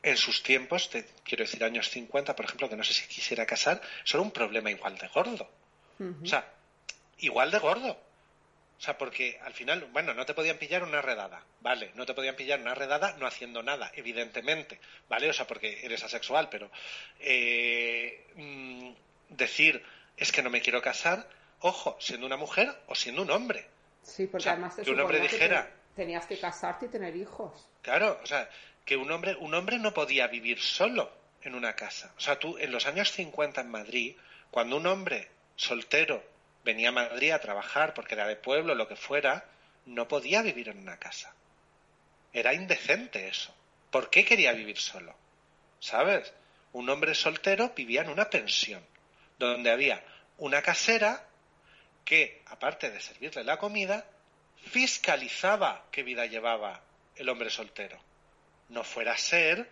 en 0.07 0.17
sus 0.17 0.41
tiempos, 0.45 0.89
quiero 1.25 1.43
decir 1.43 1.65
años 1.65 1.91
50, 1.91 2.37
por 2.37 2.45
ejemplo, 2.45 2.69
que 2.69 2.77
no 2.77 2.85
sé 2.85 2.95
si 2.95 3.09
quisiera 3.09 3.45
casar, 3.45 3.83
son 4.05 4.21
un 4.21 4.31
problema 4.31 4.71
igual 4.71 4.97
de 4.97 5.09
gordo. 5.09 5.51
O 6.23 6.27
sea, 6.27 6.49
igual 7.19 7.51
de 7.51 7.59
gordo. 7.59 7.91
O 7.91 8.81
sea, 8.81 8.97
porque 8.97 9.41
al 9.43 9.53
final, 9.53 9.89
bueno, 9.91 10.15
no 10.15 10.25
te 10.25 10.33
podían 10.33 10.59
pillar 10.59 10.85
una 10.85 11.03
redada, 11.03 11.43
¿vale? 11.61 11.91
No 11.97 12.07
te 12.07 12.15
podían 12.15 12.37
pillar 12.37 12.61
una 12.61 12.75
redada 12.77 13.17
no 13.19 13.27
haciendo 13.27 13.65
nada, 13.65 13.91
evidentemente, 13.97 14.79
¿vale? 15.09 15.29
O 15.29 15.33
sea, 15.33 15.49
porque 15.49 15.85
eres 15.85 16.05
asexual, 16.05 16.51
pero 16.51 16.71
eh, 17.19 18.27
mm, 18.37 18.91
decir 19.31 19.83
es 20.17 20.31
que 20.31 20.43
no 20.43 20.51
me 20.51 20.61
quiero 20.61 20.81
casar, 20.81 21.29
ojo, 21.61 21.97
siendo 21.99 22.27
una 22.27 22.37
mujer 22.37 22.73
o 22.87 22.95
siendo 22.95 23.23
un 23.23 23.31
hombre. 23.33 23.67
Sí, 24.05 24.29
porque 24.29 24.51
además 24.51 24.77
te 24.77 24.83
que 24.83 24.91
un 24.93 25.01
hombre 25.01 25.19
dijera... 25.19 25.69
tenías 25.97 26.27
que 26.27 26.39
casarte 26.39 26.87
y 26.87 26.91
tener 26.91 27.17
hijos. 27.17 27.67
Claro, 27.83 28.21
o 28.23 28.27
sea, 28.27 28.49
que 28.87 28.97
un 28.97 29.11
hombre, 29.11 29.37
un 29.41 29.53
hombre 29.53 29.79
no 29.79 29.93
podía 29.93 30.29
vivir 30.29 30.61
solo 30.61 31.13
en 31.43 31.57
una 31.57 31.75
casa. 31.75 32.15
O 32.17 32.21
sea, 32.21 32.39
tú 32.39 32.57
en 32.57 32.71
los 32.71 32.87
años 32.87 33.11
50 33.11 33.61
en 33.61 33.69
Madrid, 33.69 34.17
cuando 34.51 34.77
un 34.77 34.87
hombre 34.87 35.29
soltero 35.57 36.25
venía 36.65 36.91
a 36.91 36.93
Madrid 36.93 37.33
a 37.33 37.41
trabajar 37.41 37.95
porque 37.95 38.15
era 38.15 38.29
de 38.29 38.37
pueblo, 38.37 38.77
lo 38.77 38.87
que 38.87 38.95
fuera, 38.95 39.45
no 39.87 40.07
podía 40.07 40.41
vivir 40.41 40.69
en 40.69 40.79
una 40.79 40.99
casa. 40.99 41.35
Era 42.33 42.55
indecente 42.55 43.27
eso. 43.29 43.53
¿Por 43.91 44.09
qué 44.09 44.25
quería 44.25 44.53
vivir 44.53 44.79
solo? 44.79 45.17
¿Sabes? 45.81 46.33
Un 46.73 46.89
hombre 46.89 47.15
soltero 47.15 47.73
vivía 47.75 48.03
en 48.03 48.11
una 48.11 48.31
pensión, 48.31 48.85
donde 49.39 49.71
había 49.71 50.05
una 50.39 50.63
casera 50.63 51.27
que, 52.05 52.43
aparte 52.47 52.91
de 52.91 53.01
servirle 53.01 53.43
la 53.43 53.59
comida, 53.59 54.07
fiscalizaba 54.71 55.87
qué 55.91 56.05
vida 56.05 56.27
llevaba 56.27 56.83
el 57.17 57.29
hombre 57.29 57.51
soltero 57.51 57.99
no 58.69 58.85
fuera 58.85 59.13
a 59.13 59.19
ser 59.19 59.69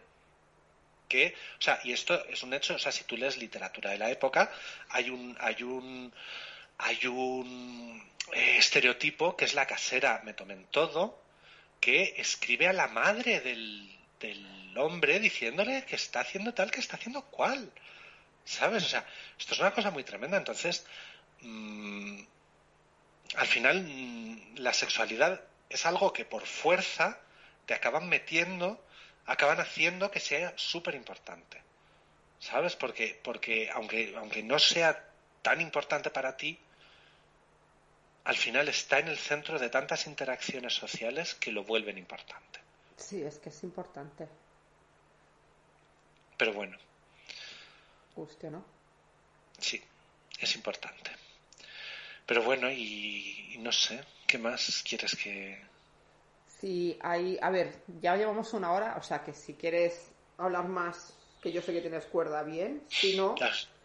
que, 1.08 1.34
o 1.58 1.62
sea, 1.62 1.80
y 1.84 1.92
esto 1.92 2.24
es 2.26 2.42
un 2.42 2.54
hecho, 2.54 2.74
o 2.74 2.78
sea, 2.78 2.92
si 2.92 3.04
tú 3.04 3.16
lees 3.16 3.36
literatura 3.36 3.90
de 3.90 3.98
la 3.98 4.10
época, 4.10 4.50
hay 4.88 5.10
un, 5.10 5.36
hay 5.40 5.62
un, 5.62 6.12
hay 6.78 7.06
un 7.06 8.02
eh, 8.32 8.56
estereotipo 8.58 9.36
que 9.36 9.44
es 9.44 9.54
la 9.54 9.66
casera 9.66 10.22
me 10.24 10.34
tomen 10.34 10.66
todo, 10.70 11.22
que 11.80 12.14
escribe 12.16 12.66
a 12.68 12.72
la 12.72 12.88
madre 12.88 13.40
del, 13.40 13.94
del 14.20 14.78
hombre 14.78 15.20
diciéndole 15.20 15.84
que 15.84 15.96
está 15.96 16.20
haciendo 16.20 16.54
tal, 16.54 16.70
que 16.70 16.80
está 16.80 16.96
haciendo 16.96 17.22
cual. 17.22 17.70
¿Sabes? 18.44 18.84
O 18.84 18.88
sea, 18.88 19.06
esto 19.38 19.54
es 19.54 19.60
una 19.60 19.72
cosa 19.72 19.90
muy 19.90 20.04
tremenda. 20.04 20.36
Entonces, 20.36 20.86
mm, 21.40 22.20
al 23.36 23.46
final, 23.46 23.82
mm, 23.82 24.56
la 24.56 24.72
sexualidad 24.72 25.40
es 25.68 25.86
algo 25.86 26.12
que 26.12 26.24
por 26.24 26.46
fuerza 26.46 27.18
te 27.66 27.74
acaban 27.74 28.08
metiendo, 28.08 28.82
acaban 29.26 29.60
haciendo 29.60 30.10
que 30.10 30.20
sea 30.20 30.52
súper 30.56 30.94
importante. 30.94 31.62
¿Sabes? 32.38 32.76
Porque, 32.76 33.18
porque 33.22 33.70
aunque, 33.70 34.14
aunque 34.16 34.42
no 34.42 34.58
sea 34.58 35.02
tan 35.42 35.60
importante 35.60 36.10
para 36.10 36.36
ti, 36.36 36.58
al 38.24 38.36
final 38.36 38.68
está 38.68 38.98
en 38.98 39.08
el 39.08 39.18
centro 39.18 39.58
de 39.58 39.68
tantas 39.68 40.06
interacciones 40.06 40.74
sociales 40.74 41.34
que 41.34 41.52
lo 41.52 41.64
vuelven 41.64 41.98
importante. 41.98 42.60
Sí, 42.96 43.22
es 43.22 43.38
que 43.38 43.50
es 43.50 43.62
importante. 43.64 44.28
Pero 46.36 46.52
bueno. 46.52 46.76
Usted, 48.16 48.50
¿no? 48.50 48.64
Sí. 49.58 49.82
es 50.38 50.54
importante. 50.54 51.10
Pero 52.26 52.42
bueno, 52.42 52.70
y, 52.70 53.56
no 53.58 53.72
sé, 53.72 54.02
¿qué 54.26 54.38
más 54.38 54.82
quieres 54.86 55.14
que...? 55.16 55.73
Sí, 56.64 56.98
hay... 57.02 57.38
A 57.42 57.50
ver, 57.50 57.74
ya 58.00 58.16
llevamos 58.16 58.54
una 58.54 58.72
hora, 58.72 58.94
o 58.98 59.02
sea 59.02 59.22
que 59.22 59.34
si 59.34 59.52
quieres 59.52 60.10
hablar 60.38 60.66
más, 60.66 61.14
que 61.42 61.52
yo 61.52 61.60
sé 61.60 61.74
que 61.74 61.82
tienes 61.82 62.06
cuerda 62.06 62.42
bien, 62.42 62.82
si 62.88 63.18
no... 63.18 63.34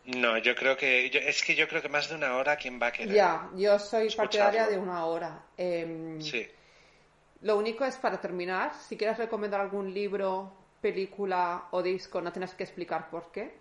No, 0.06 0.38
yo 0.38 0.56
creo 0.56 0.78
que... 0.78 1.08
es 1.08 1.44
que 1.44 1.56
yo 1.56 1.68
creo 1.68 1.82
que 1.82 1.90
más 1.90 2.08
de 2.08 2.16
una 2.16 2.38
hora, 2.38 2.56
¿quién 2.56 2.82
va 2.82 2.88
a 2.88 2.92
querer? 2.94 3.14
Ya, 3.14 3.50
yo 3.58 3.78
soy 3.80 4.10
partidaria 4.12 4.66
de 4.68 4.78
una 4.78 5.04
hora. 5.04 5.44
Em, 5.58 6.22
sí. 6.22 6.48
Lo 7.42 7.58
único 7.58 7.84
es 7.84 7.98
para 7.98 8.22
terminar, 8.22 8.72
si 8.88 8.96
quieres 8.96 9.18
recomendar 9.18 9.60
algún 9.60 9.94
libro, 9.94 10.54
película 10.80 11.66
o 11.72 11.84
disco, 11.84 12.22
no 12.22 12.32
tienes 12.32 12.54
que 12.54 12.64
explicar 12.64 13.10
por 13.10 13.30
qué. 13.34 13.58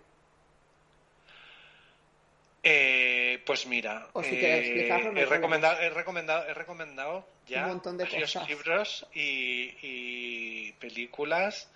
Eh, 2.61 3.41
pues 3.45 3.65
mira, 3.67 4.09
eh, 4.21 4.89
he, 5.15 5.25
recomendado, 5.25 5.79
he, 5.79 5.89
recomendado, 5.89 6.47
he 6.49 6.53
recomendado 6.53 7.25
ya 7.47 7.63
un 7.63 7.69
montón 7.69 7.97
de 7.97 8.03
varios 8.03 8.35
libros 8.47 9.07
y, 9.13 10.71
películas. 10.73 11.69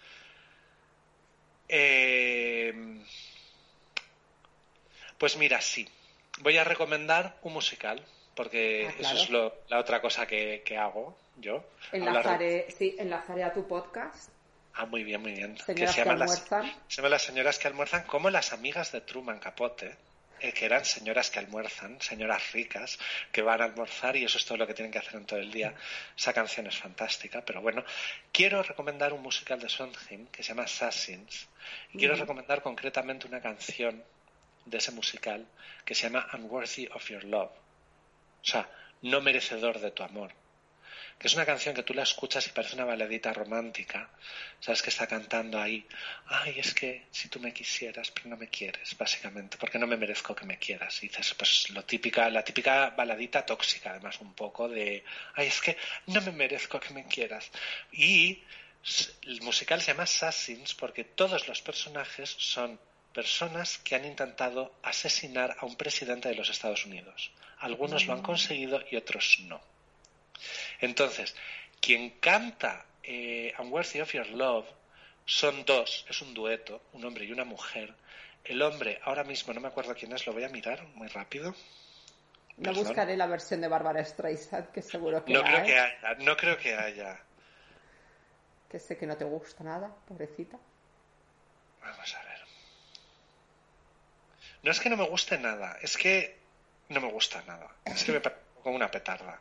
Eh, 1.70 2.74
pues 5.18 5.38
mira, 5.38 5.62
sí. 5.62 5.88
Voy 6.40 6.58
a 6.58 6.66
recomendar 6.66 7.38
un 7.44 7.54
musical, 7.54 8.04
porque 8.36 8.90
ah, 8.90 8.96
eso 9.00 9.16
es 9.16 9.30
la 9.70 9.80
otra 9.80 10.02
cosa 10.02 10.28
que, 10.28 10.78
hago 10.78 11.18
yo. 11.38 11.64
Enlazaré, 11.94 12.70
sí, 12.78 12.96
enlazaré 13.00 13.44
a 13.44 13.54
tu 13.54 13.66
podcast. 13.68 14.30
Ah, 14.74 14.86
muy 14.86 15.04
bien, 15.04 15.22
muy 15.22 15.32
bien. 15.32 15.58
Señoras 15.60 15.96
que, 15.96 16.02
se, 16.02 16.10
llama 16.10 16.28
se 16.28 16.96
llama 16.98 17.10
Las 17.10 17.24
señoras 17.24 17.58
que 17.60 17.68
almuerzan 17.68 18.04
como 18.04 18.30
las 18.30 18.52
amigas 18.52 18.92
de 18.92 19.02
Truman 19.02 19.40
Capote 19.40 19.96
que 20.52 20.66
eran 20.66 20.84
señoras 20.84 21.30
que 21.30 21.40
almuerzan, 21.40 22.02
señoras 22.02 22.52
ricas 22.52 23.00
que 23.32 23.42
van 23.42 23.62
a 23.62 23.66
almorzar 23.66 24.18
y 24.18 24.26
eso 24.26 24.38
es 24.38 24.46
todo 24.46 24.58
lo 24.58 24.68
que 24.68 24.74
tienen 24.74 24.92
que 24.92 25.00
hacer 25.00 25.16
en 25.16 25.26
todo 25.26 25.40
el 25.40 25.52
día. 25.52 25.74
Esa 26.18 26.34
canción 26.34 26.68
es 26.68 26.78
fantástica, 26.78 27.44
pero 27.46 27.62
bueno, 27.62 27.84
quiero 28.32 28.62
recomendar 28.62 29.14
un 29.14 29.22
musical 29.22 29.60
de 29.60 29.70
Sondheim 29.70 30.28
que 30.28 30.44
se 30.44 30.50
llama 30.50 30.64
Assassins 30.64 31.48
y 31.94 31.98
quiero 31.98 32.16
recomendar 32.16 32.62
concretamente 32.62 33.28
una 33.28 33.42
canción 33.42 34.04
de 34.66 34.78
ese 34.78 34.92
musical 34.92 35.46
que 35.86 35.96
se 35.96 36.04
llama 36.04 36.28
Unworthy 36.34 36.88
of 36.88 37.10
Your 37.10 37.24
Love, 37.24 37.52
o 37.52 38.46
sea, 38.46 38.70
no 39.02 39.22
merecedor 39.22 39.80
de 39.80 39.92
tu 39.92 40.04
amor 40.04 40.43
que 41.24 41.28
es 41.30 41.36
una 41.36 41.46
canción 41.46 41.74
que 41.74 41.84
tú 41.84 41.94
la 41.94 42.04
escuchas 42.04 42.46
y 42.48 42.50
parece 42.50 42.76
una 42.76 42.84
baladita 42.84 43.32
romántica, 43.32 44.10
sabes 44.60 44.82
que 44.82 44.90
está 44.90 45.08
cantando 45.08 45.58
ahí, 45.58 45.88
ay, 46.26 46.60
es 46.60 46.74
que 46.74 47.06
si 47.12 47.30
tú 47.30 47.40
me 47.40 47.54
quisieras, 47.54 48.12
pero 48.12 48.28
no 48.28 48.36
me 48.36 48.50
quieres, 48.50 48.98
básicamente, 48.98 49.56
porque 49.58 49.80
no 49.80 49.88
me 49.88 49.96
merezco 49.96 50.36
que 50.36 50.46
me 50.46 50.60
quieras. 50.60 51.02
Y 51.02 51.08
dices, 51.08 51.34
pues 51.36 51.70
lo 51.70 51.86
típica, 51.86 52.30
la 52.30 52.44
típica 52.44 52.90
baladita 52.90 53.46
tóxica, 53.46 53.92
además 53.92 54.20
un 54.20 54.34
poco 54.34 54.68
de, 54.68 55.06
ay, 55.36 55.48
es 55.48 55.62
que 55.62 55.78
no 56.08 56.20
me 56.20 56.34
merezco 56.34 56.78
que 56.78 56.94
me 56.94 57.06
quieras. 57.06 57.50
Y 57.94 58.44
el 59.22 59.42
musical 59.44 59.80
se 59.80 59.94
llama 59.94 60.04
Assassins 60.04 60.76
porque 60.76 61.06
todos 61.06 61.48
los 61.48 61.62
personajes 61.62 62.36
son 62.38 62.78
personas 63.14 63.78
que 63.78 63.96
han 63.96 64.04
intentado 64.04 64.76
asesinar 64.84 65.56
a 65.58 65.66
un 65.66 65.78
presidente 65.78 66.28
de 66.28 66.36
los 66.36 66.50
Estados 66.50 66.86
Unidos. 66.86 67.32
Algunos 67.60 68.08
lo 68.08 68.12
han 68.12 68.22
conseguido 68.22 68.84
y 68.92 68.98
otros 68.98 69.38
no. 69.46 69.73
Entonces, 70.84 71.34
quien 71.80 72.10
canta 72.20 72.86
eh, 73.04 73.54
Unworthy 73.58 74.02
of 74.02 74.12
Your 74.12 74.28
Love 74.28 74.68
son 75.26 75.64
dos, 75.64 76.06
es 76.10 76.22
un 76.22 76.34
dueto, 76.34 76.82
un 76.92 77.06
hombre 77.06 77.24
y 77.24 77.32
una 77.32 77.46
mujer. 77.46 77.96
El 78.44 78.62
hombre, 78.62 79.00
ahora 79.06 79.24
mismo 79.24 79.54
no 79.54 79.62
me 79.62 79.70
acuerdo 79.70 79.96
quién 79.96 80.12
es, 80.12 80.28
lo 80.28 80.34
voy 80.34 80.44
a 80.44 80.50
mirar 80.50 80.86
muy 80.96 81.08
rápido. 81.08 81.56
No 82.58 82.74
buscaré 82.74 83.16
la 83.16 83.28
versión 83.28 83.62
de 83.62 83.70
Bárbara 83.70 84.04
Streisand, 84.04 84.74
que 84.74 84.82
seguro 84.82 85.24
que 85.24 85.32
no 85.32 85.42
Creo 85.42 85.64
que 85.64 85.80
haya, 85.80 86.16
no 86.20 86.36
creo 86.36 86.58
que 86.58 86.76
haya. 86.76 87.18
Que 88.70 88.78
sé 88.78 88.98
que 88.98 89.08
no 89.08 89.16
te 89.16 89.24
gusta 89.24 89.64
nada, 89.64 89.90
pobrecita. 90.06 90.60
Vamos 91.82 92.14
a 92.14 92.24
ver. 92.24 92.40
No 94.64 94.72
es 94.72 94.82
que 94.82 94.90
no 94.90 94.98
me 94.98 95.08
guste 95.08 95.38
nada, 95.38 95.78
es 95.82 95.96
que 95.96 96.38
no 96.90 97.00
me 97.00 97.10
gusta 97.10 97.42
nada. 97.48 97.74
Es 97.86 98.04
que 98.04 98.12
me 98.12 98.20
parece 98.20 98.42
como 98.62 98.76
una 98.76 98.92
petarda 98.92 99.40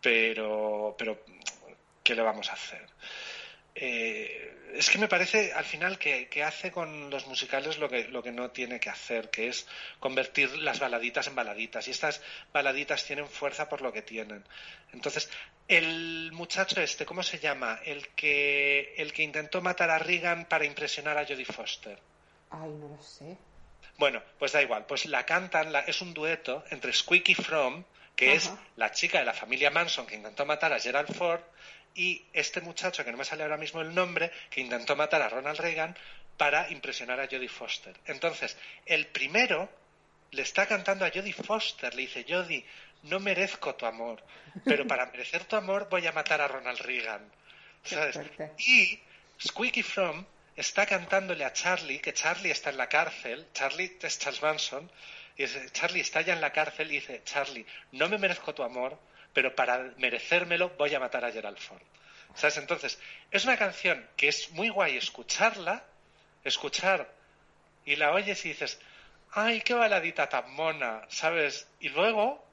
pero, 0.00 0.94
pero 0.98 1.22
¿qué 2.02 2.14
le 2.14 2.22
vamos 2.22 2.48
a 2.50 2.54
hacer? 2.54 2.86
Eh, 3.74 4.50
es 4.74 4.90
que 4.90 4.98
me 4.98 5.08
parece 5.08 5.52
al 5.52 5.64
final 5.64 5.98
que, 5.98 6.28
hace 6.44 6.70
con 6.70 7.10
los 7.10 7.26
musicales 7.26 7.78
lo 7.78 7.88
que, 7.88 8.04
lo 8.08 8.22
que 8.22 8.30
no 8.30 8.50
tiene 8.50 8.78
que 8.78 8.88
hacer, 8.88 9.30
que 9.30 9.48
es 9.48 9.66
convertir 9.98 10.56
las 10.58 10.78
baladitas 10.78 11.26
en 11.26 11.34
baladitas. 11.34 11.88
Y 11.88 11.90
estas 11.90 12.20
baladitas 12.52 13.04
tienen 13.04 13.28
fuerza 13.28 13.68
por 13.68 13.82
lo 13.82 13.92
que 13.92 14.02
tienen. 14.02 14.44
Entonces, 14.92 15.30
el 15.68 16.30
muchacho 16.32 16.80
este, 16.80 17.04
¿cómo 17.04 17.22
se 17.22 17.38
llama? 17.38 17.80
El 17.84 18.08
que, 18.08 18.94
el 18.96 19.12
que 19.12 19.22
intentó 19.22 19.60
matar 19.60 19.90
a 19.90 19.98
Reagan 19.98 20.46
para 20.46 20.64
impresionar 20.64 21.18
a 21.18 21.26
Jodie 21.26 21.44
Foster. 21.44 21.98
Ay, 22.50 22.70
no 22.70 22.88
lo 22.96 23.02
sé. 23.02 23.36
Bueno, 23.98 24.22
pues 24.38 24.52
da 24.52 24.62
igual. 24.62 24.86
Pues 24.86 25.06
la 25.06 25.26
cantan, 25.26 25.72
la, 25.72 25.80
es 25.80 26.00
un 26.00 26.14
dueto 26.14 26.64
entre 26.70 26.92
Squeaky 26.92 27.34
From 27.34 27.84
que 28.20 28.34
es 28.34 28.52
la 28.76 28.92
chica 28.92 29.18
de 29.18 29.24
la 29.24 29.32
familia 29.32 29.70
Manson 29.70 30.04
que 30.04 30.14
intentó 30.14 30.44
matar 30.44 30.74
a 30.74 30.78
Gerald 30.78 31.10
Ford 31.16 31.40
y 31.94 32.22
este 32.34 32.60
muchacho, 32.60 33.02
que 33.02 33.10
no 33.10 33.16
me 33.16 33.24
sale 33.24 33.44
ahora 33.44 33.56
mismo 33.56 33.80
el 33.80 33.94
nombre, 33.94 34.30
que 34.50 34.60
intentó 34.60 34.94
matar 34.94 35.22
a 35.22 35.30
Ronald 35.30 35.58
Reagan 35.58 35.96
para 36.36 36.70
impresionar 36.70 37.18
a 37.18 37.26
Jodie 37.26 37.48
Foster. 37.48 37.96
Entonces, 38.04 38.58
el 38.84 39.06
primero 39.06 39.70
le 40.32 40.42
está 40.42 40.66
cantando 40.66 41.06
a 41.06 41.10
Jodie 41.10 41.32
Foster, 41.32 41.94
le 41.94 42.02
dice, 42.02 42.26
Jodie, 42.28 42.62
no 43.04 43.20
merezco 43.20 43.74
tu 43.74 43.86
amor, 43.86 44.22
pero 44.66 44.86
para 44.86 45.06
merecer 45.12 45.44
tu 45.44 45.56
amor 45.56 45.88
voy 45.88 46.06
a 46.06 46.12
matar 46.12 46.42
a 46.42 46.48
Ronald 46.48 46.80
Reagan. 46.80 47.26
Y 48.58 49.00
Squeaky 49.40 49.82
From 49.82 50.26
está 50.56 50.84
cantándole 50.84 51.46
a 51.46 51.54
Charlie, 51.54 52.00
que 52.00 52.12
Charlie 52.12 52.50
está 52.50 52.68
en 52.68 52.76
la 52.76 52.90
cárcel, 52.90 53.46
Charlie 53.54 53.96
es 54.02 54.18
Charles 54.18 54.42
Manson, 54.42 54.90
y 55.40 55.70
Charlie 55.72 56.00
está 56.00 56.20
ya 56.20 56.34
en 56.34 56.40
la 56.40 56.52
cárcel 56.52 56.90
y 56.90 56.96
dice, 56.96 57.22
Charlie, 57.24 57.64
no 57.92 58.08
me 58.08 58.18
merezco 58.18 58.54
tu 58.54 58.62
amor, 58.62 58.98
pero 59.32 59.54
para 59.54 59.94
merecérmelo 59.96 60.70
voy 60.76 60.94
a 60.94 61.00
matar 61.00 61.24
a 61.24 61.32
Gerald 61.32 61.58
Ford. 61.58 61.80
¿Sabes? 62.34 62.58
Entonces, 62.58 62.98
es 63.30 63.44
una 63.44 63.56
canción 63.56 64.06
que 64.16 64.28
es 64.28 64.50
muy 64.50 64.68
guay 64.68 64.98
escucharla, 64.98 65.82
escuchar, 66.44 67.10
y 67.86 67.96
la 67.96 68.12
oyes 68.12 68.44
y 68.44 68.50
dices, 68.50 68.78
ay, 69.32 69.62
qué 69.62 69.72
baladita 69.72 70.28
tan 70.28 70.52
mona, 70.52 71.02
¿sabes? 71.08 71.66
Y 71.80 71.88
luego 71.88 72.44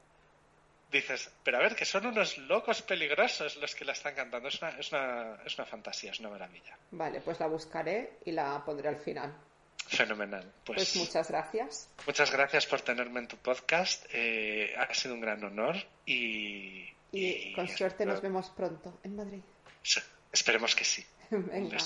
dices, 0.90 1.30
pero 1.44 1.58
a 1.58 1.62
ver, 1.62 1.76
que 1.76 1.86
son 1.86 2.06
unos 2.06 2.38
locos 2.38 2.82
peligrosos 2.82 3.58
los 3.58 3.76
que 3.76 3.84
la 3.84 3.92
están 3.92 4.16
cantando. 4.16 4.48
Es 4.48 4.62
una, 4.62 4.70
es 4.80 4.92
una, 4.92 5.38
es 5.46 5.58
una 5.58 5.66
fantasía, 5.66 6.12
es 6.12 6.20
una 6.22 6.30
maravilla. 6.30 6.78
Vale, 6.92 7.20
pues 7.20 7.40
la 7.40 7.48
buscaré 7.48 8.14
y 8.26 8.32
la 8.32 8.64
pondré 8.66 8.88
al 8.88 8.98
final. 8.98 9.36
Fenomenal. 9.88 10.44
Pues, 10.66 10.92
pues, 10.92 10.96
muchas 10.98 11.30
gracias. 11.30 11.90
Muchas 12.06 12.32
gracias 12.32 12.66
por 12.66 12.82
tenerme 12.82 13.22
en 13.22 13.28
tu 13.28 13.38
podcast. 13.38 14.06
Eh, 14.12 14.74
ha 14.78 14.94
sido 14.94 15.16
un 15.16 15.22
gran 15.22 15.44
honor 15.44 15.76
y... 16.06 16.86
Y, 17.12 17.54
con 17.54 17.68
suerte 17.70 18.06
nos 18.06 18.22
vemos 18.22 18.50
pronto 18.50 19.00
en 19.04 19.16
Madrid. 19.16 19.42
esperemos 20.32 20.76
que 20.76 20.84
sí. 20.84 21.06
Venga. 21.30 21.78